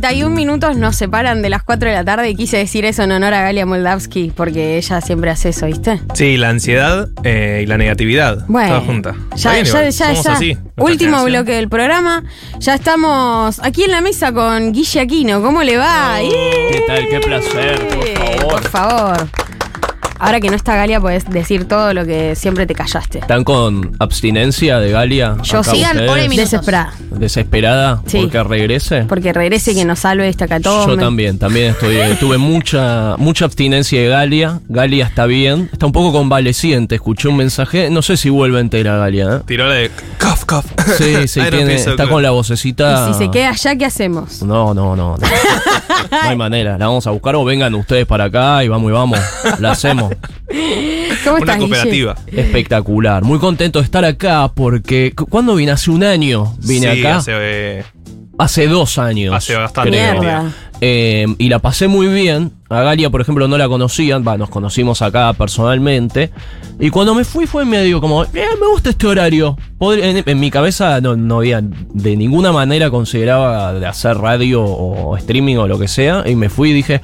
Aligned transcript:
31 0.00 0.30
minutos 0.34 0.76
nos 0.76 0.94
separan 0.94 1.42
de 1.42 1.50
las 1.50 1.64
4 1.64 1.88
de 1.88 1.94
la 1.96 2.04
tarde 2.04 2.30
y 2.30 2.36
quise 2.36 2.56
decir 2.56 2.84
eso 2.84 3.02
en 3.02 3.10
honor 3.10 3.34
a 3.34 3.42
Galia 3.42 3.66
Moldavsky 3.66 4.32
porque 4.36 4.76
ella 4.76 5.00
siempre 5.00 5.28
hace 5.30 5.48
eso, 5.48 5.66
¿viste? 5.66 6.00
Sí, 6.14 6.36
la 6.36 6.50
ansiedad 6.50 7.08
eh, 7.24 7.62
y 7.64 7.66
la 7.66 7.78
negatividad. 7.78 8.44
Bueno, 8.46 8.68
Todas 8.68 8.84
juntas. 8.84 9.16
ya, 9.34 9.52
bien 9.54 9.66
igual, 9.66 9.90
ya, 9.90 10.06
somos 10.06 10.24
ya. 10.24 10.32
así, 10.34 10.56
Último 10.76 10.96
generación. 11.18 11.24
bloque 11.24 11.52
del 11.52 11.68
programa. 11.68 12.22
Ya 12.60 12.74
estamos 12.74 13.58
aquí 13.64 13.82
en 13.84 13.90
la 13.90 14.00
mesa 14.00 14.30
con 14.32 14.72
Guille 14.72 15.00
Aquino. 15.00 15.42
¿Cómo 15.42 15.64
le 15.64 15.76
va? 15.76 16.18
¿Qué 16.20 16.84
tal? 16.86 17.08
Qué 17.08 17.18
placer, 17.18 17.88
por 17.88 18.06
¡Eh! 18.06 18.14
favor. 18.38 18.52
Por 18.52 18.68
favor. 18.70 19.28
Ahora 20.18 20.40
que 20.40 20.48
no 20.50 20.56
está 20.56 20.76
Galia, 20.76 21.00
podés 21.00 21.24
decir 21.30 21.66
todo 21.66 21.94
lo 21.94 22.04
que 22.04 22.34
siempre 22.34 22.66
te 22.66 22.74
callaste. 22.74 23.18
¿Están 23.20 23.44
con 23.44 23.92
abstinencia 23.98 24.78
de 24.78 24.90
Galia? 24.90 25.36
Yo 25.42 25.62
sigan. 25.62 25.96
Desesperada. 26.36 26.92
¿Desesperada? 27.10 28.02
Sí. 28.06 28.18
¿Porque 28.22 28.42
regrese? 28.42 29.02
Porque 29.04 29.32
regrese 29.32 29.72
y 29.72 29.74
que 29.76 29.84
nos 29.84 30.00
salve 30.00 30.28
esta 30.28 30.48
catón. 30.48 30.86
Yo 30.88 30.96
también, 30.96 31.38
también 31.38 31.70
estoy. 31.70 31.96
eh, 31.96 32.16
tuve 32.18 32.38
mucha, 32.38 33.16
mucha 33.18 33.44
abstinencia 33.44 34.00
de 34.00 34.08
Galia. 34.08 34.60
Galia 34.68 35.06
está 35.06 35.26
bien, 35.26 35.68
está 35.72 35.86
un 35.86 35.92
poco 35.92 36.12
convaleciente. 36.12 36.94
Escuché 36.96 37.28
un 37.28 37.36
mensaje, 37.36 37.90
no 37.90 38.02
sé 38.02 38.16
si 38.16 38.30
vuelve 38.30 38.60
entera 38.60 38.96
Galia. 38.96 39.36
¿eh? 39.36 39.40
Tiró 39.46 39.68
la 39.68 39.74
de 39.74 39.90
cough, 40.20 40.44
cough. 40.46 40.64
Sí, 40.96 41.28
sí, 41.28 41.40
tiene- 41.50 41.74
está 41.74 42.08
con 42.08 42.22
la 42.22 42.30
vocecita. 42.30 43.08
Y 43.10 43.12
si 43.12 43.18
se 43.18 43.30
queda 43.30 43.50
allá, 43.50 43.76
¿qué 43.76 43.84
hacemos? 43.86 44.42
No, 44.42 44.74
no, 44.74 44.96
no. 44.96 45.16
No, 45.16 45.26
No 46.10 46.28
hay 46.28 46.36
manera. 46.36 46.78
La 46.78 46.86
vamos 46.86 47.06
a 47.06 47.10
buscar 47.10 47.34
o 47.36 47.44
vengan 47.44 47.74
ustedes 47.74 48.06
para 48.06 48.24
acá 48.24 48.62
y 48.64 48.68
vamos 48.68 48.90
y 48.90 48.92
vamos. 48.92 49.18
La 49.58 49.72
hacemos. 49.72 50.07
¿Cómo 51.24 51.36
Una 51.36 51.38
estás, 51.38 51.56
Guille? 51.58 51.58
cooperativa. 51.68 52.16
Espectacular. 52.26 53.22
Muy 53.22 53.38
contento 53.38 53.78
de 53.78 53.84
estar 53.84 54.04
acá 54.04 54.48
porque. 54.54 55.12
cu- 55.14 55.26
¿Cuándo 55.26 55.54
vine? 55.54 55.72
Hace 55.72 55.90
un 55.90 56.02
año 56.04 56.54
vine 56.64 56.94
Sí, 56.94 57.00
acá. 57.00 57.16
Hace, 57.18 57.32
eh, 57.34 57.84
Hace 58.38 58.68
dos 58.68 58.98
años. 58.98 59.34
Hace 59.34 59.56
bastante. 59.56 59.90
creo. 59.90 60.12
Mierda. 60.20 60.52
Eh, 60.80 61.26
y 61.38 61.48
la 61.48 61.58
pasé 61.58 61.88
muy 61.88 62.06
bien. 62.06 62.52
A 62.70 62.82
Galia, 62.82 63.10
por 63.10 63.20
ejemplo, 63.20 63.48
no 63.48 63.58
la 63.58 63.66
conocían. 63.68 64.24
Va, 64.26 64.36
nos 64.36 64.48
conocimos 64.50 65.02
acá 65.02 65.32
personalmente. 65.32 66.30
Y 66.78 66.90
cuando 66.90 67.14
me 67.14 67.24
fui 67.24 67.46
fue 67.46 67.64
medio 67.64 68.00
como, 68.00 68.22
"Eh, 68.24 68.28
me 68.60 68.66
gusta 68.70 68.90
este 68.90 69.06
horario. 69.08 69.56
En, 69.80 70.22
en 70.24 70.40
mi 70.40 70.50
cabeza 70.50 71.00
no, 71.00 71.16
no 71.16 71.38
había 71.38 71.60
de 71.62 72.16
ninguna 72.16 72.52
manera 72.52 72.90
consideraba 72.90 73.72
de 73.72 73.86
hacer 73.86 74.16
radio 74.18 74.62
o 74.62 75.16
streaming 75.16 75.56
o 75.56 75.66
lo 75.66 75.78
que 75.78 75.88
sea. 75.88 76.22
Y 76.26 76.36
me 76.36 76.48
fui 76.50 76.70
y 76.70 76.74
dije, 76.74 77.00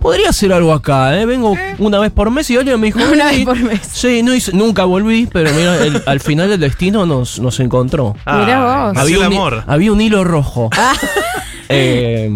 podría 0.00 0.30
hacer 0.30 0.52
algo 0.52 0.72
acá, 0.72 1.20
¿eh? 1.20 1.26
Vengo 1.26 1.54
una 1.78 1.98
vez 1.98 2.12
por 2.12 2.30
mes 2.30 2.48
y 2.50 2.54
Galia 2.54 2.76
me 2.78 2.86
dijo, 2.86 3.00
Una 3.12 3.30
"Sí". 3.30 3.36
vez 3.36 3.44
por 3.44 3.58
mes. 3.60 3.80
Sí, 3.92 4.22
no 4.22 4.34
hice- 4.34 4.52
nunca 4.54 4.84
volví, 4.84 5.28
pero 5.30 5.50
mira, 5.52 5.84
el- 5.84 6.02
al 6.06 6.20
final 6.20 6.50
el 6.52 6.60
destino 6.60 7.04
nos, 7.04 7.40
nos 7.40 7.60
encontró. 7.60 8.14
Mirá 8.24 8.90
vos. 8.92 8.96
Así 9.02 9.12
el 9.12 9.18
un, 9.18 9.24
amor. 9.24 9.64
había 9.66 9.92
un 9.92 10.00
hilo 10.00 10.24
rojo. 10.24 10.70
Eh, 11.68 12.30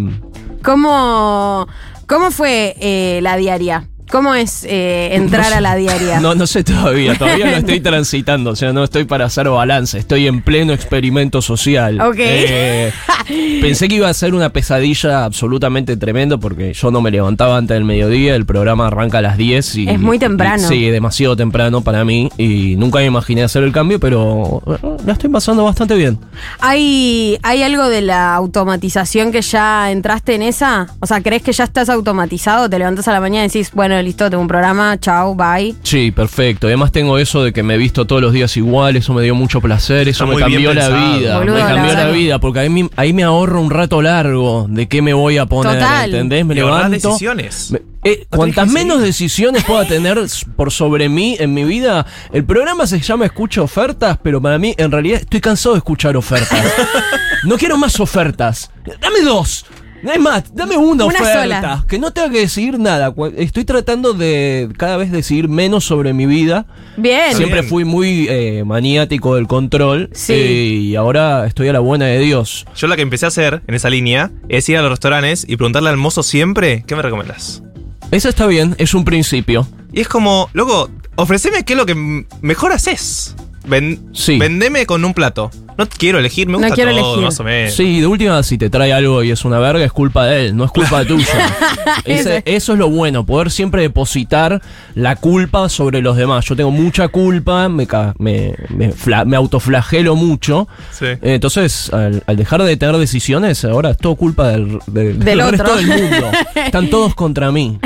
¿Cómo, 0.63 1.67
cómo 2.07 2.31
fue 2.31 2.77
eh, 2.81 3.21
la 3.23 3.37
diaria? 3.37 3.89
¿Cómo 4.13 4.35
es 4.35 4.65
eh, 4.69 5.09
entrar 5.15 5.55
a 5.55 5.63
la 5.63 5.75
diaria? 5.75 6.21
no, 6.21 6.35
no 6.35 6.47
sé 6.47 6.63
todavía, 6.63 7.15
todavía 7.17 7.47
lo 7.47 7.57
estoy 7.57 7.81
transitando, 7.81 8.51
o 8.51 8.57
sea, 8.57 8.71
no 8.75 8.85
estoy 8.85 9.05
para 9.05 9.25
hacer 9.25 9.49
balance, 9.49 9.99
estoy 9.99 10.27
en 10.27 10.43
pleno 10.43 10.75
experimento 10.75 11.41
social. 11.41 11.99
Ok. 11.99 12.17
Eh, 12.19 12.93
pensé 13.63 13.89
que 13.89 13.95
iba 13.95 14.11
a 14.11 14.13
ser 14.15 14.35
una 14.35 14.51
pesadilla 14.51 15.25
absolutamente 15.25 15.97
tremendo 15.97 16.39
porque 16.39 16.75
yo 16.75 16.91
no 16.91 17.01
me 17.01 17.11
levantaba 17.11 17.57
antes 17.57 17.75
del 17.75 17.85
mediodía, 17.85 18.37
el 18.37 18.45
programa 18.45 18.89
arranca 18.89 19.17
a 19.19 19.23
las 19.23 19.39
10 19.39 19.77
y... 19.77 19.89
Es 19.89 19.99
muy 19.99 20.19
temprano. 20.19 20.63
y- 20.63 20.67
sí, 20.67 20.91
demasiado 20.91 21.35
temprano 21.35 21.81
para 21.81 22.05
mí 22.05 22.29
y 22.37 22.77
nunca 22.77 22.99
me 22.99 23.07
imaginé 23.07 23.43
hacer 23.45 23.63
el 23.65 23.73
cambio, 23.73 23.99
pero 23.99 24.63
la 25.07 25.15
estoy 25.15 25.31
pasando 25.31 25.65
bastante 25.65 25.95
bien. 25.95 26.19
¿Hay, 26.61 27.39
¿Hay 27.43 27.63
algo 27.63 27.89
de 27.89 28.03
la 28.03 28.35
automatización 28.35 29.33
que 29.33 29.41
ya 29.41 29.91
entraste 29.91 30.35
en 30.35 30.43
esa? 30.43 30.89
O 31.01 31.07
sea, 31.07 31.23
¿crees 31.23 31.41
que 31.43 31.53
ya 31.53 31.65
estás 31.65 31.89
automatizado? 31.89 32.69
Te 32.69 32.79
levantas 32.79 33.09
a 33.09 33.13
la 33.13 33.21
mañana 33.21 33.47
y 33.47 33.49
decís, 33.49 33.71
bueno, 33.73 34.02
listo, 34.03 34.29
tengo 34.31 34.41
un 34.43 34.49
programa, 34.49 34.99
chao, 34.99 35.35
bye. 35.35 35.75
Sí, 35.83 36.11
perfecto. 36.11 36.67
Además 36.67 36.93
tengo 36.93 37.19
eso 37.19 37.43
de 37.43 37.53
que 37.53 37.63
me 37.63 37.75
he 37.75 37.79
visto 37.79 38.07
todos 38.07 38.21
los 38.23 38.33
días 38.33 38.57
igual, 38.57 38.97
eso 38.97 39.13
me 39.15 39.23
dio 39.23 39.35
mucho 39.35 39.61
placer, 39.61 40.09
eso 40.09 40.27
me 40.27 40.37
cambió 40.37 40.75
la 40.75 40.89
vida, 40.89 41.39
Boludo, 41.39 41.55
me 41.55 41.61
cambió 41.61 41.93
la, 41.93 42.09
vida, 42.11 42.39
porque 42.39 42.61
ahí 42.61 42.69
me, 42.69 42.89
ahí 42.97 43.13
me 43.13 43.23
ahorro 43.23 43.61
un 43.61 43.71
rato 43.71 44.03
largo 44.03 44.67
de 44.69 44.89
qué 44.89 45.03
me 45.03 45.13
voy 45.15 45.39
a 45.39 45.47
poner, 45.47 45.75
Total. 45.75 46.11
¿entendés? 46.11 46.45
Me 46.47 46.55
levanto. 46.55 46.91
decisiones. 47.11 47.71
me- 47.71 47.83
eh, 48.05 48.27
No 48.33 48.37
cuantas 48.37 48.69
menos 48.69 48.97
seguir. 48.97 49.07
decisiones 49.07 49.65
pueda 49.65 49.87
tener 49.87 50.19
por 50.57 50.73
sobre 50.73 51.09
mí 51.09 51.37
en 51.39 51.55
mi 51.55 51.63
vida, 51.63 52.05
el 52.33 52.45
programa 52.45 52.87
se 52.87 52.99
llama 53.01 53.27
Escucha 53.27 53.63
Ofertas, 53.63 54.19
pero 54.23 54.43
para 54.43 54.59
mí 54.59 54.75
en 54.77 54.91
realidad 54.91 55.21
estoy 55.21 55.41
cansado 55.41 55.75
de 55.75 55.79
escuchar 55.79 56.17
ofertas. 56.17 56.61
no 57.45 57.57
quiero 57.57 57.77
más 57.79 58.01
ofertas. 58.01 58.71
Dame 59.01 59.21
dos. 59.23 59.65
No 60.03 60.11
hay 60.11 60.19
más, 60.19 60.55
dame 60.55 60.77
una, 60.77 61.05
Una 61.05 61.15
oferta. 61.21 61.43
sola. 61.43 61.85
Que 61.89 61.99
no 61.99 62.13
tenga 62.13 62.31
que 62.31 62.41
decidir 62.41 62.79
nada. 62.79 63.15
Estoy 63.37 63.65
tratando 63.65 64.15
de 64.15 64.69
cada 64.77 64.97
vez 64.97 65.13
decidir 65.13 65.49
menos 65.49 65.85
sobre 65.85 66.13
mi 66.13 66.27
vida. 66.27 66.67
Bien. 66.97 67.35
Siempre 67.37 67.61
bien. 67.61 67.69
fui 67.71 67.85
muy 67.85 68.27
eh, 68.29 68.65
maniático 68.67 69.37
del 69.37 69.47
control. 69.47 70.11
Sí. 70.13 70.33
eh, 70.33 70.63
y 70.83 70.97
ahora 70.97 71.47
estoy 71.47 71.69
a 71.69 71.73
la 71.73 71.79
buena 71.81 72.07
de 72.07 72.19
Dios. 72.19 72.67
Yo 72.75 72.89
lo 72.89 72.97
que 72.97 73.03
empecé 73.03 73.27
a 73.27 73.29
hacer 73.29 73.63
en 73.67 73.75
esa 73.75 73.91
línea 73.91 74.31
es 74.49 74.69
ir 74.69 74.77
a 74.77 74.83
los 74.83 74.91
restaurantes 74.91 75.45
y 75.49 75.57
preguntarle 75.57 75.91
al 75.91 75.97
mozo 75.97 76.23
siempre, 76.23 76.85
¿qué 76.87 76.97
me 76.97 77.03
recomiendas? 77.03 77.63
Eso 78.11 78.29
está 78.29 78.47
bien, 78.47 78.75
es 78.79 78.95
un 78.95 79.05
principio. 79.05 79.67
Y 79.93 80.01
es 80.01 80.09
como, 80.09 80.51
loco, 80.53 80.91
ofreceme 81.15 81.65
qué 81.65 81.75
es 81.75 81.79
lo 81.79 81.87
que 81.87 82.25
mejor 82.41 82.73
haces. 82.73 83.37
Ven, 83.67 84.01
Sí. 84.13 84.39
Vendeme 84.39 84.87
con 84.87 85.05
un 85.05 85.15
plato. 85.15 85.51
No 85.79 85.89
quiero 85.89 86.19
elegir, 86.19 86.47
me 86.49 86.53
No 86.53 86.59
gusta 86.59 86.75
quiero 86.75 86.91
todo, 86.91 87.01
elegir. 87.01 87.25
más 87.25 87.41
o 87.41 87.45
menos. 87.45 87.73
Sí, 87.75 88.01
de 88.01 88.07
última, 88.07 88.43
si 88.43 88.59
te 88.59 88.69
trae 88.69 88.93
algo 88.93 89.23
y 89.23 89.31
es 89.31 89.43
una 89.47 89.59
verga, 89.59 89.83
es 89.83 89.91
culpa 89.93 90.27
de 90.27 90.47
él, 90.47 90.57
no 90.57 90.65
es 90.65 90.71
culpa 90.71 91.03
tuya. 91.07 91.27
Ese- 92.05 92.43
eso 92.45 92.73
es 92.75 92.79
lo 92.79 92.91
bueno, 92.91 93.25
poder 93.25 93.51
siempre 93.51 93.81
depositar 93.83 94.61
la 94.95 95.17
culpa 95.17 95.69
sobre 95.71 96.03
los 96.03 96.17
demás. 96.17 96.45
Yo 96.45 96.57
tengo 96.57 96.71
mucha 96.71 97.09
culpa, 97.09 97.69
me, 97.71 97.87
me, 98.19 98.55
me, 98.69 98.93
fla- 98.93 99.25
me 99.25 99.37
autoflagelo 99.37 100.15
mucho. 100.15 100.69
Sí. 100.93 101.07
Entonces, 101.23 101.91
al, 101.93 102.23
al 102.27 102.37
dejar 102.37 102.63
de 102.63 102.77
tener 102.77 102.97
decisiones, 102.99 103.65
ahora 103.65 103.91
es 103.93 103.97
todo 103.97 104.15
culpa 104.17 104.49
del, 104.49 104.79
del, 104.89 105.19
Del 105.19 105.39
del 105.39 105.51
resto 105.53 105.63
otro. 105.73 105.77
del 105.77 105.87
mundo. 105.87 106.31
Están 106.55 106.91
todos 106.91 107.15
contra 107.15 107.51
mí. 107.51 107.79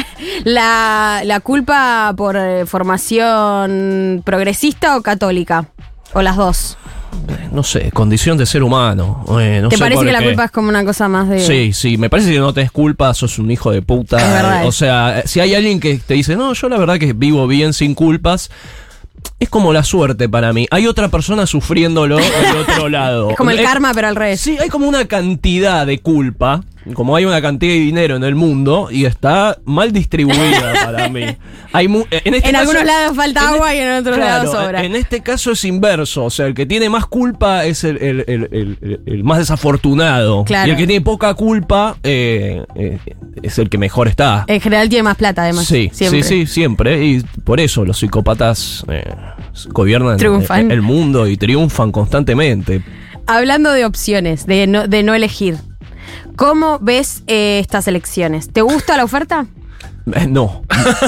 La, 0.44 1.22
la 1.24 1.40
culpa 1.40 2.12
por 2.16 2.36
eh, 2.36 2.66
formación 2.66 4.22
progresista 4.24 4.96
o 4.96 5.02
católica? 5.02 5.66
O 6.12 6.22
las 6.22 6.36
dos. 6.36 6.78
No 7.50 7.62
sé, 7.62 7.90
condición 7.92 8.36
de 8.36 8.44
ser 8.46 8.62
humano. 8.62 9.24
Eh, 9.40 9.60
no 9.62 9.68
¿Te 9.68 9.76
sé 9.76 9.82
parece 9.82 10.04
que 10.04 10.12
la 10.12 10.22
culpa 10.22 10.44
es 10.44 10.50
como 10.50 10.68
una 10.68 10.84
cosa 10.84 11.08
más 11.08 11.28
de. 11.28 11.40
Sí, 11.40 11.72
sí, 11.72 11.96
me 11.96 12.10
parece 12.10 12.30
que 12.32 12.38
no 12.38 12.52
tenés 12.52 12.70
culpa, 12.70 13.12
sos 13.14 13.38
un 13.38 13.50
hijo 13.50 13.70
de 13.70 13.80
puta. 13.82 14.18
Es 14.18 14.30
verdad. 14.30 14.66
O 14.66 14.72
sea, 14.72 15.22
si 15.24 15.40
hay 15.40 15.54
alguien 15.54 15.80
que 15.80 15.96
te 15.98 16.14
dice, 16.14 16.36
no, 16.36 16.52
yo 16.52 16.68
la 16.68 16.76
verdad 16.78 16.98
que 16.98 17.12
vivo 17.14 17.46
bien 17.46 17.72
sin 17.72 17.94
culpas, 17.94 18.50
es 19.40 19.48
como 19.48 19.72
la 19.72 19.82
suerte 19.82 20.28
para 20.28 20.52
mí. 20.52 20.66
Hay 20.70 20.86
otra 20.86 21.08
persona 21.08 21.46
sufriéndolo 21.46 22.16
del 22.18 22.56
otro 22.60 22.88
lado. 22.90 23.30
Es 23.30 23.36
como 23.36 23.50
el 23.50 23.60
Eh, 23.60 23.64
karma, 23.64 23.92
pero 23.94 24.08
al 24.08 24.16
revés. 24.16 24.40
Sí, 24.40 24.56
hay 24.60 24.68
como 24.68 24.86
una 24.86 25.06
cantidad 25.06 25.86
de 25.86 25.98
culpa, 26.00 26.62
como 26.94 27.16
hay 27.16 27.24
una 27.24 27.42
cantidad 27.42 27.72
de 27.72 27.80
dinero 27.80 28.16
en 28.16 28.24
el 28.24 28.34
mundo 28.34 28.88
y 28.90 29.04
está 29.06 29.58
mal 29.64 29.92
distribuida 29.92 30.72
para 30.84 31.08
mí. 31.08 31.24
Hay 31.72 31.88
mu- 31.88 32.04
en 32.10 32.34
este 32.34 32.48
En 32.48 32.54
caso- 32.54 32.58
algunos 32.70 32.84
lados 32.84 33.16
falta 33.16 33.40
en 33.40 33.46
agua 33.48 33.74
e- 33.74 33.76
y 33.76 33.80
en 33.80 33.92
otros 33.92 34.16
claro, 34.16 34.44
lados 34.44 34.50
sobra. 34.56 34.84
En 34.84 34.94
este 34.96 35.20
caso 35.22 35.52
es 35.52 35.64
inverso, 35.64 36.24
o 36.24 36.30
sea, 36.30 36.46
el 36.46 36.54
que 36.54 36.64
tiene 36.66 36.88
más 36.88 37.06
culpa 37.06 37.64
es 37.64 37.84
el, 37.84 37.96
el- 37.98 38.24
el- 38.28 38.48
el- 38.52 38.78
el- 38.80 39.00
el 39.06 39.24
más 39.24 39.38
desafortunado. 39.38 40.44
Claro. 40.44 40.68
Y 40.68 40.70
el 40.70 40.76
que 40.76 40.86
tiene 40.86 41.00
poca 41.04 41.34
culpa 41.34 41.96
eh, 42.02 42.62
eh, 42.76 42.98
es 43.42 43.58
el 43.58 43.68
que 43.68 43.78
mejor 43.78 44.08
está. 44.08 44.44
En 44.46 44.60
general 44.60 44.88
tiene 44.88 45.02
más 45.02 45.16
plata, 45.16 45.42
además. 45.42 45.66
Sí, 45.66 45.90
Siempre. 45.92 46.22
sí, 46.22 46.46
sí, 46.46 46.46
siempre. 46.46 47.04
Y 47.04 47.20
por 47.44 47.60
eso 47.60 47.84
los 47.84 47.98
psicópatas 47.98 48.84
eh, 48.88 49.02
gobiernan 49.68 50.16
Triunfan. 50.18 50.70
el 50.70 50.82
mundo 50.82 51.26
y 51.26 51.36
triunfan 51.36 51.90
constantemente. 51.92 52.82
Hablando 53.26 53.72
de 53.72 53.84
opciones, 53.84 54.46
de 54.46 54.66
no, 54.66 54.86
de 54.86 55.02
no 55.02 55.14
elegir. 55.14 55.56
¿Cómo 56.36 56.78
ves 56.80 57.22
eh, 57.26 57.58
estas 57.60 57.88
elecciones? 57.88 58.52
¿Te 58.52 58.60
gusta 58.62 58.96
la 58.96 59.04
oferta? 59.04 59.46
Eh, 60.14 60.26
No, 60.28 60.62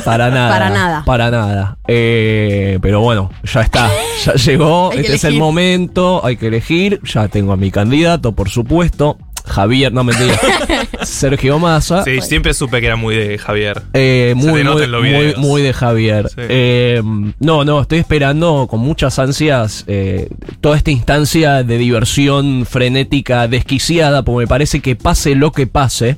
para 0.05 0.31
nada. 0.31 0.49
Para 0.51 0.71
nada. 0.71 1.05
Para 1.05 1.31
nada. 1.31 1.79
Eh, 1.87 2.79
pero 2.83 3.01
bueno, 3.01 3.31
ya 3.45 3.61
está. 3.61 3.91
Ya 4.25 4.33
llegó. 4.47 4.91
Este 4.93 5.15
es 5.15 5.25
el 5.25 5.39
momento. 5.39 6.25
Hay 6.25 6.37
que 6.37 6.49
elegir. 6.49 7.01
Ya 7.05 7.29
tengo 7.29 7.53
a 7.53 7.57
mi 7.57 7.71
candidato, 7.71 8.33
por 8.33 8.49
supuesto. 8.49 9.19
Javier, 9.49 9.93
no 9.93 10.05
mentira. 10.05 10.39
Sergio 11.03 11.59
Massa. 11.59 12.05
Sí, 12.05 12.21
siempre 12.21 12.55
supe 12.55 12.81
que 12.81 12.87
era 12.87 12.97
muy 12.97 13.17
de 13.17 13.39
Javier. 13.39 13.83
Eh, 13.95 14.35
muy, 14.37 14.62
muy, 14.65 14.87
muy, 14.87 15.35
muy 15.37 15.62
de 15.62 15.73
Javier. 15.73 16.29
Sí. 16.29 16.37
Eh, 16.49 17.03
no, 17.41 17.65
no, 17.65 17.81
estoy 17.81 17.99
esperando 17.99 18.67
con 18.71 18.81
muchas 18.81 19.19
ansias 19.19 19.85
eh, 19.87 20.29
toda 20.61 20.77
esta 20.77 20.91
instancia 20.91 21.62
de 21.62 21.79
diversión 21.79 22.67
frenética, 22.67 23.49
desquiciada, 23.49 24.23
porque 24.25 24.45
me 24.45 24.49
parece 24.49 24.81
que 24.81 24.97
pase 24.97 25.35
lo 25.35 25.53
que 25.53 25.67
pase, 25.67 26.17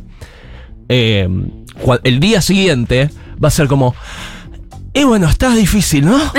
eh, 0.89 1.29
el 2.05 2.21
día 2.21 2.43
siguiente 2.43 3.11
va 3.43 3.49
a 3.49 3.53
ser 3.53 3.69
como... 3.69 3.95
Y 4.93 5.05
bueno, 5.05 5.29
está 5.29 5.55
difícil, 5.55 6.05
¿no? 6.05 6.19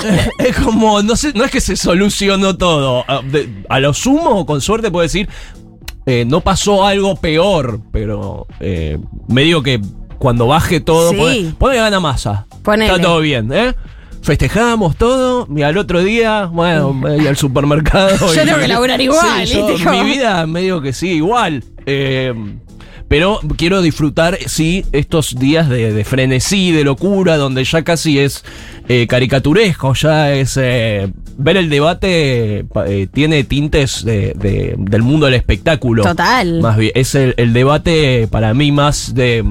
es 0.40 0.56
como, 0.56 1.02
no 1.02 1.14
sé, 1.14 1.32
no 1.34 1.44
es 1.44 1.52
que 1.52 1.60
se 1.60 1.76
solucionó 1.76 2.56
todo. 2.56 3.04
A, 3.08 3.22
de- 3.22 3.48
a 3.68 3.78
lo 3.78 3.94
sumo, 3.94 4.44
con 4.44 4.60
suerte, 4.60 4.90
puedo 4.90 5.04
decir, 5.04 5.28
eh, 6.06 6.24
no 6.26 6.40
pasó 6.40 6.86
algo 6.86 7.16
peor, 7.16 7.80
pero 7.92 8.46
eh, 8.60 8.98
medio 9.28 9.62
que 9.62 9.80
cuando 10.18 10.46
baje 10.46 10.80
todo, 10.80 11.12
Sí. 11.12 11.54
pone, 11.58 11.76
gana 11.76 12.00
masa. 12.00 12.46
Ponele. 12.62 12.90
Está 12.92 13.02
todo 13.02 13.20
bien, 13.20 13.50
¿eh? 13.52 13.74
Festejamos 14.22 14.96
todo 14.96 15.48
y 15.56 15.62
al 15.62 15.78
otro 15.78 16.02
día, 16.02 16.44
bueno, 16.46 16.92
me 16.92 17.16
voy 17.16 17.26
al 17.26 17.36
supermercado. 17.36 18.16
Yo 18.34 18.42
y- 18.42 18.46
tengo 18.46 18.58
que 18.58 18.68
laburar 18.68 19.00
igual, 19.00 19.46
Sí, 19.46 19.54
yo- 19.54 19.66
¿viste? 19.66 19.84
Como- 19.84 20.04
mi 20.04 20.10
vida 20.10 20.46
medio 20.46 20.82
que 20.82 20.92
sí, 20.92 21.08
igual. 21.12 21.64
Eh, 21.86 22.34
pero 23.08 23.40
quiero 23.56 23.80
disfrutar, 23.82 24.38
sí, 24.46 24.84
estos 24.92 25.34
días 25.36 25.68
de, 25.68 25.92
de 25.92 26.04
frenesí, 26.04 26.70
de 26.70 26.84
locura, 26.84 27.38
donde 27.38 27.64
ya 27.64 27.82
casi 27.82 28.18
es 28.20 28.44
eh, 28.88 29.06
caricaturesco, 29.08 29.94
ya 29.94 30.32
es... 30.32 30.56
eh, 30.60 31.10
ver 31.42 31.56
el 31.56 31.70
debate 31.70 32.64
pa- 32.72 32.86
eh, 32.86 33.08
tiene 33.12 33.44
tintes 33.44 34.04
de- 34.04 34.34
de- 34.36 34.74
del 34.78 35.02
mundo 35.02 35.26
del 35.26 35.34
espectáculo. 35.34 36.02
Total. 36.02 36.60
Más 36.60 36.76
bien, 36.76 36.92
es 36.94 37.14
el, 37.14 37.34
el 37.38 37.52
debate 37.52 38.28
para 38.30 38.52
mí 38.54 38.70
más 38.72 39.14
de, 39.14 39.42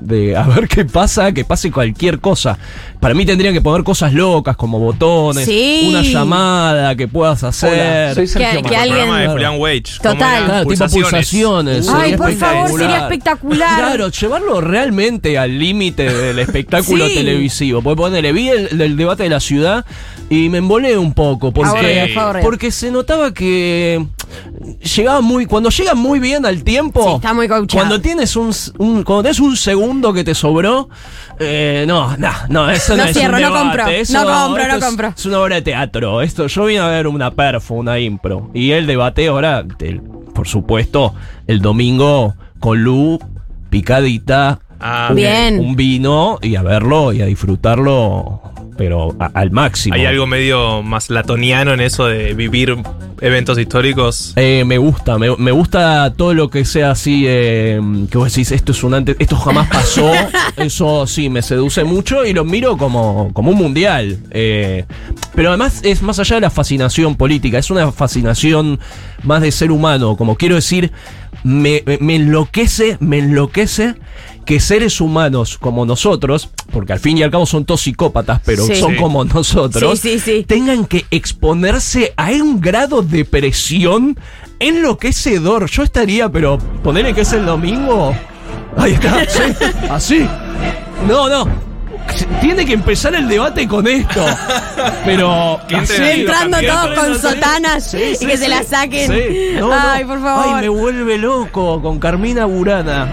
de 0.00 0.36
a 0.36 0.42
ver 0.42 0.66
qué 0.68 0.84
pasa, 0.84 1.32
que 1.32 1.44
pase 1.44 1.70
cualquier 1.70 2.18
cosa. 2.20 2.58
Para 3.00 3.14
mí 3.14 3.24
tendrían 3.24 3.54
que 3.54 3.60
poner 3.60 3.84
cosas 3.84 4.12
locas 4.12 4.56
como 4.56 4.78
botones, 4.80 5.44
Sí. 5.44 5.86
una 5.90 6.02
llamada 6.02 6.96
que 6.96 7.06
puedas 7.06 7.44
hacer. 7.44 8.14
soy 8.14 8.26
Sergio 8.26 8.62
Que- 8.62 8.68
que 8.70 8.76
alguien- 8.76 8.96
programa 8.98 9.20
de. 9.20 9.28
Julián 9.28 9.54
Wage. 9.60 9.82
Total. 10.02 10.44
Claro, 10.44 10.66
tipo 10.68 10.86
pulsaciones. 10.88 11.88
Ay, 11.88 12.16
por 12.16 12.32
favor, 12.32 12.70
sería 12.78 12.98
espectacular. 13.02 13.78
Claro, 13.78 14.08
llevarlo 14.08 14.60
realmente 14.60 15.38
al 15.38 15.58
límite 15.58 16.12
del 16.12 16.38
espectáculo 16.40 17.06
Sí. 17.06 17.14
televisivo. 17.14 17.82
Porque 17.82 17.96
ponele, 18.02 18.32
vi 18.32 18.48
el, 18.48 18.80
el 18.80 18.96
debate 18.96 19.22
de 19.22 19.28
la 19.28 19.40
ciudad 19.40 19.84
y 20.30 20.48
me 20.48 20.58
embolé 20.58 20.96
un 20.98 21.12
poco. 21.14 21.52
Porque, 21.52 22.14
porque 22.42 22.70
se 22.70 22.90
notaba 22.90 23.32
que 23.32 24.04
llegaba 24.94 25.20
muy. 25.20 25.46
Cuando 25.46 25.70
llega 25.70 25.94
muy 25.94 26.18
bien 26.18 26.44
al 26.44 26.62
tiempo. 26.64 27.02
Sí, 27.08 27.14
está 27.16 27.32
muy 27.34 27.48
coachado. 27.48 27.68
Cuando 27.72 28.00
tienes 28.00 28.36
un, 28.36 28.50
un- 28.78 29.02
cuando 29.02 29.22
tenés 29.22 29.40
un 29.40 29.56
segundo 29.56 30.12
que 30.12 30.24
te 30.24 30.34
sobró. 30.34 30.88
eh, 31.40 31.84
no, 31.88 32.16
no, 32.16 32.30
no, 32.48 32.70
eso 32.70 32.92
no, 32.96 33.04
No 33.04 33.08
es 33.08 33.16
cierro, 33.16 33.36
un 33.36 33.42
no 33.42 33.50
compro. 33.52 33.86
eso- 33.86 34.12
No 34.24 34.26
compro, 34.44 34.68
no 34.68 34.74
es- 34.76 34.84
compro. 34.84 35.14
Es 35.16 35.26
una 35.26 35.40
obra 35.40 35.54
de 35.56 35.62
teatro. 35.62 36.20
Esto, 36.22 36.46
yo 36.46 36.64
vine 36.66 36.80
a 36.80 36.88
ver 36.88 37.06
una 37.06 37.30
perfo, 37.30 37.74
una 37.74 37.98
impro. 37.98 38.50
Y 38.54 38.72
el 38.72 38.86
debate 38.86 39.28
ahora, 39.28 39.64
el- 39.80 40.00
por 40.34 40.46
supuesto, 40.46 41.14
el 41.46 41.60
domingo 41.60 42.34
con 42.60 42.82
Lu, 42.82 43.18
picadita, 43.70 44.60
Ah, 44.80 45.08
un, 45.10 45.16
Bien. 45.16 45.58
un 45.58 45.74
vino 45.74 46.38
y 46.40 46.54
a 46.54 46.62
verlo 46.62 47.12
y 47.12 47.20
a 47.20 47.26
disfrutarlo, 47.26 48.40
pero 48.78 49.14
a- 49.18 49.26
al 49.34 49.50
máximo. 49.50 49.94
Hay 49.96 50.06
algo 50.06 50.26
medio 50.26 50.82
más 50.82 51.10
latoniano 51.10 51.74
en 51.74 51.80
eso 51.80 52.06
de 52.06 52.32
vivir 52.32 52.74
eventos 53.20 53.58
históricos. 53.58 54.32
Eh, 54.36 54.62
me 54.64 54.78
gusta, 54.78 55.18
me, 55.18 55.36
me 55.36 55.50
gusta 55.50 56.14
todo 56.16 56.32
lo 56.32 56.48
que 56.48 56.64
sea 56.64 56.92
así, 56.92 57.24
eh, 57.26 57.80
que 58.10 58.16
vos 58.16 58.32
decís, 58.32 58.52
esto 58.52 58.72
es 58.72 58.82
un 58.84 58.94
antes, 58.94 59.16
esto 59.18 59.36
jamás 59.36 59.68
pasó, 59.68 60.10
eso 60.56 61.06
sí, 61.06 61.28
me 61.28 61.42
seduce 61.42 61.82
mucho 61.84 62.24
y 62.24 62.32
lo 62.32 62.44
miro 62.44 62.76
como, 62.78 63.30
como 63.34 63.50
un 63.50 63.58
mundial. 63.58 64.18
eh, 64.30 64.84
pero 65.34 65.48
además 65.50 65.80
es 65.84 66.00
más 66.02 66.18
allá 66.20 66.36
de 66.36 66.40
la 66.42 66.50
fascinación 66.50 67.16
política, 67.16 67.58
es 67.58 67.70
una 67.70 67.90
fascinación 67.92 68.78
más 69.24 69.42
de 69.42 69.50
ser 69.50 69.72
humano, 69.72 70.16
como 70.16 70.36
quiero 70.36 70.54
decir, 70.54 70.92
me, 71.42 71.82
me- 71.86 71.98
me 72.00 72.16
enloquece, 72.16 72.96
me 73.00 73.18
enloquece 73.18 73.94
que 74.48 74.60
seres 74.60 75.02
humanos 75.02 75.58
como 75.58 75.84
nosotros, 75.84 76.48
porque 76.72 76.94
al 76.94 77.00
fin 77.00 77.18
y 77.18 77.22
al 77.22 77.30
cabo 77.30 77.44
son 77.44 77.66
todos 77.66 77.82
psicópatas, 77.82 78.40
pero 78.46 78.64
Sí. 78.64 78.76
son 78.76 78.92
Sí. 78.92 78.96
como 78.96 79.22
nosotros, 79.22 80.00
Sí, 80.00 80.42
tengan 80.48 80.86
que 80.86 81.04
exponerse 81.10 82.14
a 82.16 82.30
un 82.30 82.58
grado 82.58 83.02
de 83.02 83.26
presión 83.26 84.18
enloquecedor. 84.58 85.68
Yo 85.70 85.82
estaría, 85.82 86.30
pero 86.30 86.56
ponerle 86.82 87.12
que 87.12 87.20
es 87.20 87.32
el 87.34 87.44
domingo. 87.44 88.14
Ahí 88.74 88.92
está, 88.94 89.22
sí, 89.28 89.42
así. 89.90 90.26
No, 91.06 91.28
no. 91.28 91.67
Tiene 92.40 92.64
que 92.64 92.72
empezar 92.72 93.14
el 93.14 93.28
debate 93.28 93.66
con 93.68 93.86
esto. 93.86 94.24
Pero. 95.04 95.60
Entrando 95.68 96.58
todos 96.60 96.98
con 96.98 97.18
sotanas 97.18 97.90
sí, 97.90 97.98
y 98.12 98.16
sí, 98.16 98.26
que 98.26 98.36
se 98.36 98.44
sí. 98.44 98.50
la 98.50 98.62
saquen. 98.62 99.10
Sí. 99.10 99.50
No, 99.58 99.70
Ay, 99.72 100.02
no. 100.02 100.08
por 100.08 100.22
favor. 100.22 100.44
Ay, 100.56 100.62
me 100.62 100.68
vuelve 100.68 101.18
loco 101.18 101.80
con 101.82 101.98
Carmina 101.98 102.44
Burana. 102.46 103.08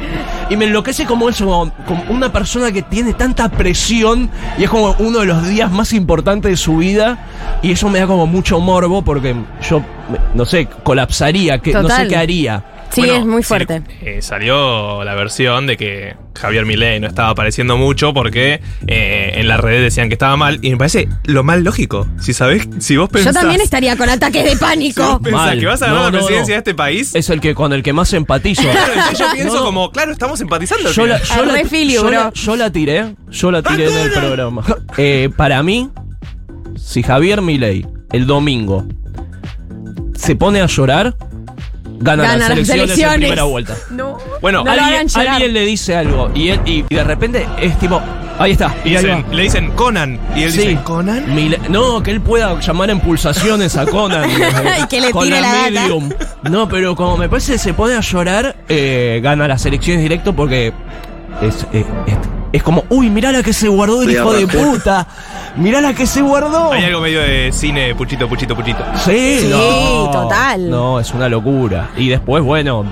Y 0.50 0.58
me 0.58 0.66
enloquece 0.66 1.06
como 1.06 1.28
eso, 1.30 1.72
como, 1.88 2.04
una 2.10 2.32
persona 2.32 2.72
que 2.72 2.84
tiene 2.84 3.14
tanta 3.14 3.50
presión 3.50 4.30
y 4.58 4.64
es 4.64 4.70
como 4.70 4.96
uno 5.00 5.20
de 5.20 5.26
los 5.26 5.48
días 5.48 5.72
más 5.72 5.92
importantes 5.94 6.52
de 6.52 6.58
su 6.58 6.78
vida. 6.78 7.18
Y 7.62 7.72
eso 7.72 7.90
me 7.90 8.00
da 8.00 8.08
como 8.08 8.28
mucho 8.28 8.60
morbo 8.60 9.02
porque 9.04 9.36
yo, 9.68 9.80
me- 9.80 10.20
no 10.36 10.46
sé, 10.46 10.68
colapsaría, 10.84 11.58
que 11.60 11.74
no 11.74 11.90
sé 11.90 12.08
qué 12.08 12.16
haría. 12.16 12.64
Sí, 12.92 13.02
Bueno, 13.02 13.16
es 13.16 13.26
muy 13.26 13.44
fuerte. 13.44 13.82
eh, 14.02 14.22
salió 14.22 15.04
la 15.04 15.16
versión 15.16 15.68
de 15.68 15.76
que 15.76 16.16
Javier 16.34 16.66
Milei 16.66 17.00
no 17.02 17.08
estaba 17.08 17.30
apareciendo 17.30 17.76
mucho 17.78 18.14
porque 18.14 18.62
eh, 18.88 19.32
en 19.36 19.48
las 19.50 19.60
redes 19.60 19.82
decían 19.84 20.08
que 20.08 20.14
estaba 20.14 20.38
mal. 20.38 20.60
Y 20.62 20.70
me 20.72 20.78
parece 20.78 21.10
lo 21.26 21.44
más 21.44 21.60
lógico. 21.62 22.08
Si 22.22 22.34
sabés, 22.34 22.70
si 22.80 22.96
vos 22.96 23.10
Yo 23.10 23.14
pensás, 23.14 23.34
también 23.34 23.60
estaría 23.60 23.98
con 23.98 24.08
ataques 24.10 24.44
de 24.46 24.52
si 24.52 24.56
vos 24.56 24.62
pánico. 24.70 25.20
pensás 25.22 25.42
Mal. 25.46 25.60
que 25.60 25.66
vas 25.66 25.82
a 25.82 25.88
ganar 25.88 26.00
No, 26.00 26.06
la 26.06 26.12
no, 26.12 26.18
presidencia 26.20 26.54
no. 26.54 26.56
de 26.56 26.60
este 26.60 26.74
país, 26.74 27.16
Es 27.16 27.30
el 27.30 27.42
que 27.42 27.54
con 27.54 27.74
el 27.74 27.84
que 27.84 27.92
más 27.92 28.14
empatizo. 28.14 28.62
claro, 28.72 28.94
yo 29.18 29.26
pienso 29.34 29.56
No. 29.56 29.64
como, 29.66 29.92
claro, 29.92 30.14
estamos 30.14 30.40
empatizando. 30.40 30.88
al 30.88 30.96
Yo 30.96 31.06
la, 31.06 31.22
yo, 31.22 31.46
la, 31.46 31.66
filio, 31.66 32.02
yo 32.04 32.10
la- 32.12 32.32
yo 32.34 32.56
la 32.56 32.72
tiré, 32.72 33.16
yo 33.30 33.52
la 33.52 33.62
tiré 33.62 33.88
en 33.92 33.98
el 33.98 34.12
programa. 34.14 34.64
Eh, 34.98 35.30
para 35.36 35.62
mí, 35.64 35.90
si 36.78 37.04
Javier 37.04 37.42
Milei 37.42 37.86
el 38.14 38.26
domingo 38.26 38.86
se 40.18 40.36
pone 40.38 40.62
a 40.62 40.68
llorar, 40.68 41.18
gana, 42.00 42.24
Gana 42.24 42.38
las 42.38 42.50
las 42.50 42.70
elecciones, 42.70 43.00
en 43.00 43.20
primera 43.20 43.44
vuelta. 43.44 43.76
No. 43.92 44.18
Bueno, 44.42 44.64
No 44.64 44.72
alguien, 44.72 45.08
alguien 45.16 45.54
le 45.54 45.62
dice 45.66 45.96
algo 45.96 46.32
y, 46.34 46.50
él- 46.50 46.62
y, 46.66 46.86
y 46.90 46.96
de 46.96 47.04
repente 47.04 47.46
es 47.62 47.78
tipo, 47.80 48.02
ahí 48.40 48.52
está. 48.54 48.74
Y 48.84 48.96
ahí 48.96 49.24
le 49.32 49.42
dicen 49.44 49.72
Conan. 49.72 50.20
Y 50.36 50.44
él 50.44 50.52
Sí. 50.52 50.60
dice, 50.68 50.80
¿Conan? 50.84 51.34
Mile- 51.34 51.60
no, 51.70 52.02
que 52.04 52.12
él 52.12 52.22
pueda 52.22 52.60
llamar 52.60 52.90
en 52.90 53.00
pulsaciones 53.00 53.76
a 53.78 53.86
Conan. 53.86 54.30
Y 54.84 54.88
que 54.88 55.02
le 55.02 55.12
con 55.12 55.24
tire 55.24 55.42
la 55.42 55.52
data. 55.54 55.70
medium. 55.72 56.10
No, 56.50 56.68
pero 56.70 56.96
como 56.96 57.18
me 57.18 57.30
parece 57.30 57.54
que 57.54 57.58
se 57.60 57.74
pone 57.74 57.96
a 57.96 58.02
llorar, 58.02 58.56
eh, 58.70 59.20
gana 59.24 59.48
las 59.48 59.66
elecciones 59.66 60.02
directo 60.04 60.36
porque 60.36 60.74
es- 61.42 61.66
es 62.56 62.64
como, 62.64 62.84
uy, 62.90 63.10
mirá 63.10 63.32
la 63.32 63.44
que 63.44 63.54
se 63.54 63.68
guardó 63.68 64.02
el 64.04 64.12
hijo 64.12 64.34
de 64.34 64.48
puta. 64.48 65.08
Mirá 65.58 65.82
la 65.82 65.94
que 65.94 66.06
se 66.06 66.22
guardó. 66.22 66.72
Hay 66.72 66.84
algo 66.86 67.02
medio 67.02 67.22
de 67.22 67.52
cine, 67.52 67.94
puchito, 67.96 68.28
puchito, 68.28 68.56
puchito. 68.56 68.84
Sí, 69.06 69.40
Sí, 69.42 69.48
no. 69.50 70.10
total. 70.12 70.70
No, 70.70 71.00
es 71.00 71.14
una 71.14 71.28
locura. 71.30 71.90
Y 71.98 72.10
después, 72.10 72.44
bueno, 72.44 72.86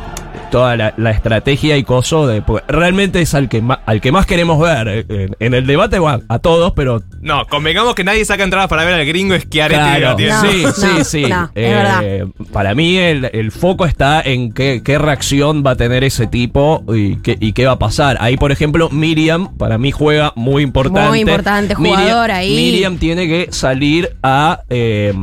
toda 0.53 0.77
la, 0.77 0.93
la 0.97 1.09
estrategia 1.09 1.77
y 1.77 1.83
coso 1.83 2.27
de. 2.27 2.43
porque 2.43 2.63
realmente 2.71 3.19
es 3.21 3.33
al 3.33 3.49
que, 3.49 3.63
al 3.87 4.01
que 4.01 4.11
más 4.11 4.27
queremos 4.27 4.59
ver. 4.59 4.87
eh, 4.87 5.05
En, 5.09 5.35
en 5.39 5.53
el 5.55 5.65
debate, 5.65 5.97
bueno, 5.97 6.21
a 6.29 6.37
todos, 6.37 6.73
pero. 6.73 7.01
No, 7.21 7.47
convengamos 7.47 7.95
que 7.95 8.03
nadie 8.03 8.23
saca 8.23 8.43
entradas 8.43 8.67
para 8.69 8.85
ver 8.85 8.93
al 8.93 9.05
gringo 9.05 9.33
esquiar 9.33 9.71
Claro, 9.71 10.11
este 10.11 10.27
No, 10.27 10.41
sí, 10.41 10.63
sí, 10.75 10.95
no, 10.97 11.03
sí. 11.05 11.25
no, 11.25 11.49
Eh. 11.55 12.25
Para 12.51 12.75
mí 12.75 12.97
el, 12.97 13.29
el 13.33 13.51
foco 13.51 13.85
está 13.87 14.21
en 14.21 14.51
qué, 14.53 14.81
qué 14.85 14.99
reacción 14.99 15.63
va 15.65 15.71
a 15.71 15.75
tener 15.75 16.03
ese 16.03 16.27
tipo 16.27 16.83
y 16.93 17.15
qué, 17.17 17.35
y 17.39 17.53
qué 17.53 17.65
va 17.65 17.71
a 17.73 17.79
pasar. 17.79 18.17
Ahí, 18.19 18.37
por 18.37 18.51
ejemplo, 18.51 18.89
Miriam, 18.91 19.57
para 19.57 19.79
mí 19.79 19.89
juega 19.91 20.33
muy 20.35 20.61
importante. 20.61 21.09
Muy 21.09 21.21
importante, 21.21 21.75
Miriam- 21.77 22.01
jugador 22.01 22.29
ahí. 22.31 22.55
Miriam 22.55 22.97
tiene 22.97 23.27
que 23.27 23.47
salir 23.51 24.15
a, 24.21 24.61
eh, 24.69 25.13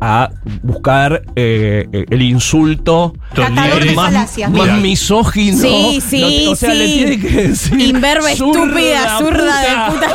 a 0.00 0.30
buscar 0.62 1.22
eh, 1.36 1.86
el 2.10 2.22
insulto 2.22 3.14
Catador 3.34 3.84
de 3.84 3.92
más, 3.94 4.12
más 4.50 4.80
misógino. 4.80 5.58
Sí, 5.58 6.00
sí, 6.06 6.42
No, 6.46 6.52
o 6.52 6.56
sea, 6.56 6.74
le 6.74 6.86
tiene 6.86 7.20
que 7.20 7.28
decir. 7.48 7.80
Inverba 7.80 8.32
estúpida, 8.32 9.18
zurda 9.18 9.60
de 9.60 9.92
puta. 9.92 10.08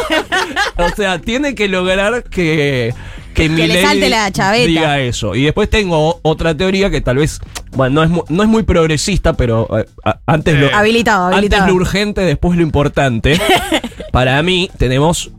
o 0.91 0.95
sea, 0.95 1.19
tiene 1.19 1.55
que 1.55 1.67
lograr 1.67 2.23
que. 2.23 2.93
Que, 3.33 3.47
le 3.47 3.55
Milei 3.63 3.81
salte 3.81 4.09
la 4.09 4.29
chaveta. 4.29 4.67
diga 4.67 4.99
eso. 4.99 5.35
Y 5.35 5.43
después 5.43 5.69
tengo 5.69 6.19
otra 6.21 6.55
teoría 6.55 6.89
que 6.89 6.99
tal 6.99 7.15
vez, 7.15 7.39
bueno, 7.71 7.95
no 7.95 8.03
es, 8.03 8.09
mu- 8.09 8.23
no 8.27 8.43
es 8.43 8.49
muy 8.49 8.63
progresista, 8.63 9.33
pero 9.33 9.69
eh, 9.79 9.85
antes 10.25 10.59
lo, 10.59 10.75
Habilitado, 10.75 11.27
habilitado. 11.27 11.63
antes 11.63 11.73
lo 11.73 11.75
urgente, 11.75 12.21
después 12.21 12.57
lo 12.57 12.63
importante. 12.63 13.39
Para 14.11 14.43
mí 14.43 14.69
tenemos 14.77 15.31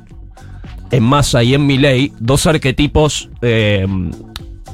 en 0.90 1.02
Massa 1.02 1.42
y 1.42 1.52
en 1.52 1.66
Milei 1.66 2.12
dos 2.18 2.46
arquetipos 2.46 3.28
eh, 3.42 3.87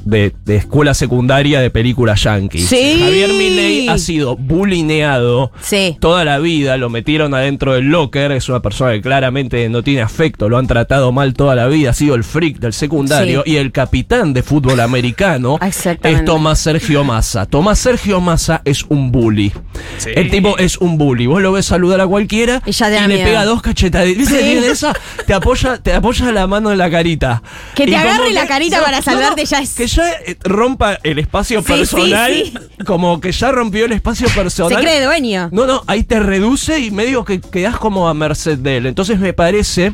de, 0.05 0.33
de 0.45 0.55
escuela 0.57 0.93
secundaria 0.93 1.59
de 1.61 1.69
películas 1.69 2.23
yankee. 2.23 2.59
Sí. 2.59 2.97
Javier 2.99 3.29
Milei 3.33 3.87
ha 3.89 3.97
sido 3.97 4.35
bulineado 4.83 5.51
Sí. 5.61 5.97
toda 5.99 6.23
la 6.25 6.39
vida, 6.39 6.77
lo 6.77 6.89
metieron 6.89 7.33
adentro 7.33 7.73
del 7.73 7.85
locker, 7.85 8.31
es 8.31 8.49
una 8.49 8.61
persona 8.61 8.91
que 8.93 9.01
claramente 9.01 9.67
no 9.69 9.83
tiene 9.83 10.01
afecto, 10.01 10.49
lo 10.49 10.57
han 10.57 10.67
tratado 10.67 11.11
mal 11.11 11.33
toda 11.33 11.55
la 11.55 11.67
vida, 11.67 11.91
ha 11.91 11.93
sido 11.93 12.15
el 12.15 12.23
freak 12.23 12.59
del 12.59 12.73
secundario 12.73 13.43
Sí. 13.45 13.51
y 13.53 13.55
el 13.57 13.71
capitán 13.71 14.33
de 14.33 14.43
fútbol 14.43 14.79
americano 14.79 15.59
es 16.03 16.25
Tomás 16.25 16.59
Sergio 16.59 17.03
Massa. 17.03 17.45
Tomás 17.45 17.79
Sergio 17.79 18.21
Massa 18.21 18.61
es 18.65 18.83
un 18.89 19.11
bully. 19.11 19.51
Sí. 19.97 20.09
El 20.15 20.29
tipo 20.29 20.57
es 20.57 20.77
un 20.77 20.97
bully. 20.97 21.25
Vos 21.27 21.41
lo 21.41 21.51
ves 21.51 21.65
saludar 21.65 22.01
a 22.01 22.07
cualquiera 22.07 22.61
Y 22.65 22.71
ya 22.71 22.89
le 22.89 23.07
miedo. 23.07 23.23
pega 23.25 23.45
dos 23.45 23.61
cachetadas. 23.61 24.07
¿Viste 24.07 24.25
Sí. 24.25 24.35
que 24.35 24.43
tiene 24.43 24.67
esa? 24.67 24.93
Te 25.25 25.33
apoya, 25.33 25.77
te 25.77 25.93
apoya 25.93 26.31
la 26.31 26.47
mano 26.47 26.71
en 26.71 26.77
la 26.77 26.89
carita. 26.89 27.41
Que 27.75 27.85
te 27.85 27.91
Y 27.91 27.95
agarre 27.95 28.31
la 28.33 28.47
carita 28.47 28.81
para 28.81 29.01
saludarte 29.01 29.45
ya 29.45 29.59
es- 29.59 29.73
que 29.73 29.87
ya 29.89 30.11
eh, 30.25 30.37
rompa 30.43 30.97
el 31.03 31.19
espacio 31.19 31.61
Sí, 31.61 31.67
personal, 31.67 32.33
sí, 32.33 32.53
como 32.85 33.19
que 33.19 33.31
ya 33.31 33.51
rompió 33.51 33.85
el 33.85 33.91
espacio 33.91 34.27
Se 34.29 34.35
personal. 34.35 34.81
cree 34.81 35.03
dueño. 35.03 35.49
No, 35.51 35.65
no, 35.65 35.83
ahí 35.87 36.03
te 36.03 36.19
reduce 36.19 36.79
y 36.79 36.91
medio 36.91 37.25
que 37.25 37.41
quedás 37.41 37.77
como 37.77 38.07
a 38.07 38.13
merced 38.13 38.57
de 38.57 38.77
él. 38.77 38.85
Entonces 38.85 39.19
me 39.19 39.33
parece 39.33 39.93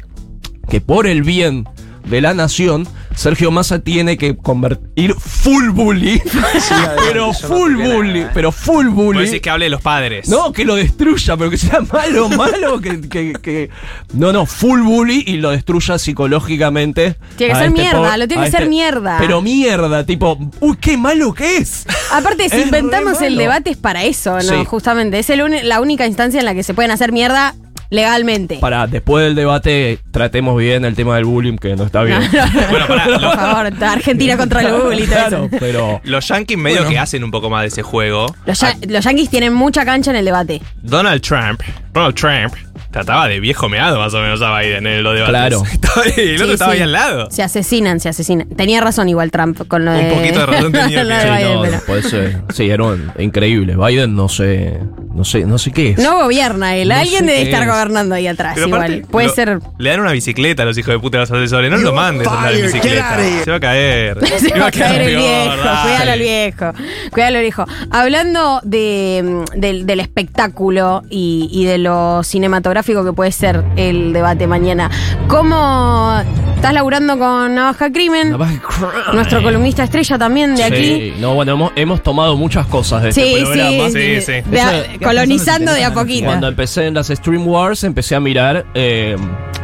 que 0.70 0.82
por 0.82 1.08
el 1.08 1.24
bien 1.24 1.68
de 2.06 2.22
la 2.22 2.34
nación, 2.34 2.88
Sergio 3.16 3.50
Massa 3.52 3.80
tiene 3.80 4.18
que 4.18 4.36
convertir 4.36 5.14
full 5.16 5.70
bully, 5.70 6.22
pero 7.12 7.34
full 7.34 7.76
bully, 7.76 8.26
pero 8.34 8.52
full 8.52 8.88
bully. 8.90 9.26
decís 9.26 9.42
que 9.42 9.50
hable 9.50 9.66
de 9.66 9.70
los 9.72 9.82
padres. 9.82 10.28
No, 10.28 10.52
que 10.52 10.66
lo 10.66 10.76
destruya, 10.76 11.38
pero 11.38 11.50
que 11.50 11.58
sea 11.58 11.80
malo, 11.82 12.30
malo, 12.38 12.80
que, 12.82 13.02
que- 13.02 13.34
que- 13.42 13.70
No, 14.14 14.32
no, 14.34 14.46
full 14.46 14.82
bully 14.82 15.24
y 15.28 15.38
lo 15.38 15.52
destruya 15.52 15.98
psicológicamente. 15.98 17.16
Tiene 17.38 17.54
que 17.54 17.60
ser 17.60 17.72
mierda, 17.72 18.12
po- 18.12 18.18
lo 18.18 18.28
tiene 18.28 18.46
que 18.46 18.52
ser 18.52 18.68
mierda. 18.70 19.18
Pero 19.20 19.42
mierda, 19.42 20.06
tipo, 20.06 20.38
uy, 20.60 20.78
qué 20.80 20.98
malo 20.98 21.34
que 21.34 21.58
es. 21.58 21.86
Aparte, 22.12 22.50
si 22.50 22.58
Es 22.58 22.66
inventamos 22.66 23.22
el 23.22 23.38
debate 23.38 23.70
es 23.72 23.78
para 23.78 24.04
eso, 24.04 24.36
¿no? 24.36 24.42
Sí. 24.42 24.66
Justamente. 24.66 25.20
Es 25.20 25.30
el 25.30 25.46
la 25.68 25.80
única 25.82 26.06
instancia 26.08 26.40
en 26.40 26.46
la 26.46 26.54
que 26.54 26.64
se 26.64 26.74
pueden 26.74 26.92
hacer 26.92 27.12
mierda 27.12 27.56
legalmente. 27.96 28.58
Para 28.60 28.86
después 28.88 29.26
del 29.26 29.36
debate, 29.36 30.00
tratemos 30.12 30.58
bien 30.58 30.86
el 30.86 30.96
tema 30.96 31.16
del 31.16 31.26
bullying, 31.26 31.58
que 31.58 31.76
no 31.76 31.84
está 31.86 32.04
bien. 32.04 32.20
Bueno, 32.70 32.88
pará, 32.88 33.04
Por 33.06 33.22
lo- 33.22 33.32
favor, 33.32 33.84
Argentina 33.84 34.38
contra 34.38 34.62
el 34.62 34.74
bullying 34.74 35.04
y 35.04 35.08
todo 35.08 35.16
Claro, 35.16 35.46
eso. 35.46 35.58
pero. 35.60 36.02
los 36.04 36.28
yankees 36.28 36.58
medio 36.58 36.78
Bueno. 36.78 36.90
que 36.92 37.00
hacen 37.00 37.24
un 37.24 37.32
poco 37.32 37.50
más 37.50 37.62
de 37.62 37.68
ese 37.68 37.82
juego. 37.84 38.28
Los, 38.46 38.60
ya- 38.60 38.76
los 38.88 39.04
yankees 39.04 39.30
tienen 39.30 39.54
mucha 39.54 39.86
cancha 39.86 40.12
en 40.12 40.18
el 40.18 40.26
debate. 40.26 40.62
Donald 40.82 41.22
Trump, 41.22 41.62
Donald 41.94 42.16
Trump, 42.16 42.54
trataba 42.96 43.28
de 43.28 43.42
viejo 43.42 43.68
meado 43.68 44.00
más 44.00 44.14
o 44.14 44.22
menos 44.22 44.42
a 44.42 44.58
Biden 44.58 44.88
en 44.88 45.04
los 45.04 45.14
debates. 45.16 45.32
Claro. 45.32 45.64
Y 46.18 46.22
el 46.22 46.36
otro 46.36 46.48
Sí, 46.48 46.54
estaba 46.54 46.72
sí. 46.74 46.78
ahí 46.78 46.84
al 46.84 46.92
lado. 46.92 47.28
Se 47.32 47.42
asesinan, 47.44 48.00
se 48.02 48.10
asesinan. 48.10 48.48
Tenía 48.50 48.82
razón 48.82 49.08
igual 49.10 49.32
Trump 49.32 49.66
con 49.68 49.86
lo 49.86 49.92
Un 49.92 49.98
de... 49.98 50.14
poquito 50.14 50.40
de 50.40 50.46
razón 50.46 50.72
tenía, 50.74 51.04
lo 51.06 51.10
de 51.10 51.22
sí, 51.22 51.28
Sí, 51.28 51.34
Biden, 51.38 51.54
no, 51.56 51.62
pero- 51.62 51.80
puede 51.86 52.04
ser. 52.04 52.42
Sí, 52.54 52.70
era 52.70 52.84
un- 52.84 53.12
increíble. 53.18 53.76
Biden 53.78 54.16
no 54.16 54.28
sé, 54.30 54.80
no 55.14 55.24
sé, 55.24 55.46
no 55.46 55.58
sé 55.58 55.72
qué 55.72 55.92
es. 55.92 55.98
No 56.00 56.24
gobierna 56.24 56.76
él. 56.76 56.90
No 56.90 56.96
Alguien 56.96 57.20
sé 57.22 57.26
debe 57.26 57.38
qué 57.38 57.44
estar 57.52 57.64
es. 57.64 57.70
gobernando 57.70 58.16
ahí 58.16 58.28
atrás 58.28 58.54
Pero 58.56 58.68
igual. 58.68 58.82
aparte, 58.84 59.06
Puede 59.10 59.28
lo- 59.28 59.34
ser... 59.34 59.60
Le 59.78 59.90
dan 59.90 60.00
una 60.02 60.12
bicicleta 60.12 60.64
a 60.64 60.66
los 60.66 60.78
hijos 60.78 60.94
de 60.94 61.00
puta 61.00 61.18
de 61.18 61.22
los 61.24 61.32
asesores. 61.32 61.72
No 61.72 61.78
lo 61.78 61.94
mandes 61.94 62.28
a 62.28 62.38
andar 62.38 62.54
en 62.54 62.62
bicicleta. 62.66 63.18
Se 63.44 63.52
va 63.52 63.58
a 63.58 63.60
caer. 63.60 64.18
Se 64.40 64.60
va 64.60 64.68
a 64.68 64.72
caer 64.72 65.02
el 65.02 65.08
peor, 65.08 65.20
viejo, 65.22 65.64
dale. 65.66 65.82
cuidalo 65.90 66.12
al 66.12 66.20
viejo, 66.20 66.74
cuidalo 67.12 67.38
al 67.38 67.42
viejo. 67.44 67.66
Hablando 67.92 68.60
de, 68.64 69.44
mm, 69.56 69.60
del, 69.60 69.86
del 69.86 70.00
espectáculo 70.02 71.04
y, 71.10 71.48
y 71.52 71.66
de 71.66 71.78
lo 71.78 72.22
cinematográfico 72.24 72.85
que 72.86 73.14
puede 73.14 73.32
ser 73.32 73.64
el 73.76 74.14
debate 74.14 74.46
mañana, 74.46 74.92
¿cómo 75.28 76.22
estás 76.66 76.74
laburando 76.74 77.18
con 77.20 77.54
Navaja 77.54 77.92
Crimen? 77.92 78.32
Navaja. 78.32 79.12
Nuestro 79.14 79.44
columnista 79.44 79.84
estrella 79.84 80.18
también 80.18 80.56
de 80.56 80.64
aquí. 80.64 80.76
Sí, 80.84 81.14
no, 81.20 81.36
bueno, 81.36 81.52
hemos, 81.54 81.72
hemos 81.76 82.02
tomado 82.02 82.36
muchas 82.38 82.66
cosas 82.66 83.04
de 83.04 83.12
Sí, 83.14 83.22
este 83.22 83.40
sí, 83.40 83.44
programa. 83.46 83.90
Sí, 83.90 84.22
sí. 84.22 84.50
de 84.50 84.62
a- 84.62 84.80
Eso- 84.82 84.90
colonizando 85.04 85.74
de 85.74 85.84
a 85.84 85.94
poquito. 85.94 86.26
Cuando 86.26 86.48
empecé 86.48 86.88
en 86.88 86.96
las 86.96 87.08
Stream 87.10 87.48
Wars, 87.48 87.84
empecé 87.84 88.16
a 88.16 88.20
mirar, 88.20 88.66
eh, 88.74 89.16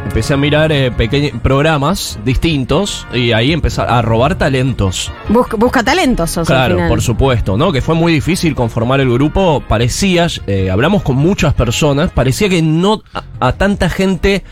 empecé 0.04 0.34
a 0.34 0.36
mirar 0.36 0.70
eh, 0.70 0.92
pequeños 0.92 1.32
programas 1.42 2.20
distintos 2.24 3.04
y 3.12 3.32
ahí 3.32 3.52
empezar 3.52 3.90
a 3.90 4.00
robar 4.00 4.36
talentos. 4.36 5.10
Busca, 5.28 5.56
busca 5.56 5.82
talentos, 5.82 6.30
sos, 6.30 6.48
al 6.50 6.56
Claro, 6.56 6.74
final. 6.76 6.88
por 6.88 7.02
supuesto, 7.02 7.56
¿no? 7.56 7.72
Que 7.72 7.82
fue 7.82 7.96
muy 7.96 8.12
difícil 8.12 8.54
conformar 8.54 9.00
el 9.00 9.10
grupo. 9.12 9.60
Parecía, 9.68 10.28
eh, 10.46 10.70
hablamos 10.70 11.02
con 11.02 11.16
muchas 11.16 11.52
personas, 11.54 12.12
parecía 12.12 12.48
que 12.48 12.62
no 12.62 13.02
a, 13.12 13.24
a 13.40 13.52
tanta 13.54 13.90
gente 13.90 14.44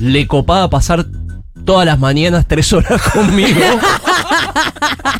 le 0.00 0.26
copaba 0.26 0.70
pasar 0.70 1.04
todas 1.68 1.84
las 1.84 1.98
mañanas 1.98 2.46
tres 2.48 2.72
horas 2.72 3.02
conmigo. 3.12 3.60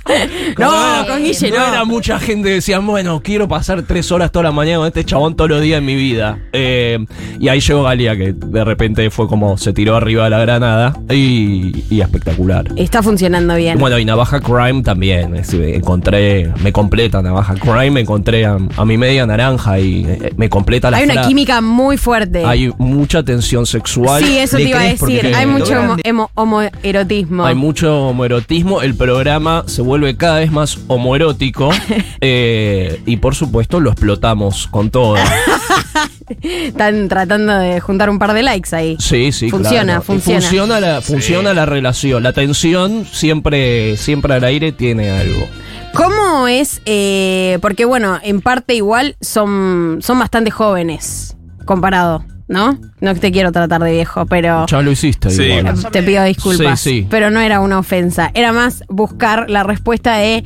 No, 0.59 1.07
con 1.07 1.23
Guille 1.23 1.50
no. 1.50 1.57
era 1.57 1.85
mucha 1.85 2.19
gente 2.19 2.49
que 2.49 2.55
decía, 2.57 2.79
bueno, 2.81 3.21
quiero 3.23 3.47
pasar 3.49 3.83
tres 3.83 4.11
horas 4.11 4.33
todas 4.33 4.45
las 4.45 4.55
mañanas 4.55 4.79
con 4.81 4.87
este 4.88 5.05
chabón 5.05 5.37
todos 5.37 5.50
los 5.50 5.62
días 5.62 5.81
de 5.81 5.87
mi 5.87 5.95
vida. 5.95 6.38
Eh, 6.53 6.99
y 7.38 7.49
ahí 7.49 7.61
llegó 7.61 7.83
Galia, 7.85 8.17
que 8.17 8.33
de 8.33 8.65
repente 8.65 9.11
fue 9.11 9.29
como 9.29 9.57
se 9.59 9.73
tiró 9.73 9.97
arriba 9.97 10.25
de 10.25 10.31
la 10.31 10.38
granada 10.41 10.95
y, 11.11 11.85
y 11.91 12.00
espectacular. 12.00 12.67
Está 12.77 13.03
funcionando 13.03 13.55
bien. 13.57 13.79
Bueno, 13.79 13.99
y 13.99 14.05
Navaja 14.05 14.41
Crime 14.41 14.83
también. 14.83 15.35
es 15.37 15.49
decir, 15.50 15.62
encontré, 15.75 16.53
me 16.62 16.73
completa 16.73 17.23
Navaja 17.23 17.55
Crime, 17.55 17.91
me 17.91 18.00
encontré 18.00 18.47
a, 18.47 18.59
a 18.77 18.85
mi 18.85 18.97
media 18.99 19.27
naranja 19.27 19.79
y 19.79 20.05
eh, 20.09 20.33
me 20.37 20.49
completa 20.49 20.91
la 20.91 20.97
Hay 20.99 21.05
una 21.05 21.15
fra- 21.15 21.27
química 21.29 21.61
muy 21.61 21.97
fuerte. 21.99 22.45
Hay 22.45 22.73
mucha 22.79 23.23
tensión 23.23 23.67
sexual. 23.67 24.25
Sí, 24.25 24.38
eso 24.38 24.59
¿Le 24.59 24.65
te 24.65 24.71
iba 24.71 24.81
a 24.81 24.85
decir. 24.85 25.33
Hay 25.35 25.47
mucho 25.47 25.75
homo- 26.05 26.31
homoerotismo. 26.35 27.45
hay 27.47 27.55
mucho 27.55 28.09
homoerotismo, 28.09 28.83
el 28.83 28.95
programa 28.95 29.65
se 29.67 29.83
vuelve 29.83 29.98
cada 30.17 30.38
vez 30.38 30.50
más 30.50 30.78
homoerótico 30.88 31.71
eh, 32.21 33.00
y 33.07 33.17
por 33.19 33.35
supuesto 33.35 33.81
lo 33.81 33.90
explotamos 33.90 34.67
con 34.69 34.90
todo. 34.90 35.17
Están 36.43 37.09
tratando 37.09 37.55
de 37.59 37.81
juntar 37.81 38.11
un 38.11 38.19
par 38.19 38.33
de 38.35 38.43
likes 38.43 38.75
ahí. 38.75 38.97
Sí, 39.00 39.33
sí, 39.33 39.50
Funciona, 39.50 39.85
claro. 39.85 40.00
Y 40.02 40.05
funciona. 40.05 40.40
Funciona 40.40 40.81
la, 40.81 41.00
Sí. 41.00 41.12
funciona 41.12 41.55
la 41.55 41.67
relación. 41.67 42.23
La 42.23 42.33
tensión 42.33 43.07
siempre, 43.11 43.97
siempre 43.97 44.35
al 44.35 44.45
aire 44.45 44.73
tiene 44.73 45.11
algo. 45.11 45.47
¿Cómo 45.95 46.47
es? 46.49 46.83
eh, 46.85 47.59
porque 47.62 47.85
bueno, 47.87 48.19
en 48.23 48.40
parte 48.40 48.75
igual 48.75 49.17
son, 49.21 49.99
son 50.02 50.19
bastante 50.19 50.50
jóvenes 50.50 51.37
comparado, 51.64 52.25
¿no? 52.49 52.78
No 53.00 53.14
te 53.14 53.31
quiero 53.31 53.52
tratar 53.52 53.83
de 53.83 53.93
viejo, 53.93 54.26
pero 54.26 54.67
Ya 54.67 54.83
lo 54.83 54.90
hiciste. 54.90 55.31
Sí. 55.31 55.45
igual. 55.45 55.90
te 55.90 56.02
pido 56.02 56.25
disculpas. 56.25 56.81
Sí, 56.81 56.90
sí. 57.02 57.07
Pero 57.09 57.31
no 57.31 57.40
era 57.40 57.61
una 57.61 57.78
ofensa. 57.78 58.31
Era 58.35 58.52
más 58.52 58.83
buscar 58.88 59.49
la 59.50 59.62
respuesta 59.62 60.17
de 60.17 60.45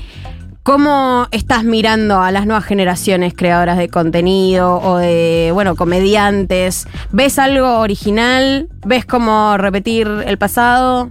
cómo 0.63 1.27
estás 1.31 1.65
mirando 1.65 2.21
a 2.21 2.31
las 2.31 2.47
nuevas 2.47 2.65
generaciones 2.65 3.35
creadoras 3.35 3.79
de 3.79 3.89
contenido 3.89 4.81
o 4.81 4.99
de, 4.99 5.51
bueno, 5.53 5.75
comediantes. 5.77 6.87
¿Ves 7.11 7.39
algo 7.39 7.79
original? 7.79 8.69
¿Ves 8.85 9.05
cómo 9.05 9.57
repetir 9.57 10.09
el 10.27 10.39
pasado? 10.39 11.11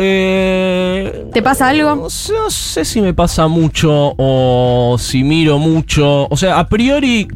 Eh, 0.00 1.26
¿Te 1.32 1.42
pasa 1.42 1.68
algo? 1.68 1.96
No 1.96 2.10
sé, 2.10 2.32
no 2.32 2.50
sé 2.50 2.84
si 2.84 3.00
me 3.00 3.14
pasa 3.14 3.48
mucho 3.48 4.14
o 4.16 4.96
si 4.98 5.24
miro 5.24 5.58
mucho. 5.58 6.28
O 6.28 6.36
sea, 6.36 6.58
a 6.58 6.68
priori, 6.68 7.26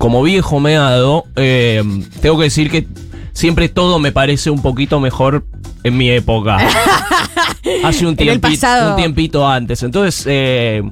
como 0.00 0.22
viejo 0.22 0.60
meado, 0.60 1.24
eh, 1.36 1.84
tengo 2.22 2.38
que 2.38 2.44
decir 2.44 2.70
que 2.70 2.86
siempre 3.34 3.68
todo 3.68 3.98
me 3.98 4.12
parece 4.12 4.48
un 4.48 4.62
poquito 4.62 4.98
mejor 4.98 5.44
en 5.84 5.98
mi 5.98 6.08
época. 6.10 6.56
Hace 7.84 8.06
un, 8.06 8.14
En 8.18 8.28
el 8.28 8.40
tiempi- 8.40 8.54
pasado. 8.54 8.90
un 8.92 8.96
tiempito 8.96 9.46
antes. 9.46 9.82
Entonces, 9.82 10.24
eh, 10.26 10.82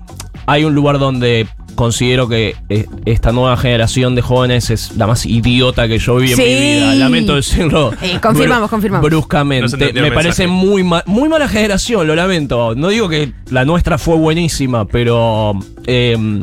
hay 0.47 0.65
un 0.65 0.75
lugar 0.75 0.99
donde 0.99 1.47
considero 1.75 2.29
que 2.29 2.55
eh, 2.69 2.85
esta 3.07 3.33
nueva 3.33 3.57
generación 3.57 4.15
de 4.15 4.21
jóvenes 4.21 4.69
es 4.69 4.95
la 4.99 5.07
más 5.07 5.25
idiota 5.25 5.89
que 5.89 5.99
yo 5.99 6.17
vi 6.17 6.33
en 6.33 6.37
Sí. 6.37 6.43
mi 6.43 6.55
vida. 6.75 6.95
Lamento 6.97 7.35
decirlo. 7.35 7.93
Eh, 8.03 8.19
confirmamos, 8.21 8.69
confirmamos. 8.69 9.09
Bruscamente. 9.09 9.93
Me 9.95 10.13
parece 10.13 10.47
mensaje. 10.47 10.49
muy, 10.49 10.83
ma- 10.83 11.05
muy 11.07 11.31
mala 11.31 11.49
generación, 11.49 12.07
lo 12.07 12.15
lamento. 12.15 12.75
No 12.75 12.89
digo 12.89 13.09
que 13.09 13.33
la 13.49 13.65
nuestra 13.65 13.97
fue 13.97 14.17
buenísima, 14.17 14.85
pero. 14.85 15.59
eh, 15.87 16.43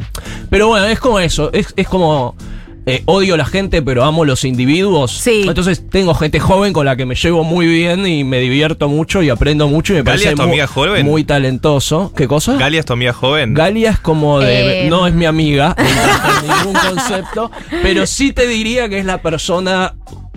pero 0.49 0.69
bueno, 0.69 0.87
es 0.87 0.99
como 0.99 1.19
eso. 1.19 1.51
Es, 1.53 1.71
es 1.75 1.87
como. 1.87 2.35
Eh, 2.85 3.01
odio 3.05 3.33
a 3.33 3.37
la 3.37 3.45
gente, 3.45 3.81
pero 3.81 4.03
amo 4.03 4.25
los 4.25 4.43
individuos. 4.45 5.11
Sí. 5.11 5.43
Entonces 5.47 5.83
tengo 5.89 6.13
gente 6.13 6.39
joven 6.39 6.71
con 6.73 6.85
la 6.85 6.95
que 6.95 7.05
me 7.05 7.15
llevo 7.15 7.43
muy 7.43 7.65
bien 7.67 8.05
y 8.07 8.23
me 8.23 8.39
divierto 8.39 8.87
mucho 8.89 9.23
y 9.23 9.29
aprendo 9.29 9.67
mucho 9.67 9.93
y 9.93 9.97
me 9.97 10.03
¿Galia 10.03 10.11
parece 10.13 10.29
es 10.29 10.35
tu 10.35 10.41
muy, 10.43 10.51
amiga 10.51 10.67
joven? 10.67 11.05
muy 11.05 11.23
talentoso. 11.23 12.13
¿Qué 12.15 12.27
cosa? 12.27 12.55
Galia 12.57 12.79
es 12.79 12.85
tu 12.85 12.93
amiga 12.93 13.13
joven. 13.13 13.53
Galia 13.53 13.91
es 13.91 13.99
como 13.99 14.39
de. 14.39 14.85
Eh. 14.85 14.89
No 14.89 15.07
es 15.07 15.13
mi 15.13 15.25
amiga, 15.25 15.75
en 15.77 16.47
ningún 16.47 16.73
concepto. 16.73 17.51
Pero 17.81 18.05
sí 18.05 18.33
te 18.33 18.47
diría 18.47 18.87
que 18.89 18.99
es 18.99 19.05
la 19.05 19.21
persona 19.21 19.95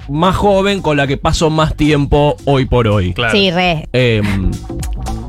más 0.08 0.36
joven 0.36 0.80
con 0.80 0.96
la 0.96 1.06
que 1.06 1.18
paso 1.18 1.50
más 1.50 1.76
tiempo 1.76 2.36
hoy 2.46 2.64
por 2.64 2.88
hoy. 2.88 3.12
Claro. 3.12 3.32
Sí, 3.32 3.50
re. 3.50 3.88
Eh, 3.92 4.22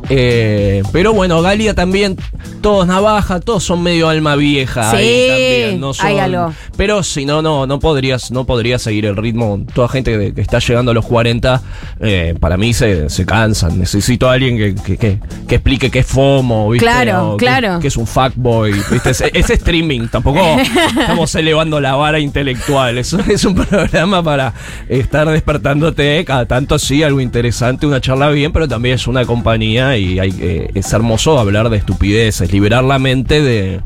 eh, 0.09 0.83
pero 0.91 1.13
bueno, 1.13 1.41
Galia 1.41 1.73
también, 1.73 2.17
todos 2.61 2.87
navaja, 2.87 3.39
todos 3.39 3.63
son 3.63 3.81
medio 3.83 4.09
alma 4.09 4.35
vieja. 4.35 4.91
Sí, 4.91 4.97
ahí 4.97 5.27
también, 5.29 5.79
no 5.81 5.93
son- 5.93 6.05
hay 6.07 6.17
algo. 6.19 6.53
Pero 6.77 7.03
si 7.03 7.25
no, 7.25 7.41
no, 7.41 7.67
no 7.67 7.79
podrías, 7.79 8.31
no 8.31 8.45
podrías 8.45 8.81
seguir 8.81 9.05
el 9.05 9.15
ritmo. 9.15 9.63
Toda 9.73 9.87
gente 9.87 10.17
que, 10.17 10.33
que 10.33 10.41
está 10.41 10.59
llegando 10.59 10.91
a 10.91 10.93
los 10.93 11.05
40, 11.05 11.61
eh, 11.99 12.35
para 12.39 12.57
mí 12.57 12.73
se, 12.73 13.09
se 13.09 13.25
cansan. 13.25 13.77
Necesito 13.79 14.29
a 14.29 14.33
alguien 14.33 14.57
que, 14.57 14.75
que, 14.75 14.97
que- 14.97 15.19
que 15.47 15.55
explique 15.55 15.89
qué 15.91 15.99
es 15.99 16.07
FOMO, 16.07 16.69
¿viste? 16.69 16.85
Claro, 16.85 17.31
O 17.33 17.37
claro. 17.37 17.79
Que, 17.79 17.87
es 17.87 17.97
un 17.97 18.05
fuckboy, 18.07 18.71
¿viste? 18.91 19.09
Es, 19.11 19.21
es 19.21 19.49
streaming, 19.49 20.07
tampoco 20.07 20.39
estamos 20.99 21.33
elevando 21.35 21.79
la 21.81 21.95
vara 21.95 22.19
intelectual. 22.19 22.97
Es, 22.97 23.13
es 23.13 23.45
un 23.45 23.55
programa 23.55 24.21
para 24.23 24.53
estar 24.87 25.27
despertándote 25.29 26.23
cada 26.25 26.45
tanto, 26.45 26.77
sí, 26.79 27.03
algo 27.03 27.19
interesante, 27.21 27.85
una 27.87 27.99
charla 28.01 28.29
bien, 28.29 28.51
pero 28.51 28.67
también 28.67 28.95
es 28.95 29.07
una 29.07 29.25
compañía 29.25 29.97
y 29.99 30.19
hay, 30.19 30.31
que- 30.31 30.71
es 30.73 30.91
hermoso 30.93 31.37
hablar 31.39 31.69
de 31.69 31.77
estupideces, 31.77 32.51
liberar 32.51 32.83
la 32.83 32.99
mente 32.99 33.41
de. 33.41 33.81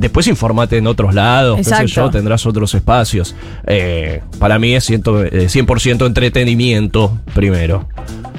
Después 0.00 0.26
informate 0.28 0.78
en 0.78 0.86
otros 0.86 1.12
lados, 1.14 1.58
qué 1.58 1.64
sé 1.64 1.70
yo, 1.88 2.10
tendrás 2.10 2.46
otros 2.46 2.72
espacios. 2.74 3.34
Eh, 3.66 4.22
para 4.38 4.58
mí 4.58 4.74
es 4.74 4.84
ciento- 4.88 5.22
eh, 5.22 5.48
100% 5.50 6.06
entretenimiento 6.06 7.18
primero. 7.34 7.86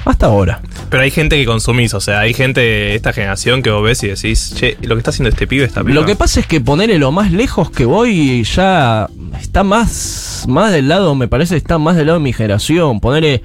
Hasta 0.04 0.26
ahora. 0.26 0.60
Pero 0.90 1.02
hay 1.02 1.10
gente 1.10 1.36
que 1.36 1.44
consumís, 1.46 1.94
o 1.94 2.00
sea, 2.00 2.20
hay 2.20 2.32
gente 2.34 2.60
de 2.60 2.94
esta 2.96 3.12
generación 3.12 3.62
que 3.62 3.70
vos 3.70 3.82
ves 3.82 4.02
y 4.04 4.08
decís, 4.08 4.54
che, 4.56 4.76
lo 4.82 4.94
que 4.94 4.98
está 5.00 5.10
haciendo 5.10 5.30
este 5.30 5.46
pibe 5.46 5.64
está 5.64 5.82
bien. 5.82 5.94
Lo 5.96 6.04
que 6.04 6.14
pasa 6.16 6.40
es 6.40 6.46
que 6.46 6.60
ponerle 6.60 6.98
lo 6.98 7.10
más 7.12 7.30
lejos 7.32 7.70
que 7.70 7.84
voy 7.84 8.42
ya 8.44 9.08
está 9.40 9.62
más, 9.64 10.44
más 10.48 10.72
del 10.72 10.88
lado, 10.88 11.14
me 11.14 11.26
parece, 11.28 11.56
está 11.56 11.78
más 11.78 11.96
del 11.96 12.06
lado 12.06 12.18
de 12.18 12.24
mi 12.24 12.32
generación. 12.32 12.98
Ponerle. 13.00 13.42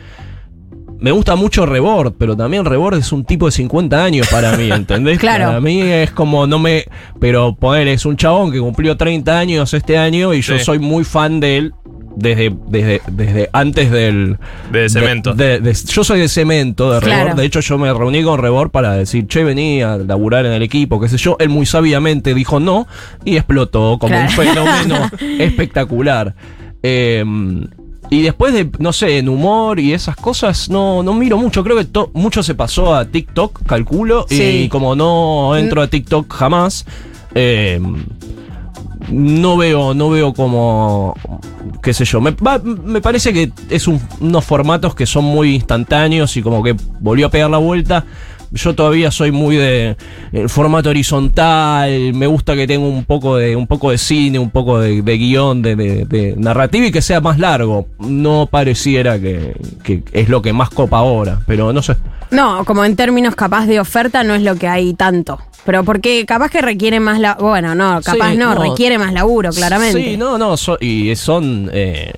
Me 1.01 1.11
gusta 1.11 1.35
mucho 1.35 1.65
Rebord, 1.65 2.13
pero 2.17 2.37
también 2.37 2.63
Rebord 2.63 2.95
es 2.99 3.11
un 3.11 3.25
tipo 3.25 3.47
de 3.47 3.51
50 3.51 4.03
años 4.03 4.27
para 4.29 4.55
mí, 4.55 4.69
¿entendés? 4.71 5.17
Claro. 5.19 5.47
Para 5.47 5.59
mí 5.59 5.81
es 5.81 6.11
como 6.11 6.45
no 6.47 6.59
me. 6.59 6.85
Pero 7.19 7.55
poner 7.55 7.87
es 7.87 8.05
un 8.05 8.15
chabón 8.17 8.51
que 8.51 8.59
cumplió 8.59 8.95
30 8.95 9.37
años 9.39 9.73
este 9.73 9.97
año 9.97 10.33
y 10.33 10.41
yo 10.41 10.57
Sí. 10.59 10.63
soy 10.63 10.79
muy 10.79 11.03
fan 11.03 11.39
de 11.39 11.57
él 11.57 11.73
desde, 12.15 12.53
desde, 12.67 13.01
desde 13.11 13.49
antes 13.51 13.89
del. 13.89 14.37
De 14.71 14.89
cemento. 14.89 15.33
de- 15.33 15.59
de- 15.59 15.73
yo 15.73 16.03
soy 16.03 16.19
de 16.19 16.27
cemento, 16.29 16.91
de 16.93 16.99
Rebord. 16.99 17.35
De 17.35 17.45
hecho, 17.45 17.61
yo 17.61 17.77
me 17.79 17.91
reuní 17.91 18.21
con 18.23 18.39
Rebord 18.39 18.69
para 18.69 18.93
decir, 18.93 19.25
che, 19.27 19.43
vení 19.43 19.81
a 19.81 19.97
laburar 19.97 20.45
en 20.45 20.51
el 20.51 20.61
equipo, 20.61 20.99
qué 21.01 21.09
sé 21.09 21.17
yo. 21.17 21.35
Él 21.39 21.49
muy 21.49 21.65
sabiamente 21.65 22.33
dijo 22.35 22.59
no 22.59 22.85
y 23.25 23.37
explotó 23.37 23.97
como 23.97 24.19
un 24.19 24.29
fenómeno 24.29 25.09
espectacular. 25.39 26.35
Eh, 26.83 27.23
y 28.11 28.21
después 28.21 28.53
de, 28.53 28.69
no 28.77 28.93
sé, 28.93 29.17
en 29.17 29.27
humor 29.29 29.79
y 29.79 29.93
esas 29.93 30.15
cosas, 30.15 30.69
no, 30.69 31.01
no 31.01 31.13
miro 31.15 31.37
mucho. 31.37 31.63
Creo 31.63 31.77
que 31.77 31.87
mucho 32.13 32.43
se 32.43 32.53
pasó 32.53 32.93
a 32.93 33.05
TikTok, 33.05 33.63
calculo. 33.65 34.25
Sí. 34.29 34.63
Y 34.65 34.69
como 34.69 34.95
no 34.95 35.55
entro 35.55 35.81
a 35.81 35.87
TikTok 35.87 36.31
jamás, 36.31 36.85
eh, 37.33 37.79
no 39.09 39.57
veo, 39.57 39.93
no 39.93 40.09
veo 40.09 40.33
como, 40.33 41.15
qué 41.81 41.93
sé 41.93 42.05
yo, 42.05 42.21
me, 42.21 42.31
va- 42.31 42.59
me 42.59 43.01
parece 43.01 43.33
que 43.33 43.51
es 43.69 43.87
un- 43.87 43.99
unos 44.19 44.45
formatos 44.45 44.93
que 44.95 45.05
son 45.05 45.25
muy 45.25 45.55
instantáneos 45.55 46.35
y 46.37 46.41
como 46.41 46.61
que 46.63 46.75
volvió 46.99 47.27
a 47.27 47.29
pegar 47.29 47.49
la 47.49 47.57
vuelta. 47.57 48.05
Yo 48.53 48.75
todavía 48.75 49.11
soy 49.11 49.31
muy 49.31 49.55
de 49.55 49.95
el 50.33 50.49
formato 50.49 50.89
horizontal, 50.89 52.13
me 52.13 52.27
gusta 52.27 52.55
que 52.55 52.67
tenga 52.67 52.85
un 52.85 53.05
poco 53.05 53.37
de, 53.37 53.55
un 53.55 53.65
poco 53.67 53.91
de 53.91 53.97
cine, 53.97 54.39
un 54.39 54.49
poco 54.49 54.79
de, 54.79 55.01
de 55.01 55.17
guion, 55.17 55.61
de, 55.61 55.75
de- 55.75 56.05
de 56.05 56.35
narrativa 56.37 56.85
y 56.87 56.91
que 56.91 57.01
sea 57.01 57.21
más 57.21 57.39
largo. 57.39 57.87
No 57.99 58.47
pareciera 58.51 59.19
que, 59.19 59.55
que 59.83 60.03
es 60.11 60.29
lo 60.29 60.41
que 60.41 60.51
más 60.53 60.69
copa 60.69 60.97
ahora, 60.97 61.39
pero 61.47 61.71
no 61.71 61.81
sé. 61.81 61.95
No, 62.29 62.63
como 62.65 62.83
en 62.85 62.95
términos 62.95 63.35
capaz 63.35 63.65
de 63.67 63.79
oferta 63.79 64.23
no 64.23 64.33
es 64.35 64.41
lo 64.41 64.55
que 64.55 64.67
hay 64.67 64.93
tanto. 64.93 65.39
Pero 65.65 65.83
porque 65.83 66.25
capaz 66.25 66.49
que 66.49 66.59
requiere 66.61 66.99
más 66.99 67.19
la 67.19 67.35
Bueno, 67.35 67.75
no, 67.75 68.01
capaz 68.03 68.31
Sí, 68.31 68.37
no, 68.37 68.55
no. 68.55 68.63
requiere 68.63 68.97
más 68.97 69.13
laburo, 69.13 69.51
claramente. 69.51 70.03
Sí, 70.03 70.17
no, 70.17 70.37
no, 70.37 70.57
so- 70.57 70.77
y 70.81 71.15
son 71.15 71.69
eh, 71.71 72.11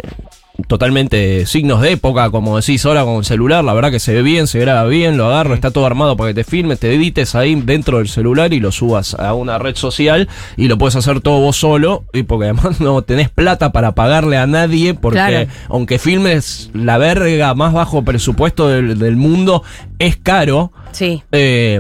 totalmente 0.73 1.45
signos 1.45 1.81
de 1.81 1.91
época, 1.91 2.31
como 2.31 2.57
decís 2.59 2.83
ahora 2.87 3.03
con 3.05 3.17
el 3.17 3.25
celular, 3.25 3.63
la 3.63 3.75
verdad 3.75 3.91
que 3.91 3.99
se 3.99 4.11
ve 4.11 4.23
bien, 4.23 4.47
se 4.47 4.57
graba 4.57 4.85
bien, 4.85 5.17
lo 5.17 5.27
agarro, 5.27 5.53
está 5.53 5.69
todo 5.69 5.85
armado 5.85 6.17
para 6.17 6.31
que 6.31 6.33
te 6.33 6.43
filmes, 6.43 6.79
te 6.79 6.91
edites 6.91 7.35
ahí 7.35 7.53
dentro 7.53 7.99
del 7.99 8.07
celular 8.07 8.53
y 8.53 8.59
lo 8.59 8.71
subas 8.71 9.13
a 9.13 9.35
una 9.35 9.59
red 9.59 9.75
social 9.75 10.27
y 10.57 10.67
lo 10.69 10.79
puedes 10.79 10.95
hacer 10.95 11.21
todo 11.21 11.39
vos 11.41 11.57
solo, 11.57 12.05
y 12.11 12.23
porque 12.23 12.45
además 12.45 12.79
no 12.81 13.03
tenés 13.03 13.29
plata 13.29 13.71
para 13.71 13.93
pagarle 13.93 14.37
a 14.37 14.47
nadie, 14.47 14.95
porque 14.95 15.19
Claro. 15.19 15.47
aunque 15.69 15.99
filmes 15.99 16.71
la 16.73 16.97
verga 16.97 17.53
más 17.53 17.71
bajo 17.71 18.01
presupuesto 18.03 18.67
del, 18.67 18.97
del 18.97 19.15
mundo, 19.15 19.61
es 19.99 20.17
caro. 20.17 20.71
Sí. 20.91 21.21
Eh, 21.31 21.79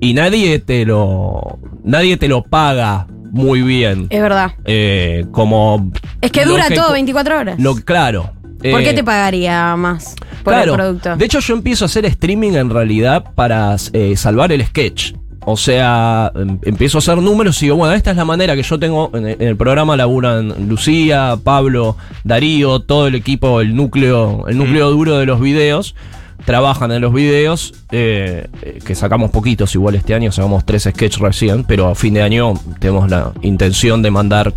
y 0.00 0.14
nadie 0.14 0.60
te 0.60 0.84
lo 0.84 1.58
nadie 1.82 2.16
te 2.16 2.28
lo 2.28 2.42
paga 2.44 3.08
muy 3.34 3.62
bien 3.62 4.06
Es 4.10 4.22
verdad. 4.22 4.52
eh, 4.64 5.26
como 5.32 5.90
Es 6.20 6.30
que 6.32 6.44
dura 6.44 6.68
todo 6.70 6.86
cu- 6.88 6.92
24 6.94 7.38
horas. 7.38 7.58
lo 7.60 7.74
claro 7.76 8.32
¿Por 8.58 8.80
eh, 8.80 8.84
qué 8.84 8.94
te 8.94 9.04
pagaría 9.04 9.76
más 9.76 10.14
por 10.42 10.54
claro 10.54 10.72
el 10.72 10.78
producto? 10.78 11.16
de 11.16 11.24
hecho 11.24 11.40
yo 11.40 11.54
empiezo 11.54 11.84
a 11.84 11.86
hacer 11.86 12.06
streaming 12.06 12.52
en 12.52 12.70
realidad 12.70 13.24
para 13.34 13.76
eh, 13.92 14.16
salvar 14.16 14.52
el 14.52 14.64
sketch 14.64 15.12
o 15.46 15.58
sea, 15.58 16.32
em- 16.36 16.58
empiezo 16.62 16.96
a 16.96 17.00
hacer 17.00 17.18
números 17.18 17.60
y 17.62 17.66
digo, 17.66 17.76
bueno, 17.76 17.92
esta 17.92 18.10
es 18.12 18.16
la 18.16 18.24
manera 18.24 18.56
que 18.56 18.62
yo 18.62 18.78
tengo. 18.78 19.10
En 19.12 19.26
el, 19.26 19.36
en 19.42 19.48
el 19.48 19.56
programa 19.58 19.94
laburan 19.94 20.54
Lucía, 20.70 21.36
Pablo, 21.44 21.98
Darío, 22.24 22.80
todo 22.80 23.08
el 23.08 23.14
equipo, 23.14 23.60
el 23.60 23.76
núcleo, 23.76 24.46
el 24.48 24.56
núcleo 24.56 24.88
duro 24.90 25.18
de 25.18 25.26
los 25.26 25.40
videos. 25.40 25.94
Trabajan 26.44 26.92
en 26.92 27.00
los 27.00 27.12
videos, 27.12 27.74
eh, 27.90 28.48
eh, 28.62 28.78
que 28.84 28.94
sacamos 28.94 29.30
poquitos, 29.30 29.74
igual 29.74 29.94
este 29.94 30.14
año 30.14 30.30
sacamos 30.30 30.64
tres 30.66 30.82
sketches 30.82 31.18
recién, 31.20 31.64
pero 31.64 31.88
a 31.88 31.94
fin 31.94 32.14
de 32.14 32.22
año 32.22 32.54
tenemos 32.80 33.08
la 33.10 33.32
intención 33.42 34.02
de 34.02 34.10
mandar 34.10 34.52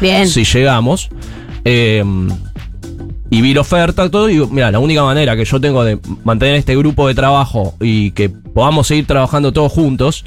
Bien. 0.00 0.26
si 0.26 0.44
llegamos. 0.44 1.08
Eh, 1.64 2.02
y 3.32 3.40
vi 3.40 3.54
la 3.54 3.62
oferta, 3.62 4.10
todo, 4.10 4.28
y 4.28 4.46
mira, 4.48 4.70
la 4.70 4.78
única 4.78 5.02
manera 5.02 5.34
que 5.34 5.46
yo 5.46 5.58
tengo 5.58 5.84
de 5.84 5.98
mantener 6.22 6.56
este 6.56 6.76
grupo 6.76 7.08
de 7.08 7.14
trabajo 7.14 7.74
y 7.80 8.10
que 8.10 8.28
podamos 8.28 8.88
seguir 8.88 9.06
trabajando 9.06 9.54
todos 9.54 9.72
juntos, 9.72 10.26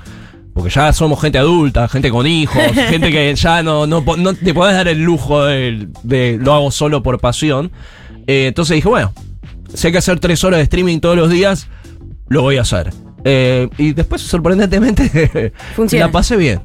porque 0.55 0.71
ya 0.71 0.91
somos 0.91 1.21
gente 1.21 1.37
adulta, 1.37 1.87
gente 1.87 2.09
con 2.09 2.25
hijos, 2.25 2.63
gente 2.89 3.11
que 3.11 3.35
ya 3.35 3.61
no, 3.61 3.85
no, 3.85 4.03
te 4.33 4.55
podés 4.55 4.75
dar 4.75 4.87
el 4.87 5.03
lujo 5.03 5.45
de, 5.45 5.87
de 6.01 6.39
lo 6.41 6.55
hago 6.55 6.71
solo 6.71 7.03
por 7.03 7.19
pasión. 7.19 7.71
Eh, 8.25 8.47
entonces 8.47 8.73
dije, 8.73 8.87
bueno, 8.89 9.13
si 9.75 9.87
hay 9.87 9.91
que 9.93 9.99
hacer 9.99 10.19
tres 10.19 10.43
horas 10.43 10.57
de 10.59 10.63
streaming 10.63 10.99
todos 10.99 11.15
los 11.17 11.29
días, 11.29 11.67
lo 12.27 12.41
voy 12.41 12.57
a 12.57 12.61
hacer. 12.61 12.91
Eh, 13.23 13.69
y 13.77 13.93
después, 13.93 14.21
sorprendentemente, 14.21 15.51
Funciona. 15.75 16.05
la 16.05 16.11
pasé 16.11 16.37
bien. 16.37 16.61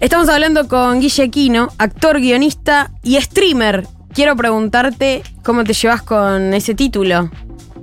Estamos 0.00 0.28
hablando 0.28 0.68
con 0.68 1.00
Guille 1.00 1.28
Quino, 1.30 1.68
actor, 1.78 2.20
guionista 2.20 2.92
y 3.02 3.20
streamer. 3.20 3.86
Quiero 4.12 4.36
preguntarte 4.36 5.22
cómo 5.42 5.64
te 5.64 5.72
llevas 5.72 6.02
con 6.02 6.54
ese 6.54 6.74
título. 6.74 7.30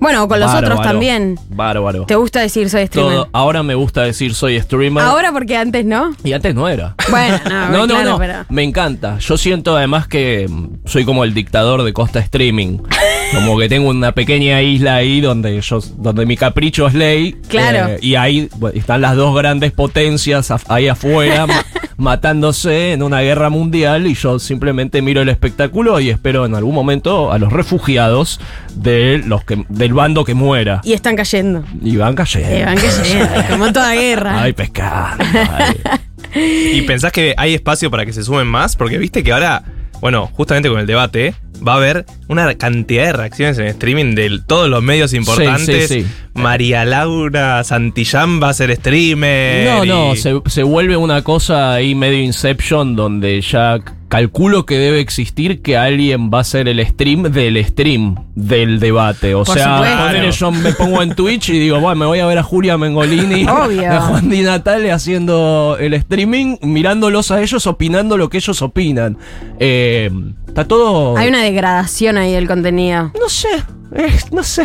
Bueno, 0.02 0.28
con 0.28 0.40
los 0.40 0.48
Bárbaro, 0.52 0.74
otros 0.76 0.86
también. 0.88 1.40
Bárbaro. 1.50 2.06
¿Te 2.08 2.16
gusta 2.16 2.42
decir 2.42 2.70
soy 2.72 2.88
streamer? 2.88 3.14
Todo, 3.14 3.30
ahora 3.34 3.62
me 3.62 3.76
gusta 3.76 4.02
decir 4.02 4.34
soy 4.34 4.60
streamer. 4.60 5.04
Ahora 5.04 5.32
porque 5.32 5.56
antes 5.56 5.86
no. 5.86 6.16
Y 6.24 6.34
antes 6.34 6.56
no 6.56 6.68
era. 6.68 6.96
Bueno, 7.12 7.40
no, 7.48 7.68
no, 7.72 7.78
no, 7.86 7.94
claro, 7.94 8.10
no. 8.10 8.18
pero- 8.18 8.46
Me 8.50 8.64
encanta. 8.64 9.20
Yo 9.20 9.38
siento 9.38 9.78
además 9.78 10.08
que 10.08 10.50
soy 10.86 11.06
como 11.06 11.24
el 11.24 11.36
dictador 11.36 11.84
de 11.84 11.94
Costa 11.94 12.20
Streaming. 12.20 12.80
Como 13.34 13.58
que 13.58 13.70
tengo 13.70 13.88
una 13.90 14.12
pequeña 14.12 14.62
isla 14.62 14.96
ahí 14.96 15.22
donde 15.22 15.62
yo, 15.62 15.80
donde 16.00 16.26
mi 16.26 16.36
capricho 16.36 16.86
es 16.88 16.94
ley. 16.94 17.32
Claro. 17.48 17.94
Eh, 17.94 18.00
y 18.02 18.16
ahí 18.16 18.50
están 18.74 19.00
las 19.00 19.16
dos 19.16 19.34
grandes 19.34 19.72
potencias 19.72 20.52
ahí 20.68 20.90
afuera 20.90 21.48
matándose 22.02 22.94
en 22.94 23.04
una 23.04 23.22
guerra 23.22 23.52
mundial 23.52 24.08
y 24.08 24.16
yo 24.16 24.40
simplemente 24.40 25.04
miro 25.04 25.22
el 25.22 25.30
espectáculo 25.30 26.00
y 26.00 26.10
espero 26.10 26.48
en 26.48 26.56
algún 26.56 26.74
momento 26.74 27.32
a 27.32 27.38
los 27.38 27.54
refugiados 27.54 28.40
de 28.74 29.22
los 29.24 29.44
que, 29.44 29.64
del 29.70 29.94
bando 29.94 30.26
que 30.26 30.34
muera. 30.34 30.82
Y 30.84 30.94
están 30.94 31.16
cayendo. 31.16 31.64
Y 31.80 31.98
van 31.98 32.16
cayendo. 32.16 32.50
Eh, 32.50 32.66
van 32.66 32.78
cayendo, 32.78 33.30
como 33.50 33.72
toda 33.72 33.94
guerra. 33.94 34.42
Ay, 34.42 34.54
pescado. 34.54 35.24
¿Y 36.34 36.82
pensás 36.82 37.12
que 37.12 37.36
hay 37.38 37.54
espacio 37.54 37.92
para 37.92 38.04
que 38.04 38.14
se 38.14 38.24
sumen 38.24 38.48
más? 38.48 38.76
Porque 38.76 38.98
viste 38.98 39.24
que 39.24 39.32
ahora, 39.32 39.64
bueno, 40.02 40.28
justamente 40.34 40.70
con 40.70 40.80
el 40.80 40.88
debate, 40.88 41.36
va 41.66 41.74
a 41.74 41.78
haber 41.78 42.06
una 42.28 42.54
cantidad 42.56 43.06
de 43.06 43.14
reacciones 43.14 43.58
en 43.58 43.68
streaming 43.68 44.16
de 44.16 44.40
todos 44.46 44.70
los 44.70 44.82
medios 44.82 45.14
importantes. 45.14 45.88
sí, 45.88 46.02
sí. 46.02 46.08
María 46.34 46.86
Laura 46.86 47.64
Santillán 47.64 48.42
va 48.42 48.50
a 48.50 48.54
ser 48.54 48.76
streamer. 48.76 49.66
No, 49.66 49.86
no, 49.86 50.16
se, 50.16 50.42
se 50.46 50.64
vuelve 50.64 50.98
una 50.98 51.24
cosa 51.24 51.74
ahí 51.74 51.96
medio 51.96 52.20
Inception 52.22 52.96
donde 52.96 53.42
ya 53.42 53.80
calculo 54.12 54.66
que 54.66 54.78
debe 54.78 55.00
existir 55.00 55.62
que 55.62 55.78
alguien 55.78 56.30
va 56.30 56.40
a 56.40 56.42
hacer 56.42 56.68
el 56.68 56.86
stream 56.86 57.24
del 57.32 57.64
stream 57.66 58.16
del 58.36 58.82
debate. 58.82 59.36
O 59.36 59.46
Por 59.46 59.58
sea, 59.58 59.78
ponele, 59.78 60.30
yo 60.34 60.52
me 60.52 60.74
pongo 60.74 61.02
en 61.02 61.16
Twitch 61.16 61.48
y 61.48 61.58
digo, 61.60 61.80
bueno, 61.80 61.96
me 61.96 62.06
voy 62.06 62.20
a 62.20 62.26
ver 62.26 62.38
a 62.38 62.44
Julia 62.44 62.78
Mengolini, 62.78 63.46
Obvio. 63.50 63.90
a 63.90 64.02
Juan 64.02 64.30
Di 64.30 64.42
Natale 64.42 64.92
haciendo 64.92 65.78
el 65.80 65.94
streaming, 65.94 66.58
mirándolos 66.62 67.32
a 67.32 67.42
ellos, 67.42 67.66
opinando 67.68 68.18
lo 68.18 68.30
que 68.30 68.40
ellos 68.40 68.62
opinan. 68.62 69.18
Eh, 69.60 70.12
está 70.46 70.68
todo... 70.68 71.16
Hay 71.16 71.30
una 71.30 71.42
degradación 71.42 72.18
ahí 72.18 72.34
del 72.34 72.48
contenido. 72.50 73.14
No 73.18 73.30
sé, 73.30 73.48
eh, 73.96 74.12
no 74.34 74.44
sé. 74.44 74.64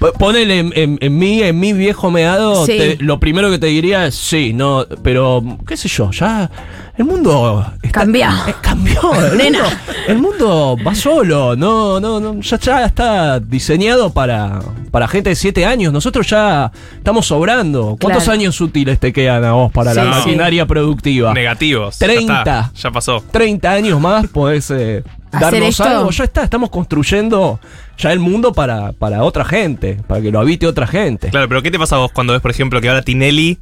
P- 0.00 0.12
Ponele 0.18 0.58
en, 0.58 0.72
en- 0.74 0.98
en 1.02 1.18
mí, 1.18 1.42
en 1.42 1.60
mi 1.60 1.74
viejo 1.74 2.10
meado, 2.10 2.64
Sí. 2.64 2.78
te- 2.78 2.96
lo 3.00 3.20
primero 3.20 3.50
que 3.50 3.58
te 3.58 3.66
diría 3.66 4.06
es 4.06 4.14
sí, 4.14 4.54
no, 4.54 4.86
pero 5.02 5.44
qué 5.66 5.76
sé 5.76 5.88
yo, 5.88 6.10
ya 6.12 6.50
el 6.98 7.04
mundo 7.04 7.64
está- 7.82 8.00
Cambió. 8.00 8.26
eh, 8.46 8.54
cambió. 8.60 9.00
El 9.32 9.36
Nena. 9.38 9.58
mundo, 9.64 9.76
el 10.08 10.18
mundo 10.18 10.76
va 10.86 10.94
solo, 10.94 11.56
no, 11.56 12.00
no, 12.00 12.20
no, 12.20 12.40
ya, 12.40 12.58
ya 12.58 12.84
está 12.84 13.40
diseñado 13.40 14.12
para, 14.12 14.60
para 14.90 15.06
gente 15.08 15.30
de 15.30 15.36
7 15.36 15.66
años. 15.66 15.92
Nosotros 15.92 16.26
ya 16.28 16.70
estamos 16.96 17.26
sobrando. 17.26 17.96
¿Cuántos 18.00 18.24
Claro. 18.24 18.38
años 18.40 18.60
útiles 18.60 18.98
te 18.98 19.12
quedan 19.12 19.44
a 19.44 19.52
vos 19.52 19.72
para 19.72 19.92
la 19.94 20.04
sí. 20.04 20.08
maquinaria 20.08 20.66
productiva? 20.66 21.32
Negativos. 21.34 21.98
30. 21.98 22.32
Ya, 22.32 22.38
está, 22.38 22.72
ya 22.74 22.90
pasó. 22.90 23.22
30 23.30 23.70
años 23.70 24.00
más 24.00 24.26
podés 24.28 24.70
eh, 24.70 25.02
¿Hacer 25.32 25.40
darnos 25.52 25.68
esto? 25.68 25.84
algo. 25.84 26.10
Ya 26.10 26.24
está, 26.24 26.42
estamos 26.44 26.70
construyendo 26.70 27.60
ya 27.98 28.12
el 28.12 28.18
mundo 28.20 28.52
para, 28.52 28.92
para 28.92 29.22
otra 29.22 29.44
gente, 29.44 29.98
para 30.06 30.20
que 30.20 30.30
lo 30.30 30.40
habite 30.40 30.66
otra 30.66 30.86
gente. 30.86 31.28
Claro, 31.30 31.48
pero 31.48 31.62
¿qué 31.62 31.70
te 31.70 31.78
pasa 31.78 31.96
a 31.96 31.98
vos 32.00 32.12
cuando 32.12 32.32
ves, 32.32 32.42
por 32.42 32.50
ejemplo, 32.50 32.80
que 32.80 32.88
ahora 32.88 33.02
Tinelli 33.02 33.58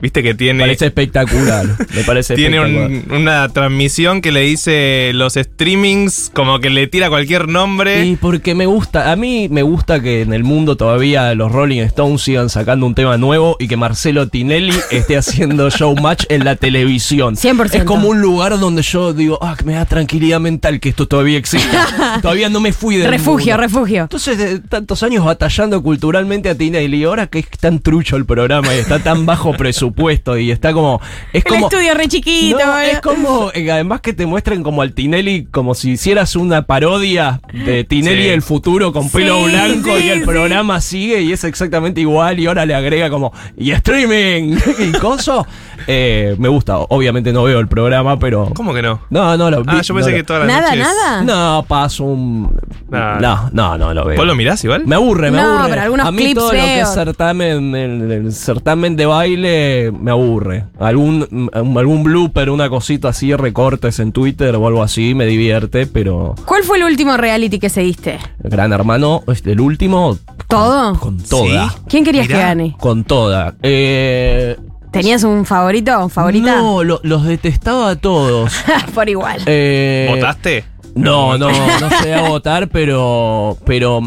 Viste 0.00 0.22
que 0.22 0.34
tiene. 0.34 0.60
parece 0.60 0.86
espectacular. 0.86 1.66
Me 1.94 2.04
parece 2.04 2.34
Tiene 2.34 2.56
espectacular. 2.58 2.90
un- 3.10 3.20
una 3.22 3.48
transmisión 3.50 4.20
que 4.22 4.32
le 4.32 4.40
dice 4.42 5.10
los 5.14 5.34
streamings, 5.34 6.30
como 6.34 6.58
que 6.60 6.70
le 6.70 6.86
tira 6.86 7.08
cualquier 7.10 7.48
nombre. 7.48 8.04
Y 8.06 8.16
porque 8.16 8.54
me 8.54 8.66
gusta, 8.66 9.12
a 9.12 9.16
mí 9.16 9.48
me 9.50 9.62
gusta 9.62 10.00
que 10.00 10.22
en 10.22 10.32
el 10.32 10.42
mundo 10.44 10.76
todavía 10.76 11.34
los 11.34 11.52
Rolling 11.52 11.80
Stones 11.82 12.22
sigan 12.22 12.48
sacando 12.48 12.86
un 12.86 12.94
tema 12.94 13.16
nuevo 13.18 13.56
y 13.58 13.68
que 13.68 13.76
Marcelo 13.76 14.28
Tinelli 14.28 14.72
esté 14.90 15.16
haciendo 15.18 15.68
showmatch 15.70 16.24
en 16.30 16.44
la 16.44 16.56
televisión. 16.56 17.36
100%. 17.36 17.74
Es 17.74 17.84
como 17.84 18.08
un 18.08 18.20
lugar 18.20 18.58
donde 18.58 18.82
yo 18.82 19.12
digo, 19.12 19.38
ah, 19.42 19.54
que 19.58 19.64
me 19.64 19.74
da 19.74 19.84
tranquilidad 19.84 20.40
mental 20.40 20.80
que 20.80 20.88
esto 20.88 21.06
todavía 21.06 21.36
existe. 21.38 21.76
todavía 22.22 22.48
no 22.48 22.60
me 22.60 22.72
fui 22.72 22.96
del 22.96 23.10
refugio, 23.10 23.54
mundo. 23.54 23.62
refugio. 23.62 24.02
Entonces, 24.02 24.38
de 24.38 24.58
tantos 24.60 25.02
años 25.02 25.24
batallando 25.24 25.82
culturalmente 25.82 26.48
a 26.48 26.54
Tinelli, 26.54 26.98
y 26.98 27.04
ahora 27.04 27.26
que 27.26 27.40
es 27.40 27.48
tan 27.60 27.80
trucho 27.80 28.16
el 28.16 28.24
programa 28.24 28.74
y 28.74 28.78
está 28.78 28.98
tan 28.98 29.26
bajo 29.26 29.52
presupuesto 29.52 29.89
y 30.38 30.50
está 30.50 30.72
como. 30.72 31.00
Es 31.32 31.44
El 31.44 31.52
como. 31.52 31.66
estudio 31.68 31.94
re 31.94 32.08
chiquito. 32.08 32.58
No, 32.64 32.78
es 32.78 33.00
como, 33.00 33.50
eh, 33.54 33.70
además 33.70 34.00
que 34.00 34.12
te 34.12 34.26
muestren 34.26 34.62
como 34.62 34.82
al 34.82 34.92
Tinelli, 34.94 35.46
como 35.50 35.74
si 35.74 35.92
hicieras 35.92 36.36
una 36.36 36.62
parodia 36.66 37.40
de 37.52 37.84
Tinelli 37.84 38.22
Sí. 38.22 38.28
del 38.28 38.42
futuro 38.42 38.92
con 38.92 39.08
pelo 39.10 39.44
Sí, 39.44 39.50
blanco 39.52 39.96
sí, 39.98 40.04
y 40.04 40.08
el 40.08 40.20
sí. 40.20 40.24
programa 40.26 40.80
sigue 40.80 41.20
y 41.22 41.32
es 41.32 41.44
exactamente 41.44 42.00
igual 42.00 42.38
y 42.40 42.46
ahora 42.46 42.66
le 42.66 42.74
agrega 42.74 43.10
como, 43.10 43.32
y 43.56 43.70
streaming, 43.72 44.56
y 44.78 44.92
coso. 44.98 45.46
Eh, 45.92 46.36
me 46.38 46.48
gusta, 46.48 46.78
obviamente 46.78 47.32
no 47.32 47.42
veo 47.42 47.58
el 47.58 47.66
programa, 47.66 48.16
pero... 48.18 48.48
¿Cómo 48.54 48.72
que 48.72 48.80
no? 48.80 49.00
No, 49.10 49.36
no 49.36 49.50
lo 49.50 49.64
Ah, 49.66 49.74
vi- 49.74 49.82
yo 49.82 49.92
no 49.94 49.98
pensé 50.00 50.14
que 50.14 50.22
todas 50.22 50.46
las 50.46 50.48
Nada, 50.48 50.68
noches. 50.76 50.84
nada. 50.84 51.22
No, 51.24 51.64
paso 51.66 52.04
un... 52.04 52.56
Nah. 52.88 53.18
No, 53.18 53.50
no, 53.52 53.76
no 53.76 53.92
lo 53.94 54.04
veo. 54.04 54.16
¿Vos 54.16 54.26
lo 54.26 54.34
mirás 54.36 54.62
igual? 54.62 54.84
Me 54.86 54.94
aburre, 54.94 55.30
me 55.32 55.38
No, 55.38 55.48
aburre. 55.58 55.70
pero 55.70 55.82
algunos 55.82 56.06
a 56.06 56.12
mí 56.12 56.18
clips 56.18 56.34
todo 56.38 56.52
lo 56.52 56.58
que 56.60 56.80
es 56.80 56.88
certamen, 56.94 57.74
el, 57.74 58.10
el 58.12 58.32
certamen 58.32 58.94
de 58.94 59.06
baile 59.06 59.92
me 59.98 60.10
aburre. 60.12 60.66
Algún, 60.78 61.26
mm, 61.30 61.76
algún 61.78 62.04
blooper, 62.04 62.50
una 62.50 62.68
cosita 62.68 63.08
así, 63.08 63.34
recortes 63.34 63.98
en 63.98 64.12
Twitter 64.12 64.54
o 64.54 64.66
algo 64.68 64.82
así, 64.84 65.14
me 65.14 65.26
divierte, 65.26 65.86
pero 65.86 66.34
¿Cuál 66.44 66.62
fue 66.62 66.78
el 66.78 66.84
último 66.84 67.16
reality 67.16 67.58
que 67.58 67.68
seguiste? 67.68 68.18
Gran 68.38 68.72
Hermano, 68.72 69.22
el 69.44 69.60
último, 69.60 70.18
¿Todo? 70.48 70.98
con 71.00 71.18
toda. 71.18 71.70
¿Sí? 71.70 71.76
¿Quién 71.88 72.04
querías 72.04 72.26
Mirá. 72.28 72.38
que 72.38 72.44
gane? 72.44 72.76
Con 72.78 73.04
toda. 73.04 73.54
Eh, 73.62 74.56
¿Tenías 74.92 75.22
un 75.24 75.44
favorito 75.46 76.04
o 76.04 76.08
favorita? 76.08 76.56
No, 76.56 76.82
lo- 76.84 77.00
los 77.02 77.24
detestaba 77.24 77.90
a 77.90 77.96
todos. 77.96 78.52
Por 78.94 79.08
igual. 79.08 79.40
Eh, 79.46 80.08
¿Votaste? 80.10 80.64
No, 80.94 81.38
no, 81.38 81.48
no 81.50 81.90
sé 82.02 82.12
a 82.14 82.22
votar, 82.28 82.68
pero. 82.68 83.56
Pero. 83.64 84.00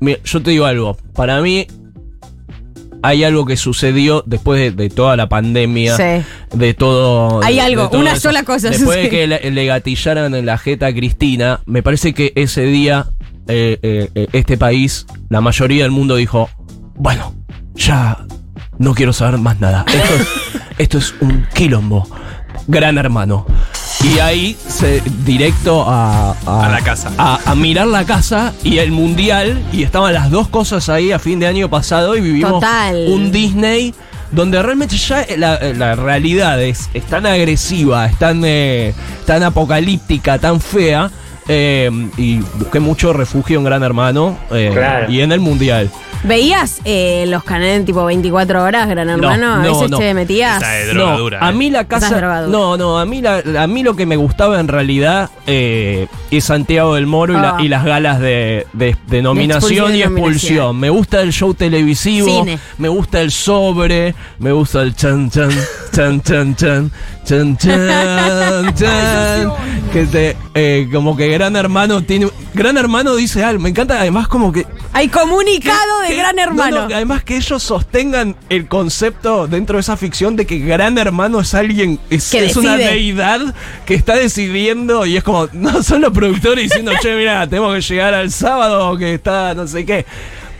mira, 0.00 0.18
yo 0.24 0.42
te 0.42 0.50
digo 0.52 0.64
algo. 0.64 0.96
Para 1.14 1.40
mí. 1.40 1.66
Hay 3.02 3.24
algo 3.24 3.46
que 3.46 3.56
sucedió 3.56 4.22
después 4.26 4.60
de, 4.60 4.70
de 4.72 4.90
toda 4.90 5.16
la 5.16 5.26
pandemia. 5.28 5.96
Sí. 5.96 6.24
De 6.54 6.74
todo. 6.74 7.42
Hay 7.42 7.54
de- 7.54 7.60
algo, 7.62 7.82
de 7.84 7.88
todo 7.88 8.00
una 8.00 8.16
sola 8.16 8.42
cosa 8.42 8.68
Después 8.70 9.02
de 9.04 9.08
que 9.08 9.26
le, 9.26 9.50
le 9.50 9.64
gatillaran 9.66 10.34
en 10.34 10.44
la 10.44 10.58
jeta 10.58 10.86
a 10.88 10.92
Cristina, 10.92 11.60
me 11.66 11.82
parece 11.82 12.12
que 12.12 12.32
ese 12.36 12.62
día. 12.64 13.06
eh, 13.48 13.78
eh, 13.82 14.10
eh, 14.14 14.26
este 14.32 14.58
país, 14.58 15.06
la 15.30 15.40
mayoría 15.40 15.82
del 15.84 15.92
mundo 15.92 16.16
dijo: 16.16 16.50
Bueno, 16.94 17.34
ya 17.74 18.18
no 18.80 18.94
quiero 18.94 19.12
saber 19.12 19.38
más 19.38 19.60
nada. 19.60 19.84
Esto 19.92 20.14
es, 20.14 20.28
esto 20.78 20.98
es 20.98 21.14
un 21.20 21.46
quilombo. 21.54 22.08
Gran 22.66 22.96
hermano. 22.96 23.46
Y 24.02 24.18
ahí 24.18 24.56
se 24.66 25.02
directo 25.26 25.84
a, 25.86 26.30
A 26.46 26.68
la 26.70 26.80
casa. 26.80 27.12
A, 27.18 27.38
a 27.44 27.54
mirar 27.54 27.86
la 27.86 28.04
casa 28.06 28.54
y 28.64 28.78
el 28.78 28.90
mundial. 28.90 29.62
Y 29.72 29.82
estaban 29.82 30.14
las 30.14 30.30
dos 30.30 30.48
cosas 30.48 30.88
ahí 30.88 31.12
a 31.12 31.18
fin 31.18 31.38
de 31.38 31.46
año 31.46 31.68
pasado. 31.68 32.16
Y 32.16 32.22
vivimos 32.22 32.52
Total. 32.52 33.06
un 33.08 33.30
Disney 33.30 33.94
donde 34.30 34.62
realmente 34.62 34.96
ya 34.96 35.26
la, 35.36 35.58
la 35.74 35.94
realidad 35.96 36.62
es, 36.62 36.88
es 36.94 37.04
tan 37.04 37.26
agresiva, 37.26 38.06
es 38.06 38.18
tan, 38.18 38.42
eh, 38.44 38.94
tan 39.26 39.42
apocalíptica, 39.42 40.38
tan 40.38 40.58
fea. 40.58 41.10
Eh, 41.50 41.90
y 42.16 42.38
busqué 42.58 42.80
mucho 42.80 43.12
refugio 43.12 43.58
en 43.58 43.64
Gran 43.64 43.82
Hermano 43.82 44.38
eh, 44.50 44.70
Claro. 44.72 45.10
y 45.10 45.20
en 45.20 45.32
el 45.32 45.40
mundial. 45.40 45.90
¿Veías 46.22 46.82
eh, 46.84 47.24
los 47.28 47.42
canales 47.44 47.82
tipo 47.86 48.04
24 48.04 48.62
horas, 48.62 48.86
Gran 48.90 49.08
Hermano? 49.08 49.54
no, 49.56 49.62
a 49.62 49.66
veces 49.66 49.90
no. 49.90 49.98
te 49.98 50.12
metías. 50.12 50.58
Esa 50.58 50.78
es 50.80 50.88
No, 50.88 51.00
drogadura. 51.00 51.38
a 51.46 51.48
eh. 51.50 51.54
mí 51.54 51.70
la 51.70 51.80
Esa 51.80 51.96
es 51.96 52.02
casa. 52.02 52.46
No, 52.46 52.76
no, 52.76 52.98
a 52.98 53.06
mí, 53.06 53.22
la, 53.22 53.42
a 53.58 53.66
mí 53.66 53.82
lo 53.82 53.96
que 53.96 54.04
me 54.04 54.16
gustaba 54.16 54.60
en 54.60 54.68
realidad 54.68 55.30
eh, 55.46 56.08
es 56.30 56.44
Santiago 56.44 56.94
del 56.96 57.06
Moro 57.06 57.32
y, 57.32 57.36
la- 57.36 57.56
Ah. 57.56 57.62
y 57.62 57.68
las 57.68 57.84
galas 57.86 58.20
de, 58.20 58.66
de- 58.74 58.96
de 59.06 59.22
nominación 59.22 59.94
y 59.94 59.98
y 59.98 60.02
expulsión. 60.02 60.56
nominación. 60.74 60.78
Me 60.78 60.90
gusta 60.90 61.22
el 61.22 61.32
show 61.32 61.54
televisivo, 61.54 62.26
Cine. 62.26 62.58
me 62.76 62.88
gusta 62.90 63.22
el 63.22 63.30
sobre, 63.30 64.14
me 64.40 64.52
gusta 64.52 64.82
el 64.82 64.94
chan 64.94 65.30
chan, 65.30 65.48
chan 65.92 66.22
chan 66.22 66.54
chan, 66.56 66.90
chan 67.24 67.56
chan, 67.56 68.74
chan. 68.74 69.52
que 69.92 70.06
te, 70.06 70.36
eh, 70.54 70.88
como 70.92 71.16
que 71.16 71.28
Gran 71.28 71.56
Hermano 71.56 72.02
tiene. 72.02 72.28
Gran 72.54 72.76
Hermano 72.76 73.14
dice 73.16 73.42
algo, 73.44 73.62
me 73.62 73.70
encanta 73.70 74.00
además 74.00 74.28
como 74.28 74.52
que 74.52 74.66
Hay 74.92 75.08
comunicado 75.08 76.00
de 76.02 76.08
que- 76.08 76.16
Gran 76.16 76.36
no, 76.36 76.42
Hermano. 76.42 76.88
no, 76.88 76.94
además 76.94 77.24
que 77.24 77.36
ellos 77.36 77.62
sostengan 77.62 78.36
el 78.48 78.66
concepto 78.68 79.46
dentro 79.46 79.76
de 79.76 79.80
esa 79.80 79.96
ficción 79.96 80.36
de 80.36 80.46
que 80.46 80.58
Gran 80.58 80.98
Hermano 80.98 81.40
es 81.40 81.54
alguien, 81.54 81.98
es, 82.10 82.30
Que 82.30 82.46
es 82.46 82.56
una 82.56 82.76
deidad 82.76 83.54
que 83.86 83.94
está 83.94 84.14
decidiendo 84.14 85.06
y 85.06 85.16
es 85.16 85.22
como, 85.24 85.48
no 85.52 85.82
son 85.82 86.00
los 86.02 86.12
productores 86.12 86.64
diciendo, 86.64 86.92
che, 87.00 87.14
mira, 87.16 87.46
tenemos 87.48 87.74
que 87.74 87.80
llegar 87.82 88.14
al 88.14 88.30
sábado 88.30 88.96
que 88.96 89.14
está 89.14 89.54
no 89.54 89.66
sé 89.66 89.84
qué. 89.84 90.06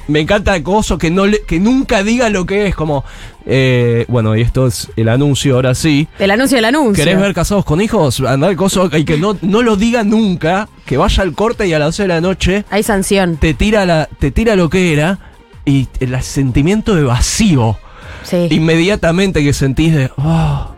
Me 0.09 0.19
encanta 0.19 0.57
el 0.57 0.65
coso 0.65 0.99
que, 0.99 1.09
no 1.09 1.27
le- 1.27 1.43
que 1.47 1.61
nunca 1.61 2.03
diga 2.03 2.31
lo 2.31 2.45
que 2.45 2.67
es, 2.67 2.75
como, 2.75 3.05
eh, 3.47 4.05
bueno, 4.09 4.37
y 4.37 4.43
esto 4.43 4.67
es 4.67 4.89
el 4.97 5.09
anuncio, 5.09 5.57
ahora 5.57 5.75
sí. 5.75 6.07
El 6.19 6.31
anuncio 6.31 6.57
del 6.57 6.65
anuncio. 6.67 7.05
¿Querés 7.05 7.21
ver 7.21 7.35
Casados 7.35 7.65
con 7.65 7.81
Hijos? 7.81 8.21
Andar 8.21 8.55
coso 8.57 8.89
y 8.97 9.05
que 9.05 9.17
no, 9.19 9.37
no 9.43 9.63
lo 9.63 9.77
diga 9.77 10.05
nunca, 10.05 10.69
que 10.87 10.97
vaya 10.97 11.23
al 11.23 11.33
corte 11.35 11.67
y 11.67 11.73
a 11.73 11.79
las 11.79 11.89
12 11.89 12.03
de 12.03 12.09
la 12.09 12.21
noche 12.21 12.65
Hay 12.71 12.83
sanción. 12.83 13.37
te 13.37 13.55
tira, 13.55 13.87
la, 13.87 14.09
te 14.19 14.31
tira 14.31 14.57
lo 14.57 14.69
que 14.71 14.93
era 14.93 15.19
y 15.65 15.89
el 16.01 16.21
sentimiento 16.23 16.95
de 16.95 17.03
vacío. 17.05 17.77
Sí. 18.23 18.49
Inmediatamente 18.51 19.43
que 19.43 19.53
sentís 19.53 19.95
de. 19.95 20.11
"Oh, 20.17 20.75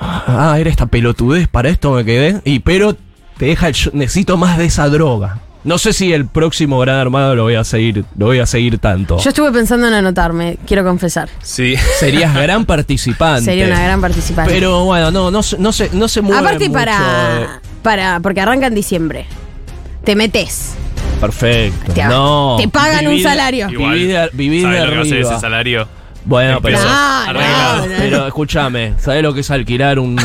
ah, 0.00 0.56
era 0.58 0.70
esta 0.70 0.86
pelotudez, 0.86 1.48
para 1.48 1.68
esto 1.68 1.92
me 1.92 2.04
quedé. 2.04 2.40
Y 2.44 2.60
pero 2.60 2.94
te 3.36 3.46
deja 3.46 3.68
el. 3.68 3.74
necesito 3.92 4.36
más 4.36 4.56
de 4.58 4.66
esa 4.66 4.88
droga. 4.88 5.38
No 5.62 5.76
sé 5.76 5.92
si 5.92 6.12
el 6.12 6.26
próximo 6.26 6.78
Gran 6.78 6.96
Armado 6.96 7.34
lo 7.36 7.42
voy 7.42 7.54
a 7.54 7.64
seguir, 7.64 8.04
lo 8.16 8.26
voy 8.26 8.38
a 8.38 8.46
seguir 8.46 8.78
tanto. 8.78 9.18
Yo 9.18 9.28
estuve 9.28 9.52
pensando 9.52 9.86
en 9.88 9.94
anotarme, 9.94 10.56
quiero 10.66 10.82
confesar. 10.84 11.28
Sí. 11.42 11.74
Serías 11.98 12.34
gran 12.42 12.64
participante. 12.64 13.44
Sería 13.44 13.66
una 13.66 13.82
gran 13.82 14.00
participante. 14.00 14.50
Pero 14.52 14.84
bueno, 14.86 15.10
no, 15.10 15.30
no, 15.30 15.42
se- 15.42 15.58
no 15.58 15.72
se, 15.72 15.90
no 15.92 16.08
se 16.08 16.22
mueve 16.22 16.40
Aparte 16.40 16.68
mucho, 16.68 16.78
para, 16.80 17.60
para. 17.82 18.20
Porque 18.20 18.40
arranca 18.40 18.68
en 18.68 18.74
diciembre. 18.74 19.26
Te 20.04 20.16
metes. 20.16 20.74
Perfecto. 21.20 21.92
Te- 21.92 22.04
no. 22.04 22.56
te 22.58 22.66
pagan 22.68 23.06
un 23.08 23.22
salario. 23.22 23.68
Igual, 23.70 24.30
Vivís 24.32 24.62
de, 24.62 24.62
¿sabes 24.62 24.80
de 24.80 24.86
lo 24.86 24.90
que 24.92 24.96
va 24.96 25.02
a 25.02 25.04
ser 25.04 25.12
arriba. 25.14 25.30
ese 25.32 25.40
salario? 25.40 25.88
Bueno, 26.24 26.60
pero. 26.62 26.78
No, 26.82 26.88
Arreglado. 26.88 27.76
no, 27.78 27.86
no. 27.86 27.94
Pero 27.98 28.26
escúchame, 28.26 28.94
¿sabes 28.98 29.22
lo 29.22 29.32
que 29.34 29.40
es 29.40 29.50
alquilar 29.50 29.98
un- 29.98 30.18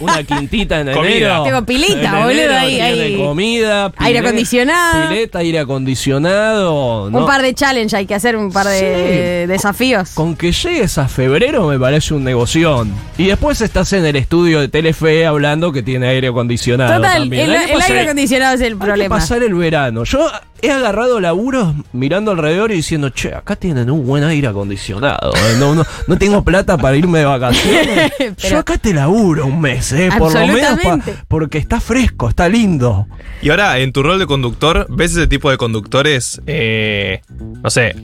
una, 0.00 0.22
quintita 0.24 0.80
en 0.80 0.92
Comida. 0.92 1.10
enero? 1.16 1.42
Tengo 1.44 1.66
pilita, 1.66 1.94
En 2.02 2.12
boludo, 2.12 2.30
enero 2.30 2.54
ahí, 2.54 2.80
ahí. 2.80 3.16
comida, 3.18 3.92
Aire 3.98 4.18
acondicionado. 4.20 5.08
Pileta, 5.08 5.38
aire 5.40 5.58
acondicionado. 5.60 7.10
¿no? 7.10 7.18
Un 7.18 7.26
par 7.26 7.42
de 7.42 7.54
challenge, 7.54 7.96
hay 7.96 8.06
que 8.06 8.14
hacer 8.14 8.36
un 8.36 8.50
par 8.52 8.66
de 8.66 9.42
Sí. 9.44 9.46
desafíos. 9.52 10.10
Con 10.14 10.36
que 10.36 10.52
llegues 10.52 10.98
a 10.98 11.08
febrero 11.08 11.66
me 11.68 11.78
parece 11.78 12.14
un 12.14 12.24
negoción. 12.24 12.92
Y 13.18 13.26
después 13.26 13.60
estás 13.60 13.92
en 13.92 14.04
el 14.06 14.16
estudio 14.16 14.60
de 14.60 14.68
Telefe 14.68 15.26
hablando 15.26 15.72
que 15.72 15.82
tiene 15.82 16.08
aire 16.08 16.28
acondicionado. 16.28 16.96
Total, 16.96 17.22
también. 17.22 17.50
el, 17.50 17.80
aire 17.82 18.00
acondicionado 18.00 18.54
es 18.54 18.60
el 18.60 18.72
hay 18.74 18.78
que 18.78 18.84
problema. 18.84 19.16
pasar 19.16 19.42
el 19.42 19.54
verano. 19.54 20.04
Yo 20.04 20.30
he 20.62 20.70
agarrado 20.70 21.20
laburos 21.20 21.74
mirando 21.92 22.30
alrededor 22.30 22.70
y 22.72 22.76
diciendo, 22.76 23.10
che, 23.10 23.34
acá 23.34 23.56
tienen 23.56 23.90
un 23.90 24.06
buen 24.06 24.24
aire 24.24 24.48
acondicionado. 24.48 25.32
eh, 25.34 25.56
No, 25.58 25.74
no, 25.74 25.84
no 26.06 26.18
tengo 26.18 26.42
plata 26.42 26.76
para 26.78 26.96
irme 26.96 27.18
de 27.20 27.24
vacaciones. 27.26 28.12
Pero- 28.18 28.34
Yo 28.36 28.58
acá 28.58 28.78
te 28.78 28.94
laburo 28.94 29.46
un 29.46 29.60
mes, 29.60 29.92
eh, 29.92 30.08
por 30.18 30.32
lo 30.32 30.46
menos 30.46 30.80
pa- 30.80 30.98
porque 31.28 31.58
está 31.58 31.80
fresco, 31.80 32.28
está 32.28 32.48
lindo. 32.48 33.06
Y 33.42 33.50
ahora, 33.50 33.78
en 33.78 33.92
tu 33.92 34.02
rol 34.02 34.18
de 34.18 34.26
conductor, 34.26 34.86
¿ves 34.88 35.12
ese 35.12 35.26
tipo 35.26 35.50
de 35.50 35.56
conductores? 35.58 36.40
eh, 36.46 37.20
no 37.62 37.68
sé, 37.70 37.94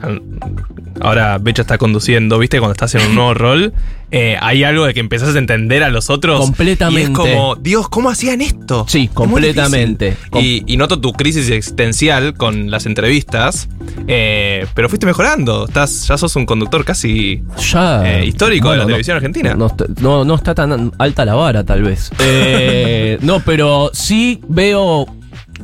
ahora 1.00 1.38
Becha 1.38 1.62
está 1.62 1.78
conduciendo, 1.78 2.38
¿viste? 2.38 2.58
Cuando 2.58 2.72
estás 2.72 2.94
en 2.94 3.02
un 3.08 3.14
nuevo 3.14 3.34
rol, 3.34 3.72
eh, 4.12 4.36
hay 4.40 4.64
algo 4.64 4.84
de 4.86 4.94
que 4.94 5.00
empezás 5.00 5.34
a 5.34 5.38
entender 5.38 5.82
a 5.84 5.88
los 5.90 6.10
otros. 6.10 6.40
Completamente. 6.40 7.00
Y 7.02 7.04
es 7.04 7.10
como, 7.10 7.54
Dios, 7.56 7.88
¿cómo 7.88 8.10
hacían 8.10 8.40
esto? 8.40 8.84
Sí, 8.88 9.04
Es 9.04 9.10
completamente. 9.10 10.16
Y, 10.34 10.64
y 10.66 10.76
noto 10.76 11.00
tu 11.00 11.12
crisis 11.12 11.48
existencial 11.50 12.34
con 12.34 12.70
las 12.70 12.86
entrevistas, 12.86 13.68
eh, 14.08 14.66
pero 14.74 14.88
fuiste 14.88 15.06
mejorando. 15.06 15.66
Estás, 15.66 16.08
ya 16.08 16.18
sos 16.18 16.34
un 16.36 16.44
conductor 16.46 16.84
casi 16.84 17.42
Ya. 17.72 18.20
Eh, 18.20 18.26
histórico 18.26 18.70
de 18.70 18.78
la 18.78 18.82
no- 18.82 18.86
televisión 18.88 19.16
argentina. 19.16 19.54
No, 19.54 19.66
está- 19.68 19.86
no- 20.00 20.24
no 20.24 20.34
está 20.34 20.54
tan 20.54 20.92
alta 20.98 21.24
la 21.24 21.34
vara, 21.34 21.64
tal 21.64 21.82
vez. 21.82 22.10
No, 23.22 23.40
pero 23.40 23.90
sí 23.92 24.40
veo 24.48 25.06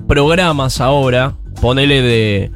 programas 0.07 0.81
ahora, 0.81 1.35
ponele 1.61 2.03
de. 2.03 2.51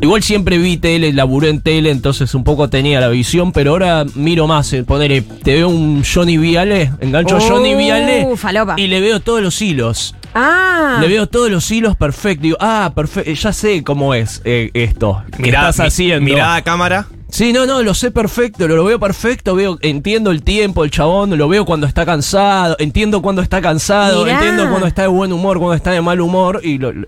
Igual 0.00 0.22
siempre 0.22 0.58
vi 0.58 0.76
tele, 0.76 1.12
laburé 1.12 1.48
en 1.48 1.60
tele, 1.60 1.90
entonces 1.90 2.34
un 2.34 2.44
poco 2.44 2.70
tenía 2.70 3.00
la 3.00 3.08
visión, 3.08 3.52
pero 3.52 3.72
ahora 3.72 4.04
miro 4.14 4.46
más. 4.46 4.72
eh, 4.72 4.84
Ponele, 4.84 5.22
te 5.22 5.54
veo 5.54 5.68
un 5.68 6.04
Johnny 6.04 6.38
Viale, 6.38 6.92
engancho 7.00 7.36
a 7.36 7.40
Johnny 7.40 7.74
Uh, 7.74 7.78
Viale 7.78 8.36
falopa. 8.36 8.74
y 8.78 8.86
le 8.86 9.00
veo 9.00 9.20
todos 9.20 9.42
los 9.42 9.60
hilos. 9.60 10.14
Ah. 10.34 10.98
Le 11.00 11.08
veo 11.08 11.26
todos 11.26 11.50
los 11.50 11.68
hilos 11.70 11.96
perfecto. 11.96 12.42
Digo, 12.42 12.56
ah, 12.60 12.92
perfecto, 12.94 13.32
ya 13.32 13.52
sé 13.52 13.82
cómo 13.82 14.14
es 14.14 14.40
eh, 14.44 14.70
esto. 14.74 15.22
Mirada, 15.38 15.70
estás 15.70 15.84
mi- 15.84 15.88
haciendo. 15.88 16.24
mirada 16.24 16.54
a 16.56 16.62
cámara. 16.62 17.06
Sí, 17.30 17.52
no, 17.52 17.66
no, 17.66 17.82
lo 17.82 17.92
sé 17.92 18.10
perfecto, 18.10 18.66
lo, 18.68 18.76
lo 18.76 18.84
veo 18.84 18.98
perfecto, 18.98 19.54
veo, 19.54 19.78
entiendo 19.82 20.30
el 20.30 20.42
tiempo, 20.42 20.84
el 20.84 20.90
chabón, 20.90 21.36
lo 21.36 21.46
veo 21.48 21.66
cuando 21.66 21.86
está 21.86 22.06
cansado, 22.06 22.74
entiendo 22.78 23.20
cuando 23.20 23.42
está 23.42 23.60
cansado, 23.60 24.24
Mirá. 24.24 24.36
entiendo 24.38 24.68
cuando 24.70 24.86
está 24.86 25.02
de 25.02 25.08
buen 25.08 25.30
humor, 25.32 25.58
cuando 25.58 25.74
está 25.74 25.90
de 25.90 26.00
mal 26.00 26.20
humor, 26.22 26.60
y 26.64 26.78
lo- 26.78 26.92
lo- 26.92 27.06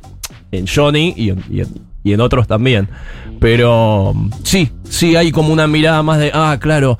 en 0.52 0.66
Johnny 0.66 1.14
y 1.16 1.30
en, 1.30 1.42
y 1.48 1.60
en- 1.60 1.89
y 2.04 2.12
en 2.12 2.20
otros 2.20 2.46
también. 2.46 2.88
Pero 3.40 4.14
sí, 4.44 4.70
sí, 4.88 5.16
hay 5.16 5.32
como 5.32 5.52
una 5.52 5.66
mirada 5.66 6.02
más 6.02 6.18
de, 6.18 6.30
ah, 6.34 6.56
claro. 6.60 6.98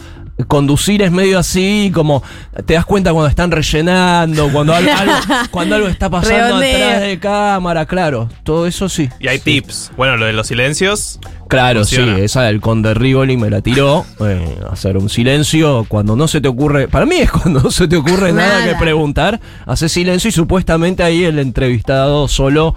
Conducir 0.49 1.03
es 1.03 1.13
medio 1.13 1.39
así, 1.39 1.91
como 1.93 2.23
te 2.65 2.73
das 2.73 2.87
cuenta 2.87 3.13
cuando 3.13 3.29
están 3.29 3.51
rellenando, 3.51 4.49
cuando 4.51 4.75
algo, 4.75 4.91
algo- 4.91 5.15
cuando 5.51 5.75
algo 5.77 5.89
está 5.89 6.09
pasando 6.09 6.45
Redondeo. 6.45 6.87
atrás 6.87 7.03
de 7.03 7.19
cámara, 7.19 7.85
claro, 7.85 8.27
todo 8.43 8.67
eso 8.67 8.89
sí. 8.89 9.11
Y 9.21 9.29
hay 9.29 9.37
Sí. 9.37 9.45
tips. 9.45 9.93
Bueno, 9.99 10.17
lo 10.17 10.25
de 10.25 10.33
los 10.33 10.47
silencios. 10.47 11.21
Claro, 11.47 11.81
Funciona. 11.81 12.17
sí, 12.17 12.23
esa 12.23 12.43
del 12.45 12.63
conde 12.63 12.95
Rivoli 12.95 13.37
me 13.37 13.51
la 13.51 13.61
tiró. 13.61 14.07
eh, 14.21 14.57
hacer 14.73 14.97
un 14.97 15.11
silencio 15.11 15.85
cuando 15.89 16.17
no 16.17 16.27
se 16.27 16.41
te 16.41 16.49
ocurre. 16.49 16.89
Para 16.89 17.05
mí 17.05 17.17
es 17.17 17.31
cuando 17.31 17.61
no 17.61 17.71
se 17.71 17.87
te 17.87 17.97
ocurre 17.97 18.33
nada, 18.33 18.61
Nada. 18.61 18.73
que 18.73 18.77
preguntar. 18.77 19.41
Hace 19.67 19.91
silencio 19.91 20.29
y 20.29 20.33
supuestamente 20.33 21.03
ahí 21.03 21.23
el 21.25 21.39
entrevistado 21.39 22.29
solo 22.29 22.75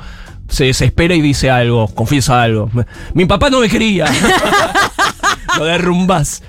se 0.53 0.65
desespera 0.65 1.15
y 1.15 1.21
dice 1.21 1.49
algo, 1.49 1.87
confiesa 1.87 2.41
algo. 2.41 2.69
Mi 3.13 3.25
papá 3.25 3.49
no 3.49 3.59
me 3.59 3.69
quería. 3.69 4.05
Lo 5.57 5.65
derrumbás. 5.65 6.41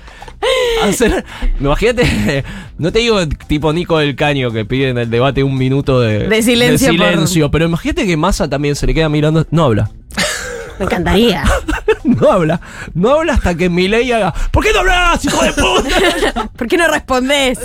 Hacer, 0.83 1.25
imagínate, 1.59 2.43
no 2.77 2.91
te 2.91 2.99
digo 2.99 3.19
tipo 3.47 3.73
Nico 3.73 3.97
del 3.97 4.15
Caño 4.15 4.51
que 4.51 4.63
pide 4.63 4.89
en 4.89 4.97
el 4.99 5.09
debate 5.09 5.43
un 5.43 5.57
minuto 5.57 5.99
de, 6.01 6.27
De 6.27 6.43
silencio 6.43 7.49
pero 7.49 7.65
imagínate 7.65 8.05
que 8.05 8.15
Massa 8.15 8.47
también 8.47 8.75
se 8.75 8.85
le 8.85 8.93
queda 8.93 9.09
mirando, 9.09 9.47
no 9.49 9.63
habla. 9.65 9.89
Me 10.79 10.85
encantaría. 10.85 11.43
No 12.03 12.31
habla, 12.31 12.61
no 12.93 13.09
habla 13.15 13.33
hasta 13.33 13.55
que 13.57 13.67
Milei 13.67 14.11
haga. 14.11 14.31
¿Por 14.51 14.63
qué 14.63 14.71
no 14.71 14.81
hablas, 14.81 15.25
hijo 15.25 15.43
de 15.43 15.51
puta? 15.53 16.47
¿Por 16.55 16.67
qué 16.67 16.77
no 16.77 16.87
respondés? 16.87 17.57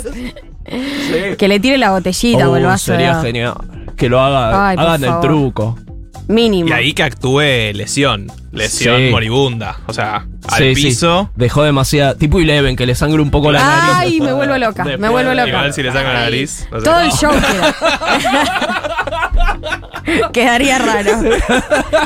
Sí. 0.65 1.35
Que 1.37 1.47
le 1.47 1.59
tire 1.59 1.77
la 1.77 1.91
botellita 1.91 2.49
o 2.49 2.55
el 2.55 2.65
Oh, 2.65 2.69
vaso. 2.69 2.85
sería 2.91 3.21
genial. 3.21 3.53
Que 3.95 4.09
lo 4.09 4.19
haga, 4.19 4.69
Ay, 4.69 4.77
hagan 4.79 5.03
el 5.03 5.19
truco. 5.21 5.77
Mínimo. 6.27 6.69
Y 6.69 6.71
ahí 6.71 6.93
que 6.93 7.03
actúe 7.03 7.39
lesión. 7.73 8.27
Lesión 8.51 8.97
Sí. 9.01 9.09
moribunda. 9.11 9.77
O 9.87 9.93
sea, 9.93 10.25
al 10.49 10.57
Sí, 10.57 10.75
sí. 10.75 10.83
piso. 10.83 11.29
Dejó 11.35 11.63
demasiada. 11.63 12.15
Tipo 12.15 12.39
Eleven, 12.39 12.75
que 12.75 12.85
le 12.85 12.95
sangre 12.95 13.21
un 13.21 13.31
poco 13.31 13.51
la 13.51 13.59
nariz. 13.59 13.95
Ay, 13.95 14.21
me 14.21 14.33
vuelvo 14.33 14.57
loca, 14.57 14.83
me 14.83 15.09
vuelvo 15.09 15.33
loca. 15.33 15.47
Igual 15.49 15.73
si 15.73 15.83
le 15.83 15.91
sacan 15.91 16.13
la 16.13 16.19
nariz. 16.21 16.67
no 16.71 16.79
sé. 16.79 16.85
Todo 16.85 16.99
el 16.99 17.11
show 17.11 17.31
queda. 17.31 17.75
Quedaría 20.33 20.77
raro. 20.79 21.11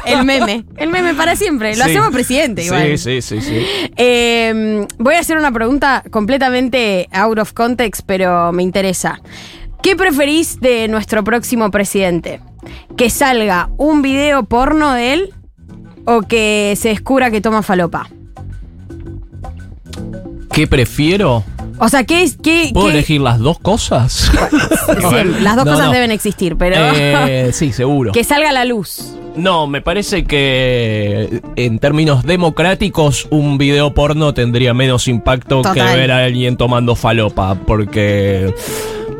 El 0.05 0.25
meme. 0.25 0.65
El 0.77 0.89
meme 0.89 1.13
para 1.15 1.35
siempre. 1.35 1.75
Lo 1.75 1.85
Sí. 1.85 1.91
hacemos 1.91 2.11
presidente 2.11 2.63
igual. 2.63 2.97
Sí, 2.97 3.21
sí, 3.21 3.21
sí, 3.21 3.41
sí. 3.41 3.65
Eh, 3.97 4.85
voy 4.97 5.15
a 5.15 5.19
hacer 5.19 5.37
una 5.37 5.51
pregunta 5.51 6.03
completamente 6.11 7.07
out 7.11 7.39
of 7.39 7.53
context, 7.53 8.01
pero 8.05 8.51
me 8.51 8.63
interesa. 8.63 9.21
¿Qué 9.81 9.95
preferís 9.95 10.59
de 10.59 10.87
nuestro 10.87 11.23
próximo 11.23 11.71
presidente? 11.71 12.41
¿Que 12.97 13.09
salga 13.09 13.69
un 13.77 14.01
video 14.01 14.43
porno 14.45 14.93
de 14.93 15.13
él 15.13 15.33
o 16.05 16.21
que 16.21 16.73
se 16.77 16.89
descubra 16.89 17.31
que 17.31 17.41
toma 17.41 17.61
falopa? 17.63 18.07
¿Qué 20.51 20.67
prefiero? 20.67 21.43
O 21.79 21.89
sea, 21.89 22.05
¿qué 22.05 22.23
es? 22.23 22.37
Qué, 22.41 22.69
¿Puedo 22.73 22.87
qué- 22.87 22.93
elegir 22.93 23.19
las 23.21 23.39
dos 23.39 23.59
cosas? 23.59 24.31
Siempre. 25.09 25.41
Las 25.41 25.57
dos 25.57 25.65
No, 25.65 25.71
cosas 25.73 25.87
no. 25.87 25.91
deben 25.91 26.11
existir, 26.11 26.55
pero 26.55 26.75
Eh, 26.77 27.49
sí, 27.53 27.73
seguro. 27.73 28.13
que 28.13 28.23
salga 28.23 28.49
a 28.49 28.53
la 28.53 28.63
luz. 28.65 29.13
No, 29.35 29.67
me 29.67 29.81
parece 29.81 30.23
que 30.23 31.41
en 31.57 31.79
términos 31.79 32.23
democráticos 32.23 33.27
un 33.31 33.57
video 33.57 33.93
porno 33.93 34.33
tendría 34.33 34.73
menos 34.73 35.09
impacto 35.09 35.61
que 35.73 35.81
ver 35.81 36.09
a 36.13 36.23
alguien 36.23 36.55
tomando 36.55 36.95
falopa, 36.95 37.55
porque 37.55 38.53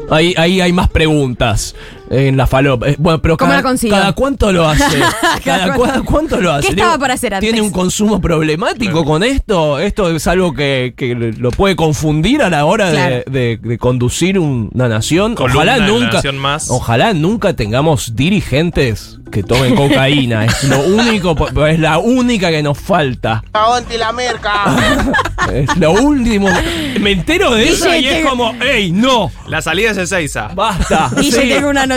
ahí, 0.09 0.33
ahí 0.37 0.61
hay 0.61 0.71
más 0.71 0.87
preguntas 0.87 1.75
en 2.09 2.37
la 2.37 2.47
falopa. 2.47 2.87
Eh, 2.89 2.95
Bueno, 2.99 3.21
pero 3.21 3.37
¿Cómo 3.37 3.49
cada, 3.49 3.61
la 3.61 3.67
consigo? 3.67 3.95
cada 3.95 4.11
cuánto 4.13 4.51
lo 4.51 4.67
hace. 4.67 4.99
cada, 5.43 5.73
cuánto 6.05 6.39
lo 6.39 6.51
hace. 6.51 6.67
¿Qué 6.67 6.73
estaba 6.73 6.97
para 6.97 7.13
hacer 7.15 7.33
antes? 7.33 7.49
¿Tiene 7.49 7.61
un 7.65 7.71
consumo 7.71 8.21
problemático 8.21 9.03
con 9.05 9.23
esto? 9.23 9.79
¿Esto 9.79 10.09
es 10.15 10.27
algo 10.27 10.53
que, 10.53 10.93
que 10.95 11.15
lo 11.15 11.51
puede 11.51 11.75
confundir 11.75 12.41
a 12.41 12.49
la 12.49 12.65
hora 12.65 12.89
de- 12.89 12.95
Claro. 12.95 13.23
de, 13.27 13.59
de 13.61 13.77
conducir 13.77 14.39
un- 14.39 14.69
una 14.73 14.87
nación? 14.87 15.35
Columna 15.35 15.55
Ojalá 15.73 15.87
nunca. 15.87 16.13
Nación 16.13 16.37
Más. 16.37 16.69
Ojalá 16.69 17.13
nunca 17.13 17.53
tengamos 17.55 18.15
dirigentes 18.15 19.17
que 19.31 19.43
tomen 19.43 19.75
cocaína. 19.75 20.45
es 20.45 20.63
lo 20.65 20.79
único, 20.81 21.35
es 21.67 21.79
la 21.79 21.97
única 21.97 22.49
que 22.51 22.61
nos 22.63 22.77
falta. 22.77 23.43
Aguante 23.53 23.97
la 23.97 24.11
merca. 24.11 24.53
Es 25.53 25.77
lo 25.77 25.91
último. 25.91 26.49
Me 26.99 27.11
entero 27.11 27.53
de 27.53 27.69
eso 27.69 27.93
y 27.95 28.07
es 28.07 28.25
como, 28.25 28.55
¡ey, 28.63 28.91
no! 28.91 29.31
La 29.47 29.61
salida 29.61 29.91
es 29.91 29.97
Ezeiza. 29.97 30.47
¡Basta! 30.55 31.11
Y 31.21 31.29
yo 31.29 31.39
Sí, 31.39 31.49
tengo 31.49 31.69
una 31.69 31.85
noticia. 31.85 31.94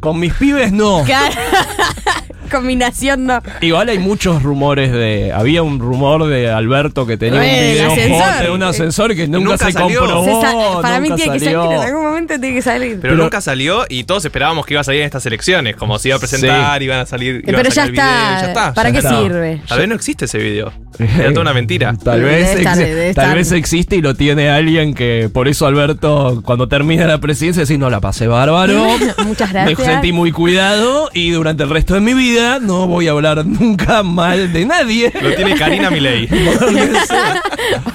Con 0.00 0.18
mis 0.20 0.34
pibes 0.34 0.72
no. 0.72 1.02
Claro. 1.04 1.34
Combinación 2.54 3.26
no. 3.26 3.42
Igual 3.60 3.88
hay 3.88 3.98
muchos 3.98 4.42
rumores 4.42 4.92
de. 4.92 5.32
Había 5.32 5.62
un 5.62 5.78
rumor 5.80 6.26
de 6.26 6.50
Alberto 6.50 7.04
que 7.06 7.16
tenía 7.16 7.40
un 7.40 7.44
Eh, 7.44 7.72
video 7.74 8.42
de 8.44 8.50
un 8.50 8.62
ascensor 8.62 9.14
que 9.14 9.26
nunca, 9.26 9.50
nunca 9.50 9.66
se 9.66 9.72
salió. 9.72 10.00
comprobó. 10.00 10.40
Se 10.76 10.82
para 10.82 11.00
mí 11.00 11.08
tiene 11.16 11.32
que 11.32 11.40
salir, 11.40 11.56
en 11.72 11.80
algún 11.82 12.02
momento 12.04 12.38
tiene 12.40 12.54
que 12.56 12.62
salir. 12.62 12.90
Pero, 13.00 13.14
Pero- 13.14 13.16
nunca 13.24 13.40
salió 13.40 13.84
y 13.88 14.04
todos 14.04 14.24
esperábamos 14.24 14.66
que 14.66 14.74
iba 14.74 14.80
a 14.80 14.84
salir 14.84 15.00
en 15.00 15.06
estas 15.06 15.26
elecciones. 15.26 15.76
Como 15.76 15.98
se 15.98 16.08
iba 16.08 16.16
a 16.16 16.20
presentar, 16.20 16.82
iban 16.82 17.00
a 17.00 17.06
salir. 17.06 17.42
iba 17.46 17.58
a 17.58 17.62
Pero 17.62 17.68
ya 17.70 17.74
sacar 17.74 17.86
el 17.86 17.92
video 17.92 18.04
está. 18.04 18.38
y 18.38 18.40
ya 18.42 18.46
está. 18.48 18.74
¿Para 18.74 18.88
ya 18.88 18.92
qué 18.92 18.98
está. 18.98 19.20
sirve? 19.20 19.60
Tal 19.68 19.78
vez 19.80 19.88
no 19.88 19.94
existe 19.94 20.24
ese 20.26 20.38
video. 20.38 20.72
Era 20.98 21.30
toda 21.30 21.40
una 21.42 21.52
mentira. 21.54 21.92
Tal 22.02 22.22
vez, 22.22 22.56
estar, 22.56 22.78
tal 23.14 23.34
vez 23.34 23.50
existe 23.50 23.96
y 23.96 24.00
lo 24.02 24.14
tiene 24.14 24.48
alguien 24.48 24.94
que 24.94 25.28
por 25.32 25.48
eso 25.48 25.66
Alberto 25.66 26.40
cuando 26.44 26.68
termina 26.68 27.06
la 27.06 27.18
presidencia 27.18 27.62
dice 27.62 27.76
no 27.78 27.90
la 27.90 28.00
pasé 28.00 28.28
bárbaro. 28.28 28.86
Muchas 29.26 29.52
Me 29.52 29.64
gracias. 29.64 29.86
sentí 29.88 30.12
muy 30.12 30.30
cuidado 30.30 31.10
y 31.12 31.30
durante 31.30 31.64
el 31.64 31.70
resto 31.70 31.94
de 31.94 32.00
mi 32.00 32.14
vida 32.14 32.43
no 32.60 32.86
voy 32.86 33.08
a 33.08 33.12
hablar 33.12 33.44
nunca 33.46 34.02
mal 34.02 34.52
de 34.52 34.64
nadie. 34.64 35.12
Lo 35.20 35.34
tiene 35.34 35.54
Karina 35.56 35.90
Milei. 35.90 36.28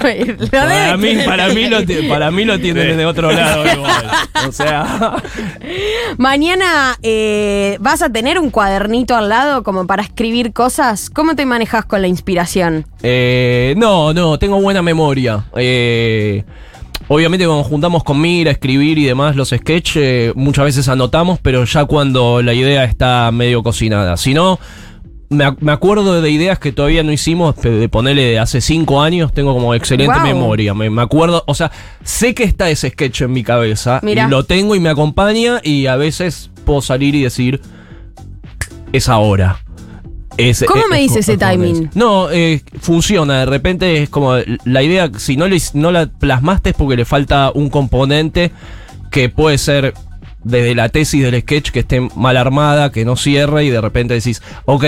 Para 0.50 0.96
mí, 0.96 1.16
para, 1.24 1.48
mí 1.48 1.68
lo 1.68 1.78
para 2.08 2.30
mí 2.30 2.44
lo 2.44 2.58
tienen 2.58 2.90
Sí. 2.92 2.96
de 2.96 3.06
otro 3.06 3.30
lado 3.30 3.64
igual. 3.74 4.10
O 4.48 4.52
sea, 4.52 5.16
Mañana 6.18 6.96
eh, 7.02 7.76
vas 7.80 8.02
a 8.02 8.10
tener 8.10 8.38
un 8.38 8.50
cuadernito 8.50 9.16
al 9.16 9.28
lado 9.28 9.62
como 9.62 9.86
para 9.86 10.02
escribir 10.02 10.52
cosas. 10.52 11.10
¿Cómo 11.10 11.36
te 11.36 11.46
manejas 11.46 11.84
con 11.84 12.02
la 12.02 12.08
inspiración? 12.08 12.86
eh, 13.02 13.74
no, 13.76 14.12
no, 14.12 14.38
tengo 14.38 14.60
buena 14.60 14.82
memoria. 14.82 15.44
Eh, 15.56 16.44
obviamente 17.08 17.46
cuando 17.46 17.64
juntamos 17.64 18.04
con 18.04 18.20
Mira, 18.20 18.50
escribir 18.50 18.98
y 18.98 19.04
demás 19.04 19.36
los 19.36 19.48
sketches, 19.50 19.96
eh, 19.96 20.32
muchas 20.34 20.64
veces 20.64 20.88
anotamos, 20.88 21.38
pero 21.40 21.64
ya 21.64 21.84
cuando 21.84 22.42
la 22.42 22.54
idea 22.54 22.84
está 22.84 23.30
medio 23.32 23.62
cocinada. 23.62 24.16
Si 24.16 24.34
no, 24.34 24.58
me, 25.28 25.44
ac- 25.46 25.58
me 25.60 25.72
acuerdo 25.72 26.20
de 26.20 26.30
ideas 26.30 26.58
que 26.58 26.72
todavía 26.72 27.02
no 27.02 27.12
hicimos, 27.12 27.54
de 27.62 27.88
ponerle 27.88 28.22
de 28.24 28.38
hace 28.38 28.60
cinco 28.60 29.00
años, 29.00 29.32
tengo 29.32 29.52
como 29.54 29.74
excelente 29.74 30.18
memoria. 30.20 30.74
Me, 30.74 30.90
me 30.90 31.02
acuerdo, 31.02 31.44
o 31.46 31.54
sea, 31.54 31.70
sé 32.02 32.34
que 32.34 32.44
está 32.44 32.68
ese 32.70 32.90
sketch 32.90 33.22
en 33.22 33.32
mi 33.32 33.42
cabeza, 33.44 34.00
Mirá. 34.02 34.26
y 34.26 34.30
lo 34.30 34.44
tengo 34.44 34.74
y 34.74 34.80
me 34.80 34.88
acompaña, 34.88 35.60
y 35.62 35.86
a 35.86 35.96
veces 35.96 36.50
puedo 36.64 36.80
salir 36.82 37.14
y 37.14 37.22
decir, 37.22 37.60
es 38.92 39.08
ahora. 39.08 39.60
Es- 40.48 40.64
¿Cómo 40.66 40.82
es- 40.84 40.88
me 40.90 40.98
dice 41.00 41.20
ese 41.20 41.36
timing? 41.36 41.90
No, 41.94 42.30
eh, 42.30 42.62
funciona. 42.80 43.40
De 43.40 43.46
repente 43.46 44.02
es 44.02 44.08
como 44.08 44.34
la 44.64 44.82
idea, 44.82 45.10
si 45.18 45.36
no, 45.36 45.46
lo 45.48 45.56
no 45.74 45.92
la 45.92 46.06
plasmaste 46.06 46.70
es 46.70 46.76
porque 46.76 46.96
le 46.96 47.04
falta 47.04 47.50
un 47.54 47.68
componente 47.70 48.50
que 49.10 49.28
puede 49.28 49.58
ser 49.58 49.94
desde 50.42 50.74
la 50.74 50.88
tesis 50.88 51.22
del 51.22 51.40
sketch 51.42 51.70
que 51.70 51.80
esté 51.80 52.00
mal 52.16 52.36
armada, 52.36 52.90
que 52.92 53.04
no 53.04 53.16
cierre 53.16 53.64
y 53.64 53.70
de 53.70 53.80
repente 53.80 54.14
decís, 54.14 54.40
ok, 54.64 54.84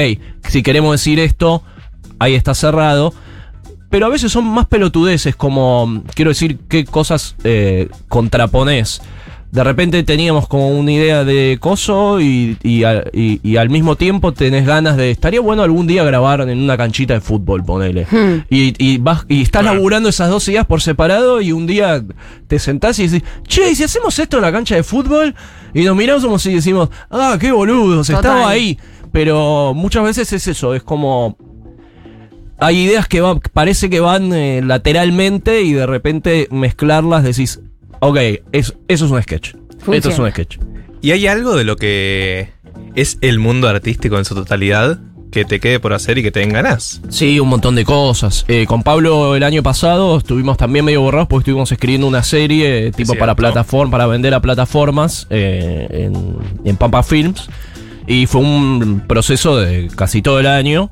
si 0.48 0.62
queremos 0.62 0.92
decir 0.92 1.18
esto, 1.20 1.62
ahí 2.18 2.34
está 2.34 2.54
cerrado. 2.54 3.12
Pero 3.90 4.06
a 4.06 4.08
veces 4.08 4.32
son 4.32 4.46
más 4.46 4.66
pelotudeces, 4.68 5.36
como 5.36 6.02
quiero 6.14 6.30
decir 6.30 6.58
qué 6.68 6.86
cosas 6.86 7.36
eh, 7.44 7.88
contraponés. 8.08 9.02
De 9.52 9.62
repente 9.62 10.02
teníamos 10.02 10.48
como 10.48 10.70
una 10.70 10.90
idea 10.92 11.24
de 11.24 11.58
coso 11.60 12.22
y, 12.22 12.56
y, 12.62 12.84
a- 12.84 13.04
y- 13.12 13.38
y 13.42 13.56
al 13.58 13.68
mismo 13.68 13.96
tiempo 13.96 14.32
tenés 14.32 14.66
ganas 14.66 14.96
de. 14.96 15.10
Estaría 15.10 15.40
bueno 15.42 15.62
algún 15.62 15.86
día 15.86 16.02
grabar 16.04 16.40
en 16.40 16.58
una 16.58 16.78
canchita 16.78 17.12
de 17.12 17.20
fútbol, 17.20 17.62
ponele. 17.62 18.06
Hmm. 18.10 18.44
Y, 18.48 18.72
y, 18.82 18.96
vas, 18.96 19.26
y 19.28 19.42
estás 19.42 19.60
Claro. 19.60 19.76
laburando 19.76 20.08
esas 20.08 20.30
dos 20.30 20.48
ideas 20.48 20.64
por 20.64 20.80
separado 20.80 21.42
y 21.42 21.52
un 21.52 21.66
día 21.66 22.02
te 22.48 22.58
sentás 22.58 22.98
y 22.98 23.08
decís, 23.08 23.28
che, 23.46 23.70
¿y 23.70 23.74
si 23.74 23.84
hacemos 23.84 24.18
esto 24.18 24.38
en 24.38 24.42
la 24.42 24.52
cancha 24.52 24.74
de 24.74 24.82
fútbol? 24.82 25.34
Y 25.74 25.82
nos 25.82 25.96
miramos 25.96 26.24
como 26.24 26.38
si 26.38 26.54
decimos, 26.54 26.88
ah, 27.10 27.36
qué 27.38 27.52
boludos, 27.52 28.06
Total. 28.06 28.20
estaba 28.24 28.48
ahí. 28.48 28.78
Pero 29.12 29.74
muchas 29.74 30.02
veces 30.02 30.32
es 30.32 30.46
eso, 30.48 30.74
es 30.74 30.82
como 30.82 31.36
hay 32.58 32.78
ideas 32.84 33.06
que 33.06 33.20
van, 33.20 33.40
parece 33.52 33.90
que 33.90 34.00
van 34.00 34.32
eh, 34.32 34.62
lateralmente 34.64 35.60
y 35.60 35.72
de 35.74 35.84
repente 35.84 36.48
mezclarlas 36.50 37.22
decís, 37.22 37.60
ok, 38.02 38.18
es- 38.52 38.74
eso 38.88 39.04
es 39.06 39.10
un 39.10 39.22
sketch. 39.22 39.48
Esto 39.54 39.92
es 39.92 40.02
Funciona. 40.04 40.24
un 40.24 40.30
sketch. 40.32 40.58
¿Y 41.00 41.10
hay 41.12 41.26
algo 41.26 41.56
de 41.56 41.64
lo 41.64 41.76
que 41.76 42.50
es 42.94 43.18
el 43.22 43.38
mundo 43.38 43.68
artístico 43.68 44.18
en 44.18 44.24
su 44.24 44.34
totalidad 44.34 45.00
que 45.32 45.44
te 45.46 45.60
quede 45.60 45.80
por 45.80 45.94
hacer 45.94 46.18
y 46.18 46.22
que 46.22 46.30
te 46.30 46.40
den 46.40 46.52
ganas? 46.52 47.00
Sí, 47.08 47.40
un 47.40 47.48
montón 47.48 47.74
de 47.74 47.84
cosas. 47.84 48.44
Eh, 48.48 48.66
con 48.66 48.82
Pablo 48.82 49.34
el 49.34 49.42
año 49.42 49.62
pasado 49.62 50.18
estuvimos 50.18 50.56
también 50.58 50.84
medio 50.84 51.00
borrados 51.00 51.26
porque 51.26 51.42
estuvimos 51.42 51.72
escribiendo 51.72 52.06
una 52.06 52.22
serie 52.22 52.86
eh, 52.88 52.90
tipo 52.92 53.06
Cierto. 53.12 53.18
para 53.20 53.34
plataforma, 53.34 53.90
para 53.92 54.06
vender 54.06 54.34
a 54.34 54.40
plataformas 54.40 55.26
eh, 55.30 55.88
en, 55.90 56.36
en 56.64 56.76
Pampa 56.76 57.02
Films. 57.02 57.48
Y 58.06 58.26
fue 58.26 58.40
un 58.42 59.04
proceso 59.08 59.56
de 59.56 59.88
casi 59.96 60.22
todo 60.22 60.38
el 60.38 60.46
año 60.46 60.90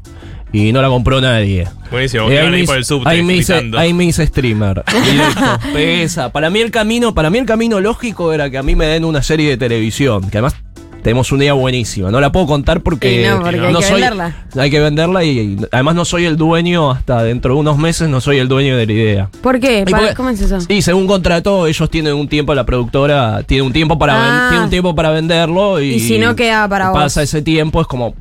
y 0.52 0.72
no 0.72 0.82
la 0.82 0.88
compró 0.88 1.20
nadie. 1.20 1.68
Buenísimo, 1.90 2.30
Eh, 2.30 2.40
ahí, 2.40 2.50
me 2.50 2.60
hice- 2.60 2.74
el 2.76 2.84
subte 2.84 3.08
ahí 3.08 3.22
me 3.22 3.34
hice, 3.36 3.70
ahí 3.76 3.92
me 3.92 4.04
hice 4.04 4.26
streamer. 4.26 4.82
Directo. 5.04 5.58
Pesa. 5.72 6.30
Para 6.32 6.50
mí 6.50 6.60
el 6.60 6.70
camino, 6.70 7.14
para 7.14 7.30
mí 7.30 7.38
el 7.38 7.46
camino 7.46 7.80
lógico 7.80 8.32
era 8.32 8.50
que 8.50 8.58
a 8.58 8.62
mí 8.62 8.74
me 8.76 8.86
den 8.86 9.04
una 9.04 9.22
serie 9.22 9.48
de 9.50 9.56
televisión. 9.56 10.30
Que 10.30 10.38
además 10.38 10.54
tenemos 11.02 11.32
una 11.32 11.44
idea 11.44 11.54
buenísima. 11.54 12.10
No 12.10 12.20
la 12.20 12.30
puedo 12.30 12.46
contar 12.46 12.82
porque, 12.82 13.26
no, 13.28 13.40
porque 13.40 13.58
hay 13.58 13.74
que 13.74 13.82
soy- 13.82 13.92
venderla. 13.94 14.34
Hay 14.56 14.70
que 14.70 14.80
venderla 14.80 15.24
y, 15.24 15.30
y 15.30 15.56
además 15.72 15.94
no 15.94 16.04
soy 16.04 16.26
el 16.26 16.36
dueño 16.36 16.90
hasta 16.90 17.22
dentro 17.22 17.54
de 17.54 17.60
unos 17.60 17.78
meses, 17.78 18.08
no 18.08 18.20
soy 18.20 18.38
el 18.38 18.48
dueño 18.48 18.76
de 18.76 18.86
la 18.86 18.92
idea. 18.92 19.30
¿Por 19.42 19.58
qué? 19.60 19.84
Y 19.86 19.90
porque- 19.90 20.14
¿Cómo 20.14 20.28
es 20.28 20.40
eso? 20.42 20.58
Y 20.68 20.82
según 20.82 21.06
contrato, 21.06 21.66
ellos 21.66 21.88
tienen 21.90 22.14
un 22.14 22.28
tiempo, 22.28 22.54
la 22.54 22.66
productora 22.66 23.42
tiene 23.44 23.62
un 23.62 23.72
tiempo 23.72 23.98
para, 23.98 24.12
ven- 24.14 24.22
Ah. 24.24 24.46
tiene 24.50 24.64
un 24.64 24.70
tiempo 24.70 24.94
para 24.94 25.10
venderlo 25.10 25.80
y, 25.80 25.94
Y 25.94 26.00
si 26.00 26.18
no 26.18 26.36
queda 26.36 26.68
para 26.68 26.90
vos. 26.90 26.98
pasa 26.98 27.22
ese 27.22 27.40
tiempo, 27.42 27.80
es 27.80 27.86
como, 27.86 28.14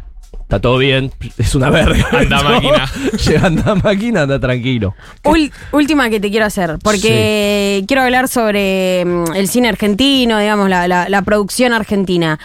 está 0.50 0.60
todo 0.60 0.80
bien, 0.80 1.12
es 1.38 1.54
una 1.54 1.70
verga. 1.70 2.08
Anda, 2.12 2.38
esto. 2.38 2.50
máquina. 2.50 2.92
Llega, 3.26 3.46
anda 3.46 3.76
máquina, 3.76 4.22
anda 4.24 4.40
tranquilo. 4.40 4.96
Ul- 5.24 5.52
última 5.72 6.10
que 6.10 6.20
te 6.20 6.32
quiero 6.32 6.48
hacer, 6.48 6.78
porque 6.84 7.84
quiero 7.88 8.02
hablar 8.02 8.28
sobre 8.28 9.06
mm, 9.06 9.36
el 9.36 9.48
cine 9.48 9.70
argentino, 9.70 10.40
digamos, 10.40 10.68
la, 10.68 10.88
la- 10.88 11.08
la 11.08 11.22
producción 11.22 11.72
argentina. 11.74 12.40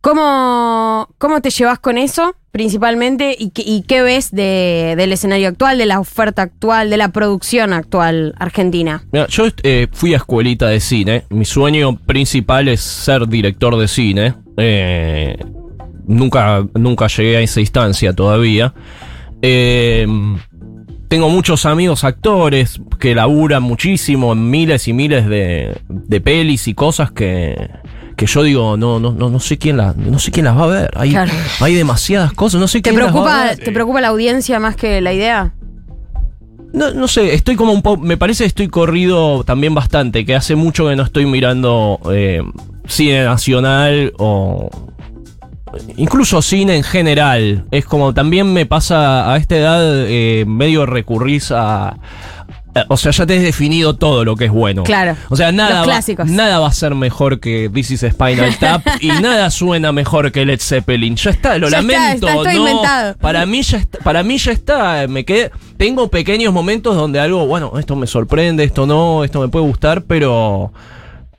¿Cómo, 0.00 1.08
¿Cómo 1.18 1.42
te 1.42 1.50
llevas 1.50 1.78
con 1.78 1.98
eso, 1.98 2.34
principalmente? 2.52 3.36
¿Y, 3.38 3.50
qué- 3.50 3.64
y 3.66 3.82
qué 3.82 4.00
ves 4.02 4.30
de- 4.30 4.94
del 4.96 5.12
escenario 5.12 5.48
actual, 5.48 5.76
de 5.76 5.86
la 5.86 6.00
oferta 6.00 6.42
actual, 6.42 6.88
de 6.88 6.96
la 6.96 7.08
producción 7.10 7.72
actual 7.74 8.34
argentina? 8.38 9.02
Mira, 9.12 9.26
yo 9.26 9.44
eh, 9.62 9.88
fui 9.92 10.14
a 10.14 10.18
escuelita 10.18 10.68
de 10.68 10.80
cine. 10.80 11.24
Mi 11.28 11.44
sueño 11.44 11.96
principal 11.96 12.68
es 12.68 12.80
ser 12.80 13.28
director 13.28 13.76
de 13.76 13.88
cine. 13.88 14.34
Eh, 14.56 15.36
nunca, 16.10 16.66
nunca 16.74 17.06
llegué 17.06 17.36
a 17.38 17.40
esa 17.40 17.60
instancia 17.60 18.12
todavía. 18.12 18.74
Eh, 19.42 20.06
tengo 21.08 21.28
muchos 21.28 21.66
amigos 21.66 22.04
actores 22.04 22.80
que 22.98 23.14
laburan 23.14 23.62
muchísimo 23.62 24.32
en 24.32 24.50
miles 24.50 24.86
y 24.86 24.92
miles 24.92 25.26
de, 25.26 25.76
de 25.88 26.20
pelis 26.20 26.68
y 26.68 26.74
cosas 26.74 27.10
que, 27.10 27.68
que 28.16 28.26
yo 28.26 28.42
digo, 28.42 28.76
no, 28.76 29.00
no, 29.00 29.10
no, 29.12 29.28
no 29.30 29.40
sé 29.40 29.58
quién 29.58 29.76
las, 29.78 29.96
no 29.96 30.18
sé 30.18 30.30
quién 30.30 30.44
las 30.44 30.56
va 30.56 30.64
a 30.64 30.68
ver. 30.68 30.90
Hay, 30.94 31.10
Claro. 31.10 31.32
hay 31.60 31.74
demasiadas 31.74 32.32
cosas, 32.32 32.60
no 32.60 32.68
sé 32.68 32.78
¿Te 32.80 32.90
quién 32.90 32.96
las 33.00 33.06
va 33.06 33.08
a 33.08 33.12
preocupa, 33.12 33.44
ver. 33.44 33.58
¿Te 33.58 33.72
preocupa 33.72 34.00
la 34.00 34.08
audiencia 34.08 34.60
más 34.60 34.76
que 34.76 35.00
la 35.00 35.12
idea? 35.12 35.54
No, 36.72 36.92
no 36.92 37.08
sé, 37.08 37.34
estoy 37.34 37.56
como 37.56 37.72
un 37.72 37.82
poco. 37.82 38.00
Me 38.00 38.16
parece 38.16 38.44
que 38.44 38.48
estoy 38.48 38.68
corrido 38.68 39.42
también 39.42 39.74
bastante, 39.74 40.24
que 40.24 40.36
hace 40.36 40.54
mucho 40.54 40.86
que 40.88 40.94
no 40.94 41.02
estoy 41.02 41.26
mirando 41.26 41.98
eh, 42.12 42.42
cine 42.86 43.24
nacional 43.24 44.12
o. 44.18 44.70
Incluso 45.96 46.42
cine 46.42 46.76
en 46.76 46.82
general. 46.82 47.64
Es 47.70 47.84
como 47.84 48.14
también 48.14 48.52
me 48.52 48.66
pasa 48.66 49.32
a 49.32 49.36
esta 49.36 49.56
edad, 49.56 49.82
eh, 50.06 50.44
medio 50.46 50.86
recurrís 50.86 51.50
a. 51.52 51.96
eh, 52.74 52.84
O 52.88 52.96
sea, 52.96 53.12
ya 53.12 53.26
te 53.26 53.36
has 53.36 53.42
definido 53.42 53.96
todo 53.96 54.24
lo 54.24 54.36
que 54.36 54.46
es 54.46 54.50
bueno. 54.50 54.82
Claro. 54.84 55.16
O 55.28 55.36
sea, 55.36 55.52
nada, 55.52 55.84
va, 55.84 56.00
nada 56.26 56.58
va 56.60 56.68
a 56.68 56.72
ser 56.72 56.94
mejor 56.94 57.40
que 57.40 57.68
This 57.72 57.90
is 57.92 58.00
Spinal 58.10 58.56
Tap 58.58 58.82
y 59.00 59.08
nada 59.08 59.50
suena 59.50 59.92
mejor 59.92 60.32
que 60.32 60.44
Led 60.46 60.60
Zeppelin. 60.60 61.16
Ya 61.16 61.30
está, 61.30 61.58
lo 61.58 61.68
Ya 61.68 61.78
lamento. 61.82 62.28
está 62.28 62.42
no, 62.42 62.52
inventado. 62.52 63.16
Para 63.18 63.44
mí 63.46 63.62
ya 63.62 63.78
está, 63.78 63.98
para 63.98 64.22
mí 64.22 64.38
ya 64.38 64.52
está, 64.52 65.06
me 65.08 65.24
quedé 65.24 65.50
tengo 65.76 66.08
pequeños 66.08 66.52
momentos 66.52 66.94
donde 66.94 67.18
algo, 67.20 67.46
bueno, 67.46 67.72
esto 67.78 67.96
me 67.96 68.06
sorprende, 68.06 68.64
esto 68.64 68.86
no, 68.86 69.24
esto 69.24 69.40
me 69.40 69.48
puede 69.48 69.64
gustar, 69.66 70.02
pero 70.02 70.72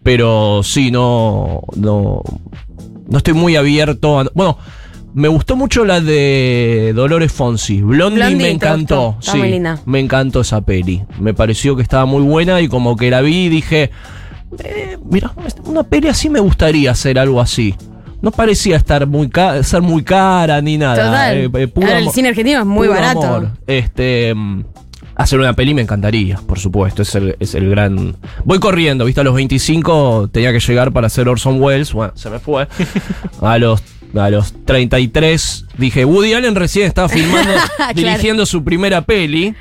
pero 0.03 0.61
sí 0.63 0.89
no 0.89 1.61
no 1.75 2.23
no 3.11 3.17
estoy 3.17 3.33
muy 3.35 3.55
abierto 3.55 4.19
a, 4.19 4.25
bueno, 4.33 4.57
me 5.13 5.27
gustó 5.27 5.55
mucho 5.55 5.85
la 5.85 5.99
de 6.01 6.93
Dolores 6.95 7.31
Fonsi. 7.31 7.81
Blondie, 7.81 8.17
Blondie, 8.19 8.37
me 8.37 8.43
¿te 8.45 8.51
encantó. 8.51 9.17
sí, 9.19 9.37
muy 9.37 9.51
linda. 9.51 9.79
me 9.85 9.99
encantó 9.99 10.41
esa 10.41 10.61
peli. 10.61 11.03
Me 11.19 11.33
pareció 11.33 11.75
que 11.75 11.81
estaba 11.83 12.05
muy 12.05 12.23
buena 12.23 12.61
y 12.61 12.67
como 12.69 12.95
que 12.95 13.09
la 13.11 13.21
vi 13.21 13.45
y 13.45 13.49
dije, 13.49 13.91
eh, 14.63 14.97
mira, 15.03 15.31
una 15.65 15.83
peli 15.83 16.07
así 16.07 16.29
me 16.29 16.39
gustaría 16.39 16.91
hacer 16.91 17.19
algo 17.19 17.41
así. 17.41 17.75
No 18.21 18.31
parecía 18.31 18.77
estar 18.77 19.07
muy 19.07 19.29
ca- 19.29 19.63
ser 19.63 19.81
muy 19.81 20.03
cara 20.03 20.61
ni 20.61 20.77
nada. 20.77 21.05
Total. 21.07 21.37
Eh, 21.37 21.49
eh, 21.63 21.67
puro 21.67 21.87
Ahora 21.87 21.99
el 21.99 22.09
cine 22.11 22.29
argentino 22.29 22.59
es 22.59 22.65
muy 22.65 22.87
barato. 22.87 23.23
amor. 23.23 23.49
Este 23.67 24.33
mm, 24.35 24.63
hacer 25.23 25.39
una 25.39 25.53
peli 25.53 25.73
me 25.73 25.81
encantaría, 25.81 26.37
por 26.45 26.59
supuesto, 26.59 27.01
es 27.01 27.13
el, 27.15 27.35
es 27.39 27.55
el 27.55 27.69
gran 27.69 28.15
Voy 28.45 28.59
corriendo, 28.59 29.05
¿viste? 29.05 29.21
A 29.21 29.23
los 29.23 29.35
25 29.35 30.29
tenía 30.31 30.51
que 30.51 30.59
llegar 30.59 30.91
para 30.91 31.07
hacer 31.07 31.27
Orson 31.29 31.61
Welles, 31.61 31.93
bueno, 31.93 32.13
se 32.15 32.29
me 32.29 32.39
fue. 32.39 32.67
A 33.41 33.57
los 33.57 33.81
a 34.13 34.29
los 34.29 34.53
33 34.65 35.67
dije, 35.77 36.03
Woody 36.03 36.33
Allen 36.33 36.53
recién 36.55 36.85
estaba 36.85 37.07
filmando, 37.07 37.49
Claro. 37.77 37.93
dirigiendo 37.95 38.45
su 38.45 38.61
primera 38.61 39.01
peli. 39.03 39.55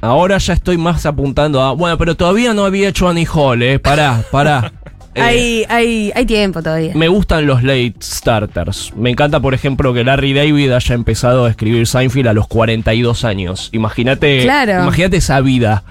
Ahora 0.00 0.38
ya 0.38 0.54
estoy 0.54 0.78
más 0.78 1.04
apuntando 1.04 1.60
a. 1.60 1.72
Bueno, 1.72 1.98
pero 1.98 2.16
todavía 2.16 2.54
no 2.54 2.64
había 2.64 2.88
hecho 2.88 3.06
Annie 3.10 3.26
Hall, 3.30 3.62
eh. 3.62 3.78
Pará, 3.78 4.24
pará. 4.30 4.72
Eh, 5.14 5.20
Hay, 5.22 5.64
hay, 5.68 6.12
hay 6.14 6.24
tiempo 6.26 6.62
todavía. 6.62 6.92
me 6.94 7.08
gustan 7.08 7.46
los 7.46 7.62
late 7.64 7.94
starters. 8.00 8.92
Me 8.96 9.10
encanta, 9.10 9.40
por 9.40 9.54
ejemplo, 9.54 9.92
que 9.92 10.04
Larry 10.04 10.32
David 10.34 10.70
haya 10.72 10.94
empezado 10.94 11.46
a 11.46 11.50
escribir 11.50 11.86
Seinfeld 11.86 12.28
a 12.28 12.32
los 12.32 12.46
42 12.46 13.24
años. 13.24 13.70
Imagínate, 13.72 14.42
Claro. 14.42 14.82
imagínate 14.84 15.16
esa 15.16 15.40
vida. 15.40 15.82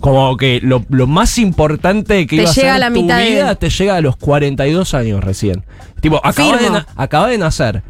Como 0.00 0.36
que 0.36 0.60
lo, 0.62 0.84
lo 0.90 1.06
más 1.06 1.38
importante 1.38 2.26
que 2.26 2.36
Te 2.36 2.42
iba 2.42 2.50
a 2.50 2.52
llega 2.52 2.66
ser 2.66 2.70
a 2.74 2.78
la 2.78 2.88
tu 2.88 3.00
mitad 3.00 3.18
de- 3.18 3.30
vida 3.30 3.54
te 3.54 3.70
llega 3.70 3.96
a 3.96 4.00
los 4.02 4.16
42 4.16 4.92
años 4.92 5.24
recién. 5.24 5.64
Tipo, 6.02 6.20
acaba 6.22 6.58
de, 6.58 6.84
acaba 6.96 7.28
de 7.28 7.38
nacer. 7.38 7.82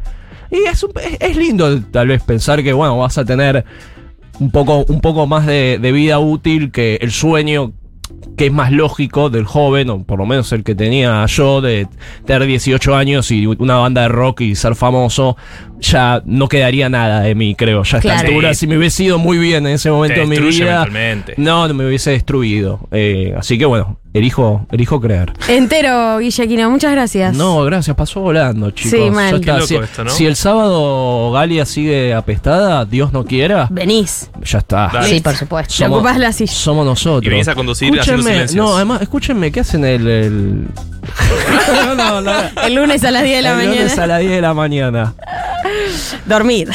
Y 0.53 0.69
es, 0.69 0.85
un- 0.85 0.93
es, 1.03 1.17
es 1.19 1.37
lindo 1.37 1.81
tal 1.91 2.07
vez 2.07 2.23
pensar 2.23 2.63
que, 2.63 2.73
bueno, 2.73 2.97
vas 2.97 3.19
a 3.19 3.25
tener 3.25 3.65
un 4.39 4.53
poco, 4.53 4.85
un 4.89 5.01
poco 5.01 5.27
más 5.27 5.47
de, 5.47 5.79
de 5.83 5.91
vida 5.93 6.21
útil 6.21 6.71
que 6.71 6.97
el 7.03 7.11
sueño 7.11 7.73
que 8.37 8.47
es 8.47 8.53
más 8.53 8.71
lógico 8.71 9.31
del 9.31 9.45
joven, 9.45 9.91
o 9.91 10.03
por 10.05 10.19
lo 10.19 10.27
menos 10.27 10.53
el 10.53 10.63
que 10.63 10.75
tenía 10.75 11.25
yo, 11.27 11.61
de 11.61 11.89
tener 12.27 12.47
18 12.47 12.95
años 12.95 13.31
y 13.31 13.47
una 13.47 13.77
banda 13.77 14.03
de 14.03 14.09
rock 14.09 14.43
y 14.43 14.55
ser 14.55 14.75
famoso, 14.75 15.37
ya 15.81 16.23
no 16.27 16.49
quedaría 16.49 16.89
nada 16.89 17.21
de 17.23 17.35
mí, 17.35 17.55
creo. 17.55 17.83
Ya 17.83 17.97
a 17.97 18.01
esta 18.01 18.13
Claro. 18.13 18.29
altura, 18.29 18.55
si 18.55 18.67
me 18.67 18.77
hubiese 18.77 19.05
ido 19.05 19.19
muy 19.19 19.39
bien 19.39 19.67
en 19.67 19.75
ese 19.75 19.91
momento 19.91 20.21
de 20.21 20.27
mi 20.27 20.39
vida, 20.39 20.85
mentalmente. 20.85 21.35
no, 21.39 21.67
no 21.67 21.75
me 21.75 21.87
hubiese 21.87 22.11
destruido. 22.11 22.81
Eh, 22.91 23.35
así 23.39 23.57
que 23.59 23.65
bueno, 23.65 23.99
elijo, 24.19 24.67
elijo 24.71 25.01
creer. 25.01 25.33
Entero, 25.49 26.19
Guillaquino, 26.19 26.71
muchas 26.71 26.93
gracias. 26.93 27.35
No, 27.37 27.63
gracias, 27.65 27.97
pasó 27.97 28.21
volando, 28.21 28.71
chicos. 28.71 28.99
Sí, 28.99 29.11
mal. 29.11 29.35
Está. 29.37 29.41
Qué 29.41 29.53
loco 29.53 29.67
si, 29.67 29.75
esto, 29.77 30.05
¿no? 30.05 30.11
si 30.11 30.27
el 30.27 30.37
sábado 30.37 31.31
Galia 31.33 31.65
sigue 31.67 32.15
apestada, 32.15 32.85
Dios 32.85 33.13
no 33.13 33.25
quiera, 33.25 33.69
Venís. 33.71 34.31
ya 34.43 34.59
está. 34.59 34.91
Dale. 34.93 35.09
Sí, 35.09 35.21
por 35.21 35.35
supuesto. 35.37 35.75
Somos- 35.75 35.99
ocupás 35.99 36.19
la 36.19 36.33
silla. 36.33 36.53
Somos 36.53 36.85
nosotros. 36.87 37.25
Y 37.25 37.29
venís 37.29 37.49
a 37.49 37.55
conducir 37.55 37.89
haciendo 37.89 38.01
Escúchenme, 38.23 38.33
silencios. 38.33 38.67
No, 38.67 38.77
además, 38.77 39.03
escúchenme, 39.03 39.53
¿qué 39.53 39.61
hacen 39.61 39.85
el. 39.85 40.07
el... 40.07 40.65
no, 41.87 41.95
no, 41.95 42.21
no. 42.21 42.33
El 42.65 42.75
lunes 42.75 43.05
a 43.05 43.11
las 43.11 43.23
10 43.23 43.37
de 43.37 43.43
la 43.43 43.51
el 43.51 43.57
mañana. 43.57 43.75
lunes 43.77 43.99
a 43.99 44.07
las 44.07 44.21
10 44.21 44.31
de 44.33 44.41
la 44.41 44.55
mañana. 44.55 45.15
Dormir. 46.27 46.69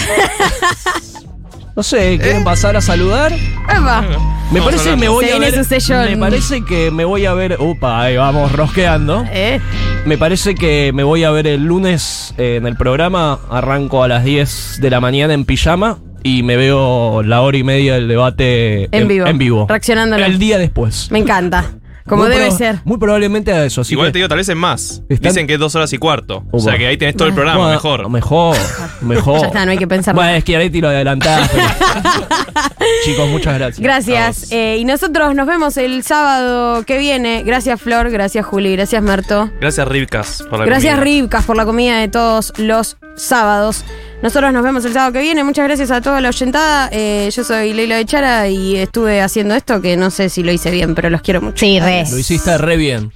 No 1.76 1.84
sé, 1.84 2.20
¿quieren 2.22 2.44
pasar 2.44 2.76
a 2.76 2.82
saludar? 2.82 3.32
Epa. 3.34 4.04
Me 4.52 4.62
parece 4.62 4.90
que 4.90 4.96
me 4.98 5.08
voy 5.08 5.26
Se 5.26 5.32
a 5.32 5.40
viene 5.40 5.52
ver. 5.52 5.66
su 5.66 5.94
Me 5.94 6.18
parece 6.18 6.66
que 6.66 6.92
me 6.92 7.06
voy 7.06 7.26
a 7.26 7.34
ver. 7.34 7.58
Upa, 7.62 8.02
ahí 8.02 8.18
vamos 8.18 8.52
rosqueando. 8.52 9.24
Eh, 9.32 9.60
Me 10.06 10.18
parece 10.18 10.54
que 10.56 10.92
me 10.94 11.04
voy 11.04 11.24
a 11.24 11.32
ver 11.32 11.48
el 11.48 11.64
lunes 11.64 12.34
eh, 12.38 12.58
en 12.58 12.68
el 12.68 12.76
programa. 12.76 13.40
Arranco 13.50 14.04
a 14.04 14.10
las 14.10 14.26
10 14.26 14.80
de 14.82 14.90
la 14.90 15.00
mañana 15.00 15.34
en 15.34 15.46
pijama 15.46 16.00
y 16.24 16.44
me 16.44 16.58
veo 16.58 17.24
la 17.24 17.42
hora 17.42 17.58
y 17.58 17.64
media 17.64 17.94
del 17.96 18.08
debate 18.10 18.90
En 18.92 19.08
vivo. 19.08 19.26
En 19.28 19.38
vivo. 19.38 19.66
Reaccionándolo. 19.70 20.26
El 20.26 20.40
día 20.40 20.58
después. 20.58 21.10
me 21.10 21.20
encanta. 21.20 21.72
Como 22.12 22.24
Muy 22.26 22.32
debe 22.34 22.52
ser. 22.52 22.80
Muy 22.84 22.98
probablemente 22.98 23.54
a 23.54 23.64
eso. 23.64 23.80
así 23.80 23.94
Igual 23.94 24.10
que- 24.10 24.12
te 24.12 24.18
digo, 24.20 24.28
tal 24.28 24.38
vez 24.40 24.50
es 24.50 24.56
más. 24.58 25.02
Están- 25.08 25.32
Dicen 25.32 25.48
que 25.48 25.54
es 25.54 25.60
dos 25.62 25.74
horas 25.76 25.94
y 25.94 25.98
cuarto. 25.98 26.44
O 26.52 26.60
sea 26.60 26.78
que 26.78 26.86
ahí 26.86 26.98
tenés 26.98 27.16
todo 27.16 27.30
el 27.30 27.34
programa, 27.34 27.60
Bueno, 27.60 27.72
mejor. 27.72 28.10
Mejor, 28.10 28.58
mejor. 29.02 29.40
Ya 29.40 29.48
está, 29.48 29.66
no 29.66 29.72
hay 29.72 29.78
que 29.78 29.88
pensar 29.88 30.14
Bueno, 30.14 30.32
más. 30.32 30.38
es 30.40 30.44
que 30.44 30.58
Areti 30.58 30.82
lo 30.82 30.90
adelantaste. 30.90 31.58
Chicos, 33.06 33.30
muchas 33.30 33.58
gracias. 33.58 33.80
Gracias. 33.80 34.52
Eh, 34.52 34.78
y 34.80 34.84
nosotros 34.84 35.34
nos 35.36 35.48
vemos 35.48 35.78
el 35.78 36.04
sábado 36.04 36.84
que 36.84 36.98
viene. 36.98 37.44
Gracias, 37.44 37.80
Flor. 37.82 38.10
Gracias, 38.10 38.46
Juli. 38.46 38.74
Gracias, 38.76 39.02
Marto. 39.02 39.50
Gracias, 39.62 39.88
Rivkas, 39.88 40.44
por 40.50 40.60
la 40.60 40.66
Gracias, 40.66 40.96
comida. 40.96 41.04
Rivkas, 41.06 41.46
por 41.46 41.56
la 41.56 41.66
comida 41.66 41.98
de 41.98 42.10
todos 42.10 42.52
los 42.58 42.98
sábados. 43.16 43.86
Nosotros 44.22 44.54
nos 44.54 44.64
vemos 44.64 44.86
el 44.86 44.94
sábado 44.94 45.14
que 45.14 45.20
viene. 45.22 45.44
Muchas 45.44 45.66
gracias 45.66 45.90
a 45.90 46.00
toda 46.00 46.22
la 46.22 46.30
oyentada. 46.30 46.90
Eh, 46.92 47.30
yo 47.34 47.44
soy 47.44 47.74
Leila 47.74 47.96
de 47.96 48.06
Chara 48.06 48.48
y 48.48 48.78
estuve 48.78 49.20
haciendo 49.22 49.56
esto 49.56 49.82
que 49.82 49.98
no 49.98 50.12
sé 50.12 50.30
si 50.30 50.44
lo 50.44 50.52
hice 50.52 50.70
bien, 50.70 50.94
pero 50.94 51.10
los 51.10 51.22
quiero 51.22 51.42
mucho. 51.42 51.58
Sí, 51.58 51.80
re. 51.80 52.06
Lo 52.10 52.18
hiciste 52.18 52.58
re 52.58 52.78
bien. 52.78 53.12